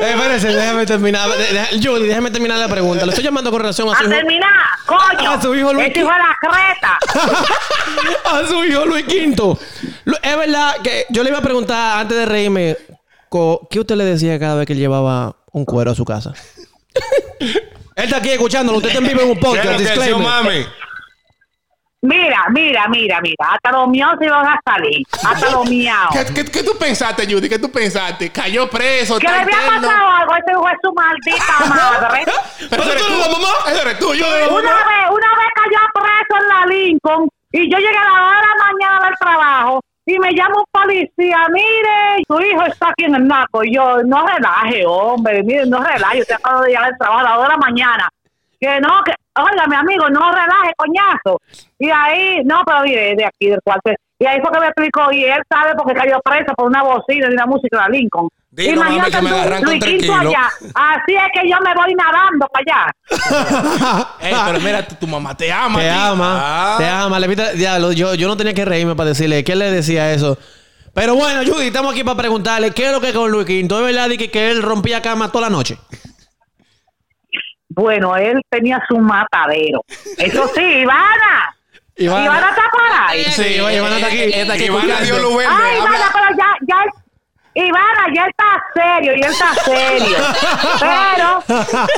Eh, 0.00 0.10
espérese, 0.14 0.48
déjame 0.48 0.86
terminar. 0.86 1.28
Judy, 1.82 2.06
déjame 2.06 2.30
terminar 2.30 2.58
la 2.58 2.68
pregunta. 2.68 3.04
Le 3.04 3.10
estoy 3.10 3.24
llamando 3.24 3.50
con 3.50 3.60
relación 3.60 3.88
a 3.88 3.92
A 3.92 3.96
su 3.96 4.02
hijo. 4.04 4.10
terminar, 4.12 4.50
coño. 4.86 5.30
A 5.30 5.42
su 5.42 5.54
hijo 5.54 5.72
Luis 5.72 5.88
Ese 5.88 6.00
hijo 6.00 6.10
de 6.10 6.18
la 6.18 6.36
creta. 6.40 6.98
a 8.32 8.46
su 8.46 8.64
hijo 8.64 8.86
Luis 8.86 9.04
Quinto. 9.06 9.58
Lu- 10.04 10.16
Es 10.22 10.36
verdad 10.38 10.76
que 10.82 11.06
yo 11.10 11.22
le 11.22 11.30
iba 11.30 11.38
a 11.38 11.42
preguntar 11.42 12.00
antes 12.00 12.16
de 12.16 12.26
reírme, 12.26 12.76
¿qué 13.70 13.80
usted 13.80 13.96
le 13.96 14.04
decía 14.04 14.38
cada 14.38 14.54
vez 14.56 14.66
que 14.66 14.72
él 14.74 14.78
llevaba 14.78 15.36
un 15.52 15.64
cuero 15.64 15.90
a 15.90 15.94
su 15.94 16.04
casa? 16.04 16.32
Él 17.40 18.04
está 18.04 18.16
aquí 18.18 18.30
escuchándolo, 18.30 18.78
usted 18.78 18.90
está 18.90 19.00
en 19.02 19.08
vivo 19.08 19.22
en 19.22 19.28
un 19.30 19.34
¿Qué 19.36 19.40
podcast, 19.40 19.78
disclaimer. 19.78 20.22
mami? 20.22 20.66
Mira, 22.02 22.44
mira, 22.50 22.86
mira, 22.88 23.20
mira. 23.20 23.46
Hasta 23.52 23.72
los 23.72 23.88
míos 23.88 24.10
se 24.20 24.28
van 24.28 24.46
a 24.46 24.60
salir. 24.64 25.04
Hasta 25.26 25.50
los 25.50 25.68
míos. 25.68 25.96
¿Qué, 26.12 26.34
qué, 26.34 26.44
qué 26.44 26.62
tú 26.62 26.76
pensaste, 26.78 27.26
Judy? 27.26 27.48
¿Qué 27.48 27.58
tú 27.58 27.70
pensaste? 27.72 28.30
¿Cayó 28.30 28.68
preso? 28.70 29.18
Que 29.18 29.26
le 29.26 29.32
había 29.34 29.56
pasado 29.56 30.08
algo. 30.10 30.32
Ese 30.36 30.52
hijo 30.52 30.68
es 30.68 30.76
su 30.82 30.92
maldita 30.92 31.66
madre. 31.74 32.24
Pero 32.70 32.82
eres 32.84 33.06
tú 33.06 33.12
la 33.18 33.28
mamá? 33.28 33.48
Ese 33.72 33.80
eres 33.82 33.98
tú, 33.98 34.14
yo. 34.14 34.26
Una 34.26 34.70
vez, 34.70 35.10
una 35.10 35.30
vez 35.34 35.48
cayó 35.56 35.80
preso 35.94 36.42
en 36.42 36.48
la 36.48 36.66
Lincoln 36.66 37.28
y 37.52 37.70
yo 37.72 37.78
llegué 37.78 37.98
a 37.98 38.04
la 38.04 38.12
hora 38.12 38.36
de 38.36 38.46
la 38.46 38.64
mañana 38.72 39.06
del 39.06 39.14
trabajo 39.18 39.80
y 40.08 40.18
me 40.20 40.32
llama 40.32 40.60
un 40.60 40.64
policía, 40.70 41.48
mire, 41.52 42.24
su 42.28 42.40
hijo 42.40 42.62
está 42.62 42.90
aquí 42.90 43.04
en 43.04 43.16
el 43.16 43.26
naco. 43.26 43.64
Y 43.64 43.74
yo, 43.74 44.04
no 44.04 44.24
relaje, 44.24 44.86
hombre, 44.86 45.42
mire, 45.42 45.66
no 45.66 45.82
relaje, 45.82 46.20
usted 46.20 46.36
acaba 46.36 46.62
de 46.62 46.68
llegar 46.68 46.84
al 46.84 46.96
trabajo 46.96 47.20
a 47.20 47.22
la 47.24 47.38
hora 47.38 47.48
de 47.48 47.54
la 47.54 47.58
mañana. 47.58 48.08
Que 48.60 48.80
no, 48.80 49.02
que, 49.04 49.12
oiga, 49.34 49.66
mi 49.66 49.74
amigo, 49.74 50.08
no 50.08 50.30
relaje, 50.30 50.72
coñazo. 50.76 51.40
Y 51.76 51.90
ahí, 51.90 52.40
no, 52.44 52.62
pero 52.64 52.82
mire, 52.82 53.16
de 53.16 53.24
aquí 53.24 53.50
del 53.50 53.60
cuartel. 53.64 53.96
Y 54.18 54.26
ahí 54.26 54.38
fue 54.40 54.50
que 54.50 54.60
me 54.60 54.66
explicó, 54.66 55.12
y 55.12 55.24
él 55.24 55.42
sabe 55.50 55.72
porque 55.76 55.92
cayó 55.94 56.18
preso 56.24 56.54
por 56.56 56.66
una 56.68 56.82
bocina 56.82 57.28
de 57.28 57.34
una 57.34 57.44
música 57.46 57.76
de 57.76 57.82
la 57.82 57.88
Lincoln. 57.90 58.28
Dilo, 58.50 58.82
mami, 58.82 59.00
que 59.10 59.20
me 59.20 59.28
tú, 59.28 59.34
agarran 59.36 59.62
con 59.62 59.68
Luis 59.72 59.80
tres 59.80 59.92
Quinto 60.00 60.18
kilos. 60.18 60.34
allá. 60.34 60.48
Así 60.74 61.14
es 61.14 61.22
que 61.34 61.50
yo 61.50 61.56
me 61.62 61.74
voy 61.74 61.94
nadando 61.94 62.48
para 62.48 62.64
allá. 62.66 64.06
Ey, 64.20 64.34
pero 64.46 64.60
mira, 64.60 64.88
tu, 64.88 64.94
tu 64.94 65.06
mamá 65.06 65.36
te 65.36 65.52
ama. 65.52 65.78
Te 65.78 65.90
ama, 65.90 66.38
Ah. 66.40 66.74
te 66.78 66.86
ama. 66.88 67.20
Le 67.20 67.28
pita- 67.28 67.52
diablo, 67.52 67.92
yo, 67.92 68.14
yo 68.14 68.26
no 68.28 68.36
tenía 68.38 68.54
que 68.54 68.64
reírme 68.64 68.96
para 68.96 69.10
decirle 69.10 69.44
que 69.44 69.52
él 69.52 69.58
le 69.58 69.70
decía 69.70 70.10
eso. 70.12 70.38
Pero 70.94 71.14
bueno, 71.14 71.42
Judy, 71.44 71.66
estamos 71.66 71.92
aquí 71.92 72.02
para 72.02 72.16
preguntarle 72.16 72.70
qué 72.70 72.86
es 72.86 72.92
lo 72.92 73.00
que 73.02 73.08
es 73.10 73.14
con 73.14 73.30
Luis 73.30 73.44
Quinto. 73.46 73.78
¿Es 73.86 73.94
verdad 73.94 74.08
que, 74.16 74.30
que 74.30 74.50
él 74.50 74.62
rompía 74.62 75.02
cama 75.02 75.30
toda 75.30 75.50
la 75.50 75.54
noche? 75.54 75.76
Bueno, 77.68 78.16
él 78.16 78.40
tenía 78.48 78.80
su 78.88 78.96
matadero. 78.98 79.82
Eso 80.16 80.48
sí, 80.54 80.62
Ivana. 80.62 81.55
Ivana. 81.96 82.24
Ivana, 82.26 82.50
está 82.50 82.62
por 82.70 82.82
ahí. 83.08 83.24
Sí, 83.24 83.60
oye, 83.60 83.76
Ivana 83.76 83.96
está 83.96 84.06
aquí. 84.08 84.22
Está 84.22 84.52
aquí 84.54 84.64
Ivana 84.64 85.00
dio 85.00 85.14
verde. 85.36 85.46
Ay, 85.48 85.78
Habla- 85.78 85.96
Ivana, 85.96 86.10
pero 86.12 86.36
ya, 86.36 86.56
ya, 86.68 86.82
él- 86.84 86.90
Ivana, 87.68 88.06
ya 88.14 88.26
está 88.26 88.64
serio, 88.74 89.12
ya 89.18 89.28
está 89.28 89.54
serio. 89.54 90.18
Pero, 90.78 91.42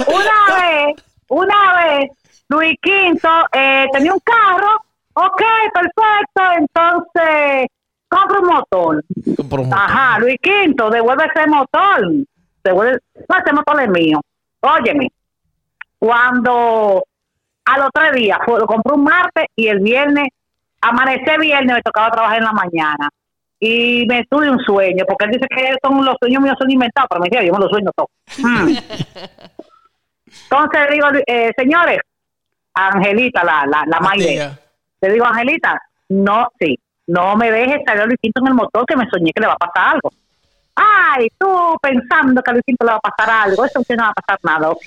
una 0.06 0.56
vez, 0.60 1.04
una 1.28 1.74
vez, 1.84 2.10
Luis 2.48 2.76
Quinto 2.80 3.28
eh, 3.52 3.86
tenía 3.92 4.12
un 4.12 4.20
carro. 4.20 4.80
Ok, 5.14 5.42
perfecto. 5.74 6.42
Entonces, 6.58 7.66
compra 8.08 8.38
un 8.38 8.46
motor. 8.46 9.04
Por 9.50 9.60
un- 9.60 9.74
Ajá, 9.74 10.20
Luis 10.20 10.36
Quinto, 10.40 10.90
devuelve 10.90 11.24
ese 11.34 11.46
motor. 11.48 12.02
Devuelve, 12.62 12.98
no, 13.28 13.36
ese 13.38 13.52
motor 13.52 13.82
es 13.82 13.88
mío. 13.88 14.20
Óyeme, 14.60 15.08
cuando 15.98 17.02
a 17.68 17.78
los 17.78 17.90
tres 17.92 18.12
días, 18.12 18.38
lo 18.46 18.66
compré 18.66 18.94
un 18.94 19.04
martes 19.04 19.44
y 19.54 19.68
el 19.68 19.80
viernes, 19.80 20.28
amanecí 20.80 21.38
viernes, 21.38 21.76
me 21.76 21.82
tocaba 21.82 22.10
trabajar 22.10 22.38
en 22.38 22.44
la 22.44 22.52
mañana. 22.52 23.10
Y 23.60 24.06
me 24.06 24.24
tuve 24.30 24.48
un 24.48 24.60
sueño, 24.60 25.04
porque 25.06 25.24
él 25.24 25.32
dice 25.32 25.46
que 25.50 25.74
son 25.82 26.04
los 26.04 26.16
sueños 26.20 26.40
míos 26.40 26.56
son 26.58 26.70
inventados, 26.70 27.08
pero 27.10 27.20
me 27.20 27.28
decía, 27.28 27.44
yo 27.44 27.52
me 27.52 27.58
los 27.58 27.70
sueño 27.70 27.90
todos. 27.94 28.10
Hmm. 28.38 28.68
Entonces 30.50 30.90
digo, 30.92 31.08
eh, 31.26 31.50
señores, 31.56 31.98
Angelita, 32.72 33.42
la, 33.44 33.66
la, 33.66 33.84
la 33.86 34.00
Maide, 34.00 34.50
le 35.00 35.12
digo, 35.12 35.26
Angelita, 35.26 35.82
no, 36.10 36.48
sí, 36.58 36.78
no 37.08 37.36
me 37.36 37.50
dejes 37.50 37.82
salir 37.84 38.02
a 38.02 38.06
Luis 38.06 38.18
Quinto 38.22 38.40
en 38.40 38.48
el 38.48 38.54
motor 38.54 38.86
que 38.86 38.96
me 38.96 39.08
soñé 39.10 39.32
que 39.32 39.40
le 39.40 39.48
va 39.48 39.54
a 39.54 39.66
pasar 39.66 39.94
algo. 39.94 40.12
Ay, 40.76 41.28
tú 41.36 41.76
pensando 41.82 42.40
que 42.40 42.50
a 42.50 42.52
Luis 42.54 42.64
Quinto 42.64 42.86
le 42.86 42.92
va 42.92 43.00
a 43.02 43.10
pasar 43.10 43.48
algo, 43.48 43.64
eso 43.64 43.80
no 43.80 44.02
va 44.04 44.10
a 44.10 44.14
pasar 44.14 44.38
nada, 44.44 44.70
ok. 44.70 44.86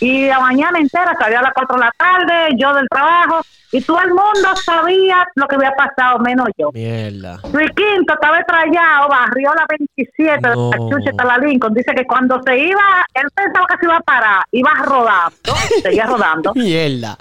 Y 0.00 0.26
la 0.26 0.40
mañana 0.40 0.78
entera 0.78 1.14
salía 1.18 1.38
a 1.38 1.42
las 1.42 1.52
4 1.54 1.74
de 1.76 1.80
la 1.84 1.92
tarde, 1.96 2.48
yo 2.58 2.74
del 2.74 2.86
trabajo, 2.88 3.40
y 3.72 3.80
todo 3.80 4.00
el 4.02 4.08
mundo 4.10 4.54
sabía 4.64 5.26
lo 5.34 5.46
que 5.48 5.56
había 5.56 5.72
pasado, 5.72 6.18
menos 6.20 6.48
yo. 6.58 6.70
Mierda. 6.72 7.38
Luis 7.52 7.70
Quinto 7.74 8.14
estaba 8.14 8.38
estrellado, 8.38 9.08
barrió 9.08 9.52
la 9.54 9.66
27 9.68 10.48
No. 10.50 10.70
de 10.70 10.78
la 10.78 10.90
Chucha 10.90 11.24
la 11.24 11.38
Lincoln. 11.38 11.74
Dice 11.74 11.92
que 11.94 12.04
cuando 12.04 12.40
se 12.44 12.56
iba, 12.58 13.06
él 13.14 13.26
pensaba 13.34 13.66
que 13.66 13.76
se 13.80 13.86
iba 13.86 13.96
a 13.96 14.00
parar, 14.00 14.44
iba 14.52 14.70
rodando, 14.84 15.54
seguía 15.82 16.06
rodando. 16.06 16.52
Mierda. 16.54 17.16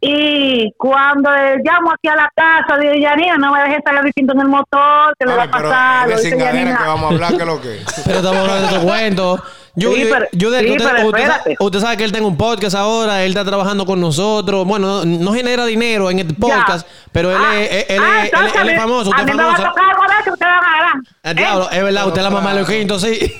Y 0.00 0.72
cuando 0.76 1.34
eh, 1.34 1.56
llamo 1.64 1.90
aquí 1.92 2.06
a 2.08 2.16
la 2.16 2.30
casa, 2.36 2.78
digo, 2.78 2.92
Yanina, 2.94 3.36
no 3.38 3.50
me 3.52 3.62
dejes 3.62 3.78
salir 3.84 4.02
distinto 4.02 4.34
en 4.34 4.40
el 4.42 4.48
motor, 4.48 5.16
que 5.18 5.24
le 5.26 5.34
va 5.34 5.44
a 5.44 5.50
pero 5.50 5.68
pasar. 5.70 6.10
es 6.10 6.16
Lo 6.16 6.22
dice 6.22 6.36
que 6.36 6.84
vamos 6.84 7.10
a 7.10 7.14
hablar, 7.14 7.36
que 7.38 7.44
lo 7.46 7.60
que. 7.60 7.80
Pero 8.04 8.18
estamos 8.18 8.38
hablando 8.48 8.68
de 8.68 8.78
tu 8.78 8.86
cuento. 8.86 9.42
Sí, 9.78 10.08
pero- 10.10 10.26
Judy, 10.32 10.58
sí, 10.66 10.70
usted, 10.72 10.90
pero 10.90 11.06
usted 11.08 11.56
usted 11.60 11.80
sabe 11.80 11.96
que 11.98 12.04
él 12.04 12.12
tiene 12.12 12.26
un 12.26 12.36
podcast 12.38 12.74
ahora, 12.76 13.22
él 13.24 13.30
está 13.32 13.44
trabajando 13.44 13.84
con 13.84 14.00
nosotros. 14.00 14.64
Bueno, 14.66 15.04
no, 15.04 15.04
no 15.04 15.34
genera 15.34 15.66
dinero 15.66 16.10
en 16.10 16.18
el 16.20 16.34
podcast, 16.34 16.86
pero 17.12 17.30
él, 17.30 17.36
Ah, 17.38 17.60
es, 17.60 17.70
él, 17.70 17.84
él 17.96 18.02
ah, 18.02 18.16
es- 18.18 18.22
él- 18.24 18.30
entonces 18.32 18.52
él 18.54 18.58
a 18.58 18.62
es 18.62 18.72
mí- 18.76 18.80
famoso, 18.80 19.06
A 19.12 19.20
usted 19.20 19.24
mí 19.24 19.30
es 19.32 19.36
me 19.36 19.42
va 19.42 19.52
a 19.52 19.56
tocar 19.56 19.84
de 19.84 20.20
eso, 20.22 20.32
ustedes 20.32 20.52
van 20.52 20.64
a 20.64 20.94
ver. 20.94 21.02
Ah, 21.24 21.34
diablo, 21.34 21.70
es 21.70 21.82
verdad, 21.82 22.06
usted 22.06 22.18
es 22.20 22.24
la 22.24 22.30
mamá 22.30 22.54
de 22.54 22.56
Luis 22.64 22.68
Quinto, 22.78 22.98
sí. 22.98 23.32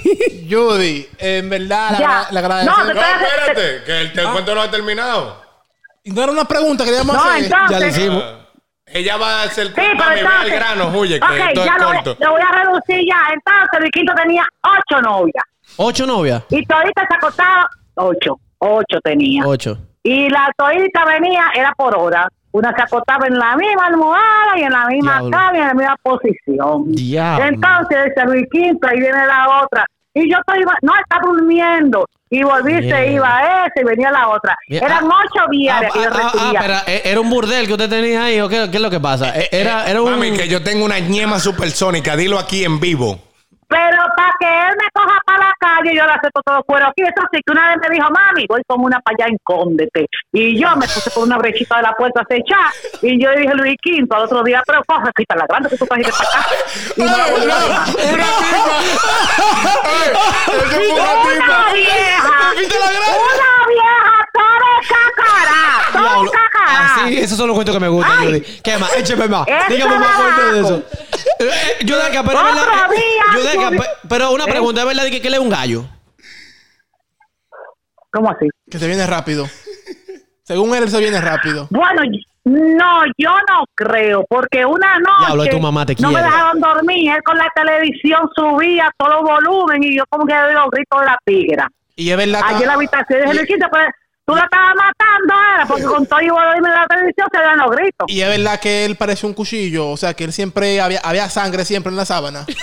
Judy, 0.50 1.08
en 1.18 1.48
verdad, 1.50 1.90
la, 1.98 2.28
la 2.30 2.40
No, 2.40 2.46
agradecemos. 2.46 2.84
No, 2.84 3.00
espérate, 3.00 3.82
que 3.84 4.00
el, 4.02 4.18
el 4.18 4.28
cuento 4.32 4.54
no 4.54 4.60
ha 4.60 4.70
terminado. 4.70 5.42
No 6.04 6.22
era 6.22 6.32
una 6.32 6.44
pregunta 6.44 6.84
que 6.84 6.90
queríamos 6.90 7.16
No, 7.16 7.22
hacer. 7.24 7.44
entonces. 7.44 7.70
ya 7.70 7.78
le 7.80 7.88
hicimos. 7.88 8.22
Ah, 8.24 8.38
Ella 8.86 9.16
va 9.16 9.40
a 9.40 9.42
hacer... 9.44 9.66
Sí, 9.68 9.72
pero 9.74 9.94
Mami, 9.96 10.12
al 10.12 10.18
entonces. 10.20 10.52
grano, 10.54 10.88
huye, 10.96 11.18
que 11.18 11.26
ok, 11.26 11.32
esto 11.48 11.60
es 11.60 11.66
ya 11.66 11.78
lo, 11.78 11.86
corto. 11.86 12.16
lo 12.20 12.30
voy 12.30 12.40
a 12.42 12.62
reducir 12.62 13.04
ya. 13.08 13.32
Entonces, 13.34 13.80
Luis 13.80 13.90
Quinto 13.92 14.12
tenía 14.14 14.46
ocho 14.62 15.00
novias. 15.02 15.44
¿Ocho 15.76 16.06
novias? 16.06 16.42
Y 16.50 16.64
todita 16.66 17.06
se 17.08 17.14
acostaba, 17.16 17.68
ocho. 17.94 18.38
Ocho 18.58 18.98
tenía. 19.04 19.42
Ocho. 19.46 19.78
Y 20.02 20.28
la 20.30 20.50
todita 20.56 21.04
venía, 21.04 21.44
era 21.54 21.72
por 21.76 21.96
hora. 21.96 22.28
Una 22.52 22.74
se 22.74 22.82
acostaba 22.82 23.26
en 23.26 23.38
la 23.38 23.54
misma 23.56 23.86
almohada 23.86 24.56
y 24.58 24.62
en 24.62 24.72
la 24.72 24.86
misma 24.86 25.12
Diablo. 25.20 25.30
cama 25.30 25.52
y 25.58 25.60
en 25.60 25.66
la 25.66 25.74
misma 25.74 25.96
posición. 26.02 26.84
Diablo. 26.92 27.44
Entonces 27.46 27.98
dice 28.06 28.26
Luis 28.26 28.46
Quinto, 28.50 28.88
ahí 28.88 28.98
viene 28.98 29.26
la 29.26 29.60
otra. 29.62 29.84
Y 30.14 30.30
yo 30.32 30.38
estoy, 30.38 30.64
no, 30.80 30.92
está 30.96 31.18
durmiendo. 31.22 32.06
Y 32.30 32.42
volví, 32.42 32.72
Mierda. 32.72 32.96
se 32.96 33.12
iba 33.12 33.40
ese 33.66 33.82
y 33.82 33.84
venía 33.84 34.10
la 34.10 34.28
otra. 34.30 34.56
Mierda. 34.68 34.86
Eran 34.86 35.04
Ah, 35.04 35.18
ocho 35.26 35.44
días 35.50 35.76
Ah, 35.76 35.88
que 35.92 36.02
yo 36.02 36.08
ah, 36.10 36.32
ah, 36.34 36.52
pero 36.58 36.74
eh, 36.86 37.02
era 37.04 37.20
un 37.20 37.28
burdel 37.28 37.66
que 37.66 37.72
usted 37.74 37.90
tenía 37.90 38.24
ahí, 38.24 38.40
¿o 38.40 38.48
qué, 38.48 38.68
qué 38.70 38.78
es 38.78 38.82
lo 38.82 38.88
que 38.90 39.00
pasa? 39.00 39.38
Eh, 39.38 39.48
Era, 39.52 39.84
era 39.90 40.00
un... 40.00 40.10
Mami, 40.10 40.32
que 40.32 40.48
yo 40.48 40.62
tengo 40.62 40.86
una 40.86 40.98
ñema 40.98 41.38
supersónica, 41.38 42.16
dilo 42.16 42.38
aquí 42.38 42.64
en 42.64 42.80
vivo. 42.80 43.18
Pero 43.68 43.98
para 44.16 44.32
que 44.38 44.46
él 44.46 44.74
me 44.78 44.88
coja 44.94 45.18
para 45.26 45.38
la 45.38 45.54
calle, 45.58 45.96
yo 45.96 46.04
le 46.04 46.12
acepto 46.12 46.40
todo 46.44 46.62
fuera 46.66 46.88
aquí. 46.88 47.02
Eso 47.02 47.26
sí, 47.32 47.40
que 47.44 47.52
una 47.52 47.68
vez 47.70 47.78
me 47.82 47.96
dijo, 47.96 48.08
mami, 48.10 48.46
voy 48.48 48.62
como 48.66 48.86
una 48.86 49.00
para 49.00 49.16
allá, 49.18 49.32
encóndete. 49.32 50.06
Y 50.32 50.60
yo 50.60 50.68
me 50.76 50.86
puse 50.86 51.10
por 51.10 51.24
una 51.24 51.38
brechita 51.38 51.76
de 51.76 51.82
la 51.82 51.92
puerta 51.92 52.20
a 52.20 52.22
acechar. 52.22 52.70
Y 53.02 53.22
yo 53.22 53.30
dije, 53.32 53.54
Luis 53.54 53.76
Quinto, 53.82 54.16
al 54.16 54.24
otro 54.24 54.42
día, 54.42 54.62
pero 54.66 54.82
coge, 54.86 55.10
quita 55.16 55.36
la 55.36 55.46
grande 55.46 55.68
que 55.68 55.76
tú 55.76 55.86
trajiste 55.86 56.12
para 56.12 56.30
acá. 56.30 56.48
Y 56.96 57.04
la 57.04 57.30
volví 57.30 57.50
a. 57.50 57.86
Una 60.46 61.72
vieja, 61.72 62.52
una 62.52 63.66
vieja 63.68 64.25
cacará, 64.88 66.00
Diablo. 66.02 66.30
cacará. 66.30 66.94
Así, 67.04 67.18
esos 67.18 67.38
son 67.38 67.48
los 67.48 67.54
cuentos 67.54 67.74
que 67.74 67.80
me 67.80 67.88
gustan, 67.88 68.18
Ay. 68.18 68.26
Judy. 68.26 68.40
¿Qué 68.62 68.78
más? 68.78 68.96
Écheme 68.96 69.28
más. 69.28 69.46
Eso 69.46 69.66
Dígame 69.68 69.98
más 69.98 70.16
cuentos 70.16 70.52
de 70.52 70.60
eso. 70.60 70.76
Eh, 71.38 71.50
eh, 71.80 71.86
Judeca, 71.86 72.22
pero, 72.24 72.38
Otro 72.38 72.48
es 72.48 72.54
verdad, 72.54 72.90
día, 72.90 73.24
Judeca, 73.32 73.66
Judy. 73.68 73.78
pe- 73.78 73.90
pero 74.08 74.30
una 74.32 74.44
¿Eh? 74.44 74.48
pregunta, 74.50 74.80
¿es 74.82 74.86
verdad 74.86 75.04
que, 75.04 75.20
que 75.20 75.28
él 75.28 75.34
es 75.34 75.40
un 75.40 75.50
gallo? 75.50 75.84
¿Cómo 78.12 78.30
así? 78.30 78.48
Que 78.70 78.78
se 78.78 78.86
viene 78.86 79.06
rápido. 79.06 79.46
Según 80.44 80.74
él, 80.74 80.88
se 80.88 80.98
viene 81.00 81.20
rápido. 81.20 81.66
Bueno, 81.70 82.02
no, 82.44 83.04
yo 83.18 83.30
no 83.48 83.64
creo, 83.74 84.24
porque 84.28 84.64
una 84.64 84.98
noche 85.00 85.26
Diablo, 85.26 85.46
tu 85.46 85.60
mamá 85.60 85.84
te 85.84 85.96
no 85.98 86.08
me 86.10 86.14
quiere. 86.14 86.30
dejaron 86.30 86.60
dormir, 86.60 87.10
él 87.10 87.22
con 87.24 87.36
la 87.36 87.48
televisión 87.54 88.20
subía 88.36 88.88
todo 88.96 89.22
volumen 89.22 89.82
y 89.82 89.96
yo 89.98 90.04
como 90.08 90.24
que 90.24 90.32
oí 90.32 90.54
los 90.54 90.70
gritos 90.70 91.00
de 91.00 91.06
la 91.06 91.18
tigra. 91.24 91.68
Y 91.96 92.10
es 92.10 92.16
verdad 92.16 92.40
Allí 92.44 92.62
en 92.62 92.68
la 92.68 92.74
habitación 92.74 93.20
dije, 93.22 93.34
Luisito, 93.34 93.66
pues 93.70 93.86
tú 94.26 94.34
la 94.34 94.42
estabas 94.42 94.74
matando, 94.74 95.34
era 95.54 95.66
porque 95.66 95.84
con 95.94 96.06
todo 96.06 96.20
y 96.20 96.26
de 96.26 96.68
la 96.68 96.86
televisión 96.88 97.28
se 97.32 97.38
dan 97.38 97.58
los 97.58 97.70
gritos. 97.70 98.06
Y 98.08 98.20
es 98.20 98.28
verdad 98.28 98.60
que 98.60 98.84
él 98.84 98.96
parece 98.96 99.26
un 99.26 99.34
cuchillo. 99.34 99.88
O 99.88 99.96
sea, 99.96 100.14
que 100.14 100.24
él 100.24 100.32
siempre 100.32 100.80
había, 100.80 101.00
había 101.00 101.30
sangre 101.30 101.64
siempre 101.64 101.90
en 101.90 101.96
la 101.96 102.04
sábana. 102.04 102.44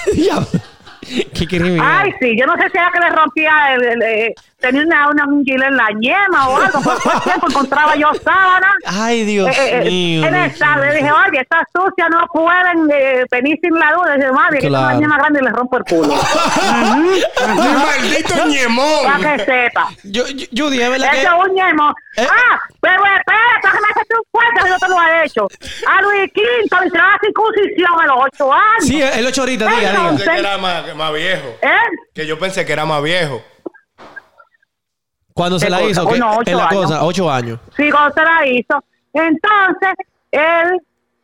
Qué. 1.04 1.80
Ay, 1.82 2.14
sí, 2.22 2.38
yo 2.40 2.46
no 2.46 2.56
sé 2.56 2.70
si 2.72 2.78
era 2.78 2.90
que 2.94 3.00
le 3.00 3.10
rompía, 3.10 3.74
el, 3.74 3.84
el, 3.84 4.02
eh, 4.04 4.36
tenía 4.64 4.84
una, 4.84 5.10
una 5.10 5.26
un 5.28 5.44
gilet 5.44 5.68
en 5.68 5.78
la 5.78 5.88
yema 6.00 6.48
o 6.50 6.58
algo, 6.58 6.82
por 6.82 6.94
el 6.96 7.22
tiempo 7.24 7.48
encontraba 7.50 7.96
yo 7.96 8.12
sábana. 8.24 8.74
Ay, 8.86 9.26
Dios 9.26 9.50
Eh, 9.50 9.80
eh, 9.82 9.86
mío. 9.86 10.26
en 10.26 10.54
tarde 10.58 10.88
le 10.90 10.96
dije, 10.96 11.12
oye, 11.12 11.42
estas 11.42 11.64
sucias 11.76 12.08
no 12.10 12.26
pueden 12.34 12.90
eh, 12.92 13.26
venir 13.30 13.60
sin 13.62 13.74
la. 13.78 13.92
Le 14.08 14.16
dije, 14.18 14.32
madre, 14.32 14.60
que 14.60 14.68
Claro. 14.68 14.90
es 14.92 14.98
una 14.98 15.08
más 15.10 15.18
grande 15.20 15.40
y 15.42 15.46
le 15.46 15.52
rompo 15.52 15.78
el 15.78 15.84
culo. 15.84 16.14
Un 17.44 17.74
maldito 17.76 18.46
ñemón. 18.48 19.04
Para 19.06 19.36
que 19.38 19.46
sepa. 19.46 19.90
Yo, 20.04 20.26
yo- 20.28 20.48
Judy, 20.56 20.82
es 20.82 20.90
verdad 20.90 21.12
que... 21.12 21.22
Eso 21.22 21.30
es 21.44 21.50
un 21.50 21.56
ñemo. 21.56 21.94
Eh. 22.18 22.28
Ah, 22.30 22.60
pero 22.82 23.04
espera, 23.06 23.60
para 23.62 23.74
que 23.74 23.80
me 23.82 23.88
haces 23.90 24.08
un 24.18 24.24
cuento 24.32 24.64
que 24.64 24.70
yo 24.70 24.78
te 24.80 24.88
lo 24.90 25.02
he 25.02 25.26
hecho. 25.26 25.48
A 25.88 26.02
Luis 26.02 26.32
Quinto 26.34 26.80
le 26.80 26.88
hicieron 26.88 27.08
la 27.12 27.20
circuncisión 27.20 28.00
a 28.02 28.06
los 28.08 28.18
ocho 28.26 28.54
años. 28.54 28.86
Sí, 28.86 29.02
el 29.02 29.26
ocho 29.26 29.42
ahorita, 29.42 29.66
diga, 29.68 29.90
diga. 29.92 30.10
Pensé 30.10 30.26
que 30.26 30.40
era 30.40 30.58
más, 30.58 30.96
más 30.96 31.14
viejo. 31.14 31.48
¿Eh? 31.62 31.70
Que 32.14 32.26
yo 32.28 32.38
pensé 32.40 32.66
que 32.66 32.74
era 32.74 32.86
más 32.86 33.02
viejo. 33.02 33.42
Cuando 35.34 35.60
se 35.60 35.66
¿Qué 35.66 35.72
la 35.72 35.78
cosa? 35.80 35.90
hizo. 35.90 36.06
Bueno, 36.06 36.32
ocho 36.38 36.52
en 36.52 36.58
la 36.58 36.68
años. 36.68 36.84
cosa, 36.84 37.04
ocho 37.04 37.32
años. 37.32 37.60
Sí, 37.76 37.90
cuando 37.92 38.14
se 38.14 38.22
la 38.24 38.48
hizo. 38.48 38.84
Entonces, 39.14 39.94
él, 40.32 40.80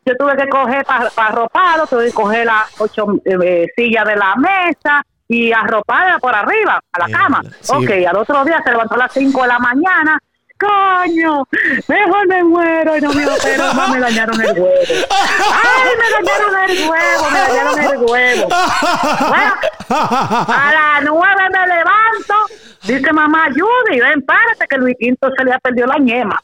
yo 0.06 0.16
tuve 0.18 0.36
que 0.38 0.48
coger 0.50 0.86
para 0.86 1.10
arroparlo, 1.18 1.88
tuve 1.88 2.06
que 2.06 2.14
coger 2.14 2.46
las 2.46 2.66
ocho 2.80 3.06
eh, 3.26 3.66
sillas 3.76 4.06
de 4.06 4.16
la 4.16 4.36
mesa 4.36 5.04
y 5.28 5.52
arroparla 5.52 6.18
por 6.20 6.34
arriba, 6.34 6.80
a 6.92 7.00
la 7.00 7.06
Mierda, 7.06 7.24
cama. 7.24 7.42
sí. 7.62 7.72
Ok, 7.74 7.90
al 8.08 8.18
otro 8.18 8.44
día 8.46 8.62
se 8.64 8.72
levantó 8.72 8.96
a 8.96 8.98
las 8.98 9.14
cinco 9.14 9.42
de 9.44 9.48
la 9.48 9.60
mañana. 9.60 10.20
Coño, 10.60 11.48
mejor 11.88 12.28
me 12.28 12.44
muero 12.44 12.98
y 12.98 13.02
no 13.02 13.14
me 13.14 13.26
opero 13.26 13.74
más, 13.76 13.90
me 13.92 14.00
dañaron 14.02 14.42
el 14.42 14.52
huevo. 14.60 14.74
Ay, 15.10 15.92
me 15.98 16.28
dañaron 16.28 16.70
el 16.70 16.90
huevo, 16.90 17.30
me 17.32 17.40
dañaron 17.40 17.80
el 17.80 17.98
huevo. 17.98 18.48
Bueno, 18.50 19.56
a 19.90 20.72
las 20.74 21.04
nueve 21.10 21.44
me 21.52 21.68
levanto. 21.68 22.36
Dice 22.84 23.12
mamá, 23.14 23.48
Judy, 23.50 24.00
ven, 24.00 24.22
párate 24.22 24.66
que 24.70 24.78
Luis 24.78 24.96
Quinto 25.00 25.30
se 25.38 25.44
le 25.44 25.54
ha 25.54 25.60
perdido 25.60 25.88
la 25.88 25.98
ñema. 26.00 26.42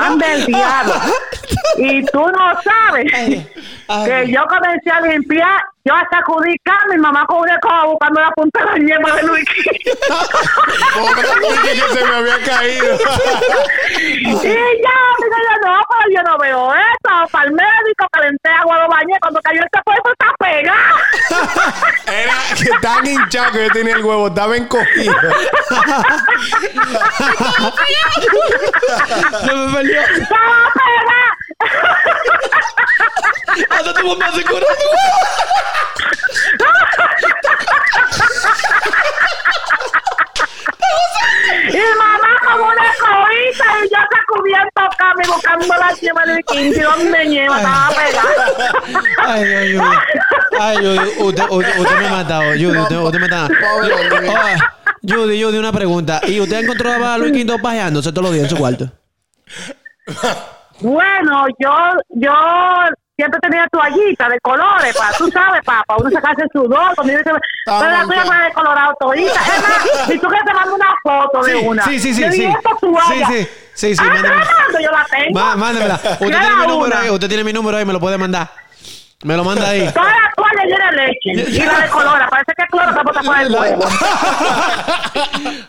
Anda 0.00 0.34
el 0.34 0.46
diablo. 0.46 0.94
Y 1.78 2.04
tú 2.06 2.26
no 2.26 2.62
sabes 2.62 3.12
que 3.12 4.32
yo 4.32 4.44
comencé 4.46 4.90
a 4.90 5.00
limpiar, 5.02 5.62
yo 5.86 5.94
a 5.94 6.06
sacudir 6.10 6.56
cama, 6.64 6.80
mi 6.90 6.98
mamá 6.98 7.24
con 7.26 7.38
una 7.38 7.54
escoba 7.54 7.84
buscando 7.84 8.20
la 8.20 8.30
punta 8.32 8.58
de 8.58 8.66
la 8.66 8.78
ñema 8.78 9.14
de 9.14 9.22
Luis 9.22 9.48
que 11.62 11.94
se 11.94 12.04
me 12.04 12.14
había 12.16 12.38
caído. 12.44 12.98
y 14.00 14.24
ya, 14.24 14.40
digo 14.42 15.36
yo, 15.46 15.54
no, 15.62 15.80
pero 15.88 16.10
yo 16.10 16.22
no 16.24 16.38
veo 16.38 16.74
eso. 16.74 17.28
Para 17.30 17.44
el 17.44 17.52
médico, 17.52 18.08
calenté 18.10 18.48
agua, 18.48 18.82
lo 18.82 18.88
bañé. 18.88 19.16
Cuando 19.20 19.40
cayó 19.42 19.60
este 19.62 19.80
cuerpo 19.84 20.10
está 20.10 20.34
pegado. 20.38 20.96
Era 22.06 22.34
que 22.56 22.70
tan 22.82 23.06
hinchado 23.06 23.52
que 23.52 23.66
yo 23.66 23.72
tenía 23.72 23.94
el 23.94 24.04
huevo, 24.04 24.26
estaba 24.26 24.56
encogido. 24.56 25.14
Se 29.44 29.54
me 29.54 29.72
perdió. 29.72 30.00
Estaba 30.00 30.72
pegado. 30.74 31.45
Hasta 33.70 33.94
tu 33.94 34.06
mamá 34.06 34.32
se 34.32 34.44
curó. 34.44 34.66
Y 41.68 41.78
mamá 41.98 42.28
como 42.46 42.64
una 42.64 42.90
escobita 42.92 43.64
y 43.84 43.88
yo 43.88 43.98
sacudiendo 44.12 44.70
cama 44.98 45.22
y 45.22 45.26
buscando 45.26 45.66
la 45.66 45.92
ñema 46.00 46.26
de 46.26 46.42
Quinto. 46.44 46.78
¿Y 46.78 46.82
dónde 46.82 47.26
ñema? 47.26 47.56
Estaba 47.56 47.88
pegada. 47.90 48.72
Ay, 49.18 49.44
Dios, 49.44 49.62
Judy. 49.80 49.96
Ay, 50.60 50.76
Judy, 50.76 50.98
usted, 51.18 51.44
usted, 51.50 51.78
usted 51.78 51.98
me 51.98 52.06
ha 52.06 52.10
matado. 52.10 52.52
Judy, 52.52 52.78
usted, 52.78 52.96
usted 52.96 53.18
me 53.18 53.26
está... 53.26 53.48
Ah, 53.48 54.74
Judy, 55.02 55.42
Judy, 55.42 55.58
una 55.58 55.72
pregunta. 55.72 56.20
¿Y 56.26 56.40
usted 56.40 56.64
encontraba 56.64 57.14
a 57.14 57.18
Luis 57.18 57.32
Quinto 57.32 57.58
pajeándose 57.58 58.10
todos 58.10 58.24
los 58.24 58.32
días 58.32 58.44
en 58.44 58.50
su 58.50 58.56
cuarto? 58.56 58.90
Bueno, 60.80 61.46
yo, 61.58 61.72
yo 62.10 62.32
siempre 63.16 63.40
tenía 63.40 63.66
toallita 63.72 64.28
de 64.28 64.38
colores, 64.40 64.94
para, 64.96 65.16
tú 65.16 65.30
sabes, 65.30 65.62
para, 65.64 65.82
para 65.84 66.00
uno 66.00 66.10
sacarse 66.10 66.42
el 66.42 66.50
sudor. 66.52 66.94
Cuando 66.94 67.12
yo 67.14 67.18
pero 67.24 67.90
la 67.90 68.02
tuya 68.04 68.24
todita. 69.00 69.40
Es 69.40 69.62
más, 69.62 70.06
si 70.06 70.18
tú 70.18 70.28
quieres 70.28 70.46
te 70.46 70.54
mando 70.54 70.74
una 70.74 70.94
foto 71.02 71.42
de 71.42 71.56
una. 71.56 71.82
Sí, 71.84 71.98
sí, 71.98 72.14
sí, 72.14 72.22
Yo 72.22 72.30
sí. 72.30 72.46
Sí, 73.08 73.24
sí, 73.26 73.48
sí, 73.74 73.96
sí, 73.96 74.02
Ah, 74.02 74.12
mando, 74.12 74.80
yo 74.80 74.90
la 74.90 75.06
tengo. 75.10 75.38
Má- 75.40 75.56
Mándemela. 75.56 75.94
Usted 75.94 76.18
tiene 76.18 76.56
mi 76.56 76.66
número 76.66 76.96
ahí. 76.98 77.10
Usted 77.10 77.28
tiene 77.28 77.44
mi 77.44 77.52
número 77.52 77.76
ahí. 77.78 77.84
Me 77.84 77.92
lo 77.92 78.00
puede 78.00 78.18
mandar. 78.18 78.50
Me 79.24 79.36
lo 79.36 79.44
manda 79.44 79.68
ahí. 79.70 79.88
Toda 79.92 80.06
la 80.06 80.30
toalla 80.36 80.64
llena 80.66 80.90
de 80.90 80.96
leche. 81.06 81.50
Y 81.50 81.58
la 81.64 81.80
de 81.80 81.88
color, 81.88 82.20
parece 82.30 82.52
que 82.56 82.62
es 82.62 82.68
cloro 82.70 82.92
bota 83.04 83.20
por 83.22 83.38
el 83.38 83.52
huevo. 83.54 83.84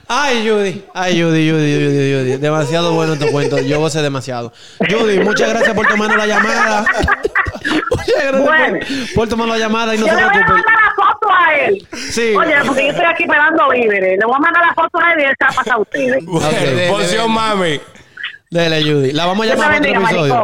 Ay, 0.07 0.47
Judy. 0.47 0.83
Ay, 0.93 1.21
Judy, 1.21 1.49
Judy, 1.49 1.73
Judy, 1.75 2.13
Judy. 2.13 2.37
Demasiado 2.37 2.93
bueno 2.93 3.15
tu 3.17 3.27
cuento. 3.31 3.57
Yo 3.59 3.79
gocé 3.79 4.01
demasiado. 4.01 4.51
Judy, 4.79 5.19
muchas 5.19 5.49
gracias 5.49 5.73
por 5.73 5.87
tomarnos 5.87 6.17
la 6.17 6.27
llamada. 6.27 6.85
muchas 7.89 8.15
gracias 8.17 8.43
Bueno. 8.43 8.79
por, 8.79 9.13
por 9.15 9.27
tomar 9.29 9.47
la 9.47 9.57
llamada 9.57 9.95
y 9.95 9.97
no 9.97 10.07
Yo 10.07 10.13
se 10.13 10.19
le 10.19 10.27
voy 10.27 10.35
a 10.35 10.39
mandar 10.45 10.75
la 10.75 10.93
foto 10.95 11.27
a 11.31 11.53
él. 11.55 11.87
Sí. 12.11 12.35
Oye, 12.35 12.55
porque 12.65 12.83
yo 12.83 12.89
estoy 12.91 13.05
aquí 13.05 13.23
esperando 13.23 13.69
víveres. 13.69 14.19
Le 14.19 14.25
voy 14.25 14.35
a 14.35 14.39
mandar 14.39 14.65
la 14.65 14.73
foto 14.73 14.99
a 14.99 15.13
él 15.13 15.19
y 15.21 15.23
él 15.23 15.35
se 15.39 15.45
va 15.45 15.49
a 15.49 15.53
pasar 15.53 15.73
a 15.73 15.77
ustedes. 15.79 16.23
Ok. 16.27 16.89
Porción 16.89 17.31
mami. 17.31 17.79
Dele, 18.49 18.81
Judy. 18.81 19.11
La 19.11 19.25
vamos 19.25 19.45
a 19.45 19.49
llamar 19.49 19.81
para 19.81 19.89
otro 19.91 20.01
episodio. 20.03 20.43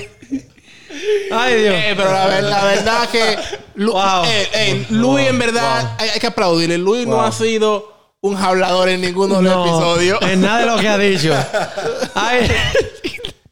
Ay, 1.32 1.56
Dios. 1.62 1.76
Eh, 1.76 1.94
pero 1.96 2.12
la, 2.12 2.26
ver- 2.28 2.44
la 2.44 2.64
verdad 2.66 3.10
que 3.10 3.38
Lu- 3.76 3.94
Wow. 3.94 4.26
eh, 4.26 4.50
eh, 4.54 4.86
Luis 4.90 5.28
en 5.28 5.40
verdad 5.40 5.96
hay, 5.98 6.10
hay 6.10 6.20
que 6.20 6.28
aplaudirle. 6.28 6.78
Luis 6.78 7.08
no 7.08 7.22
ha 7.22 7.32
sido 7.32 7.94
un 8.22 8.36
hablador 8.36 8.90
en 8.90 9.02
ninguno 9.02 9.38
de 9.38 9.44
los 9.44 9.54
No, 9.56 9.66
episodios. 9.66 10.20
En 10.24 10.42
nada 10.42 10.60
de 10.60 10.66
lo 10.66 10.78
que 10.78 10.90
ha 10.90 10.98
dicho. 10.98 11.34
Ay, 12.16 12.52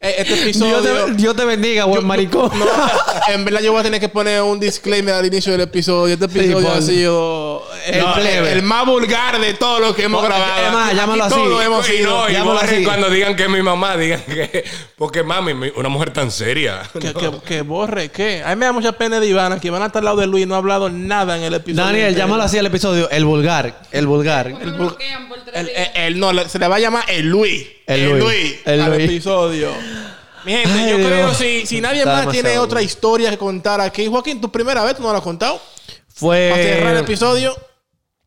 Eh, 0.01 0.15
este 0.19 0.33
Dios 0.35 0.43
episodio 0.45 0.79
te, 1.07 1.13
Dios 1.15 1.35
te 1.35 1.43
bendiga, 1.43 1.83
buen 1.83 2.05
maricón. 2.07 2.49
no, 2.57 2.65
en 3.33 3.43
verdad 3.43 3.59
yo 3.59 3.73
voy 3.73 3.81
a 3.81 3.83
tener 3.83 3.99
que 3.99 4.07
poner 4.07 4.41
un 4.41 4.57
disclaimer 4.57 5.13
al 5.13 5.25
inicio 5.25 5.51
del 5.51 5.59
episodio. 5.59 6.13
Este 6.13 6.23
episodio 6.23 6.71
ha 6.71 6.81
sido 6.81 7.63
el, 7.85 7.99
No, 7.99 8.13
plebe. 8.13 8.53
el 8.53 8.63
más 8.63 8.85
vulgar 8.85 9.41
de 9.41 9.55
todo 9.55 9.81
lo 9.81 9.93
que 9.93 10.03
hemos 10.05 10.21
No, 10.21 10.27
grabado. 10.29 10.65
es 10.67 10.71
más, 10.71 10.95
llámalo 10.95 11.23
así. 11.25 11.35
Todo 11.35 11.61
hemos 11.61 11.89
Y 11.89 11.97
sido. 11.97 12.11
no, 12.11 12.29
y 12.29 12.31
llámalo 12.31 12.59
así. 12.61 12.81
cuando 12.85 13.09
digan 13.09 13.35
que 13.35 13.43
es 13.43 13.49
mi 13.49 13.61
mamá, 13.61 13.97
digan 13.97 14.21
que. 14.21 14.63
Porque 14.95 15.21
mami, 15.21 15.53
mi- 15.53 15.71
una 15.75 15.89
mujer 15.89 16.13
tan 16.13 16.31
seria. 16.31 16.81
Que, 16.93 17.13
que, 17.13 17.31
que 17.45 17.61
borre, 17.63 18.07
¿qué? 18.07 18.41
A 18.41 18.51
mí 18.51 18.55
me 18.55 18.67
da 18.67 18.71
mucha 18.71 18.93
pena 18.93 19.19
de 19.19 19.27
Ivana, 19.27 19.59
que 19.59 19.67
Ivana 19.67 19.87
está 19.87 19.99
al 19.99 20.05
lado 20.05 20.17
de 20.21 20.27
Luis 20.27 20.45
y 20.45 20.47
no 20.47 20.55
ha 20.55 20.59
hablado 20.59 20.89
nada 20.89 21.35
en 21.35 21.43
el 21.43 21.53
episodio. 21.55 21.83
Daniel, 21.85 22.05
entero. 22.07 22.25
llámalo 22.25 22.43
así 22.43 22.57
al 22.57 22.65
episodio. 22.67 23.09
El 23.09 23.25
vulgar. 23.25 23.81
El 23.91 24.07
vulgar. 24.07 24.47
El, 24.47 24.77
días. 24.77 24.93
el- 25.53 25.71
el- 25.95 26.19
no, 26.21 26.31
le- 26.31 26.47
se 26.47 26.57
le 26.57 26.69
va 26.69 26.77
a 26.77 26.79
llamar 26.79 27.03
el 27.09 27.25
Luis. 27.27 27.67
El 27.85 28.19
Luis. 28.19 28.59
El 28.65 28.81
al 28.81 28.91
Luis. 28.91 29.05
episodio. 29.09 29.71
Mi 30.45 30.53
gente, 30.53 30.69
Ay, 30.71 30.89
yo 30.91 30.97
Dios. 30.97 31.07
creo 31.09 31.33
si, 31.33 31.65
si 31.65 31.81
nadie 31.81 31.99
Está 31.99 32.11
más 32.11 32.19
demasiado 32.21 32.31
tiene 32.31 32.49
bueno. 32.49 32.61
otra 32.63 32.81
historia 32.81 33.29
que 33.29 33.37
contar 33.37 33.81
aquí. 33.81 34.07
Joaquín, 34.07 34.39
tu 34.41 34.51
primera 34.51 34.83
vez 34.83 34.95
tú 34.95 35.03
no 35.03 35.11
la 35.11 35.17
has 35.19 35.23
contado. 35.23 35.59
Fue 36.13 36.49
Para 36.51 36.63
cerrar 36.63 36.93
el 36.95 37.03
episodio. 37.03 37.55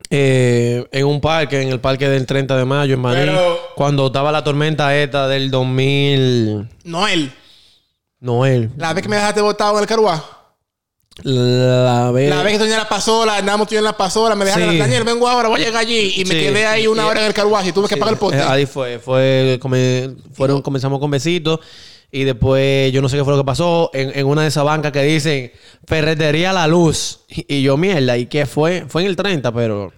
eh, 0.09 0.85
en 0.91 1.05
un 1.05 1.19
parque, 1.21 1.61
en 1.61 1.69
el 1.69 1.79
parque 1.79 2.07
del 2.09 2.25
30 2.25 2.55
de 2.57 2.65
mayo 2.65 2.93
en 2.93 2.99
Madrid. 3.01 3.21
Pero- 3.25 3.59
Cuando 3.75 4.07
estaba 4.07 4.31
la 4.31 4.43
tormenta 4.43 4.95
esta 4.95 5.27
del 5.27 5.49
2000. 5.51 6.67
Noel. 6.83 7.31
Noel. 8.19 8.69
La 8.77 8.93
vez 8.93 9.01
que 9.03 9.09
me 9.09 9.15
dejaste 9.15 9.41
botado 9.41 9.75
en 9.77 9.81
el 9.81 9.87
carruaje. 9.87 10.21
La 11.23 12.09
vez. 12.11 12.29
La 12.29 12.41
vez 12.41 12.53
que 12.53 12.59
tenía 12.59 12.77
la 12.77 12.89
pasola, 12.89 13.37
andamos 13.37 13.67
tú 13.67 13.75
en 13.75 13.83
la 13.83 13.95
pasola, 13.95 14.35
me 14.35 14.45
dejaron 14.45 14.71
Sí. 14.71 14.77
Daniel, 14.79 15.03
vengo 15.03 15.27
ahora, 15.27 15.47
voy 15.47 15.61
a 15.61 15.65
llegar 15.65 15.81
allí. 15.81 16.13
Y 16.17 16.25
me 16.25 16.33
Sí. 16.33 16.39
quedé 16.41 16.65
ahí 16.65 16.87
una 16.87 17.05
hora 17.05 17.21
en 17.21 17.27
el 17.27 17.33
carruaje 17.33 17.69
y 17.69 17.71
tuve 17.71 17.87
que 17.87 17.97
pagar 17.97 18.13
el 18.13 18.19
pote. 18.19 18.37
Eh, 18.37 18.41
Ahí 18.41 18.65
fue, 18.65 18.97
fue, 18.99 19.59
come- 19.61 20.15
fueron, 20.33 20.61
comenzamos 20.63 20.99
con 20.99 21.11
besitos 21.11 21.59
y 22.15 22.23
después 22.25 22.93
yo 22.93 23.01
no 23.01 23.09
sé 23.09 23.17
qué 23.17 23.23
fue 23.23 23.33
lo 23.33 23.39
que 23.39 23.45
pasó 23.45 23.89
en, 23.93 24.17
en 24.17 24.25
una 24.27 24.43
de 24.43 24.47
esas 24.49 24.63
bancas 24.63 24.91
que 24.91 25.01
dicen 25.01 25.51
ferretería 25.87 26.53
La 26.53 26.67
Luz 26.67 27.21
y, 27.27 27.55
y 27.57 27.63
yo 27.63 27.75
mierda, 27.75 28.15
¿y 28.17 28.27
qué 28.27 28.45
fue? 28.45 28.85
Fue 28.87 29.01
en 29.01 29.07
el 29.09 29.15
30, 29.15 29.51
pero 29.51 29.91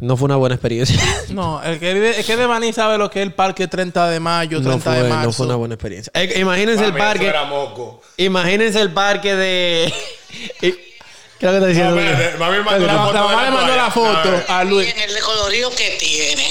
no 0.00 0.16
fue 0.16 0.26
una 0.26 0.36
buena 0.36 0.54
experiencia. 0.54 0.98
No, 1.28 1.62
el 1.62 1.78
que, 1.78 1.92
vive- 1.92 2.18
el 2.18 2.24
que 2.24 2.36
de 2.38 2.46
Baní 2.46 2.72
sabe 2.72 2.96
lo 2.96 3.10
que 3.10 3.20
es 3.20 3.26
el 3.26 3.34
parque 3.34 3.68
30 3.68 4.08
de 4.08 4.18
mayo, 4.20 4.62
30 4.62 4.70
no, 4.70 4.80
fue, 4.80 5.02
de 5.02 5.08
marzo. 5.10 5.26
no 5.26 5.32
fue 5.34 5.46
una 5.46 5.56
buena 5.56 5.74
experiencia. 5.74 6.10
Eh, 6.14 6.38
imagínense 6.40 6.84
el 6.84 6.94
parque, 6.94 7.26
era 7.26 7.44
moco. 7.44 8.00
imagínense 8.16 8.80
el 8.80 8.92
parque 8.92 9.34
de... 9.34 9.92
¿Qué 10.60 11.46
es 11.46 11.52
lo 11.52 11.60
que 11.60 11.72
está 11.72 11.92
diciendo? 11.92 12.38
Mami 12.38 12.64
mandó 12.64 12.86
La, 12.86 12.96
foto 13.04 13.14
mamá 13.14 13.44
le 13.44 13.50
mandó 13.50 13.76
la 13.76 13.90
foto 13.90 14.42
A 14.48 14.64
Luis. 14.64 14.88
en 14.92 14.98
el 15.00 15.14
decolorío 15.14 15.70
que 15.70 15.96
tiene. 16.00 16.48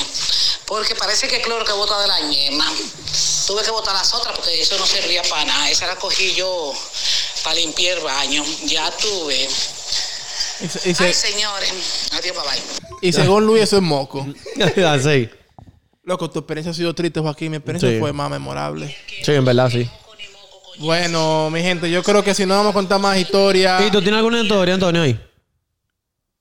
Porque 0.66 0.96
parece 0.96 1.28
que 1.28 1.38
el 1.38 1.42
cloro 1.42 1.66
que 1.66 1.74
bota 1.74 2.00
de 2.02 2.08
la 2.08 2.20
ñema. 2.22 2.66
Tuve 3.48 3.64
que 3.64 3.72
botar 3.72 3.94
las 3.96 4.14
otras 4.14 4.36
porque 4.36 4.62
eso 4.62 4.78
no 4.78 4.86
servía 4.86 5.22
para 5.30 5.46
nada. 5.46 5.70
Esa 5.72 5.88
la 5.88 5.96
cogí 5.96 6.36
yo 6.36 6.74
para 7.44 7.56
limpiar 7.56 7.98
el 7.98 8.04
baño. 8.04 8.44
Ya 8.66 8.92
tuve. 8.98 9.48
Y, 10.62 10.68
se- 10.68 10.90
y 10.90 10.94
se- 10.94 11.06
Ay, 11.06 11.14
señores. 11.14 11.72
Adiós, 12.12 12.36
bye 12.36 12.44
bye. 12.44 12.98
y 13.10 13.14
según 13.14 13.46
Luis, 13.46 13.64
eso 13.64 13.78
es 13.78 13.84
moco. 13.84 14.26
Así. 14.88 15.30
Loco, 16.04 16.30
tu 16.30 16.40
experiencia 16.40 16.72
ha 16.72 16.76
sido 16.76 16.94
triste, 16.94 17.20
Joaquín. 17.20 17.52
Mi 17.52 17.58
experiencia 17.58 17.90
Sí. 17.90 18.00
fue 18.00 18.12
más 18.14 18.30
memorable. 18.30 18.96
Sí, 19.24 19.32
en 19.32 19.46
verdad, 19.46 19.70
sí. 19.72 19.90
Bueno, 20.80 21.50
mi 21.50 21.62
gente, 21.62 21.90
yo 21.90 22.04
creo 22.04 22.24
que 22.24 22.34
si 22.36 22.46
no 22.46 22.56
vamos 22.56 22.72
a 22.72 22.74
contar 22.74 23.00
más 23.00 23.18
historias. 23.18 23.82
¿Y 23.88 23.92
tú 23.92 24.00
tienes 24.02 24.18
alguna 24.20 24.42
historia, 24.42 24.74
Antonio, 24.76 25.02
ahí? 25.02 25.20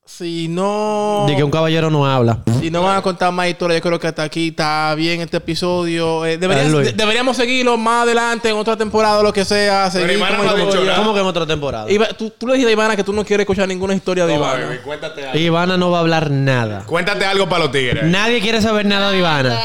Si 0.09 0.47
no. 0.47 1.25
De 1.29 1.35
que 1.35 1.43
un 1.43 1.51
caballero 1.51 1.91
no 1.91 2.07
habla. 2.07 2.39
Si 2.61 2.71
no 2.71 2.81
van 2.83 2.97
a 2.97 3.03
contar 3.03 3.33
más 3.33 3.49
historias, 3.49 3.81
yo 3.81 3.83
creo 3.83 3.99
que 3.99 4.07
hasta 4.07 4.23
aquí 4.23 4.49
está 4.49 4.95
bien 4.95 5.21
este 5.21 5.39
episodio. 5.39 6.25
Eh, 6.25 6.39
deberías- 6.39 6.69
Luis. 6.71 6.87
de- 6.87 6.93
deberíamos 6.93 7.37
seguirlo 7.37 7.77
más 7.77 8.05
adelante 8.05 8.49
en 8.49 8.57
otra 8.57 8.77
temporada 8.77 9.19
o 9.19 9.23
lo 9.25 9.33
que 9.33 9.45
sea. 9.45 9.91
Seguir 9.91 10.13
Ivana 10.13 10.37
con 10.37 10.47
no 10.47 10.53
ha 10.53 10.55
dicho 10.55 10.69
historia. 10.69 10.93
nada. 10.93 11.03
¿Cómo 11.03 11.13
que 11.13 11.21
en 11.21 11.27
otra 11.27 11.45
temporada? 11.45 11.91
Iba- 11.91 12.07
tú, 12.17 12.31
tú 12.31 12.47
le 12.47 12.53
dijiste 12.55 12.71
a 12.71 12.73
Ivana 12.73 12.95
que 12.95 13.03
tú 13.03 13.13
no 13.13 13.25
quieres 13.25 13.43
escuchar 13.45 13.67
ninguna 13.67 13.95
historia 13.95 14.27
de 14.27 14.35
No, 14.35 14.39
Ivana. 14.39 14.65
baby, 14.67 14.79
cuéntate 14.85 15.27
algo. 15.27 15.39
Ivana 15.41 15.77
no 15.77 15.91
va 15.91 15.99
a 15.99 16.01
hablar 16.03 16.31
nada. 16.31 16.85
Cuéntate 16.87 17.25
algo 17.27 17.49
para 17.49 17.65
los 17.65 17.73
tigres. 17.73 18.05
Nadie 18.05 18.41
quiere 18.41 18.63
saber 18.63 18.87
nada 18.87 19.11
de 19.11 19.19
Ivana. 19.19 19.59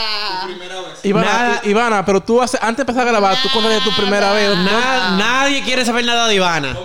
Ivana, 1.04 1.26
Nada. 1.32 1.62
Ivana, 1.66 2.06
pero 2.06 2.22
tú 2.22 2.42
hace- 2.42 2.58
antes 2.62 2.78
de 2.78 2.82
empezar 2.82 3.08
a 3.08 3.12
grabar, 3.12 3.36
tú 3.44 3.50
contaste 3.54 3.88
tu 3.90 3.96
primera 3.96 4.34
vez. 4.34 4.56
Na- 4.58 5.18
nadie 5.18 5.62
quiere 5.64 5.86
saber 5.86 6.04
nada 6.04 6.28
de 6.28 6.36
Ivana. 6.36 6.76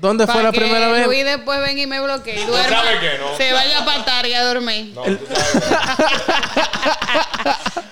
¿Dónde 0.00 0.26
fue 0.26 0.42
la 0.42 0.52
que 0.52 0.60
primera 0.60 0.88
vez? 0.88 1.06
Luis 1.06 1.24
después 1.24 1.60
ven 1.60 1.78
y 1.78 1.86
me 1.86 2.00
bloquee 2.00 2.40
y 2.40 2.44
duerma. 2.44 2.68
sabe 2.68 3.00
que 3.00 3.18
no. 3.18 3.36
Se 3.36 3.52
vaya 3.52 3.80
a 3.80 3.84
patar 3.84 4.26
y 4.26 4.34
a 4.34 4.44
dormir. 4.44 4.94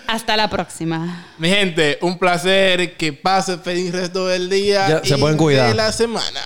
Hasta 0.06 0.36
la 0.36 0.48
próxima. 0.48 1.26
Mi 1.38 1.48
gente, 1.48 1.98
un 2.02 2.18
placer. 2.18 2.96
Que 2.96 3.12
pase 3.12 3.58
feliz 3.58 3.92
resto 3.92 4.26
del 4.26 4.48
día. 4.50 4.88
Ya, 4.88 5.04
se 5.04 5.16
y 5.16 5.20
pueden 5.20 5.36
cuidar. 5.36 5.68
De 5.68 5.74
la 5.74 5.92
semana. 5.92 6.40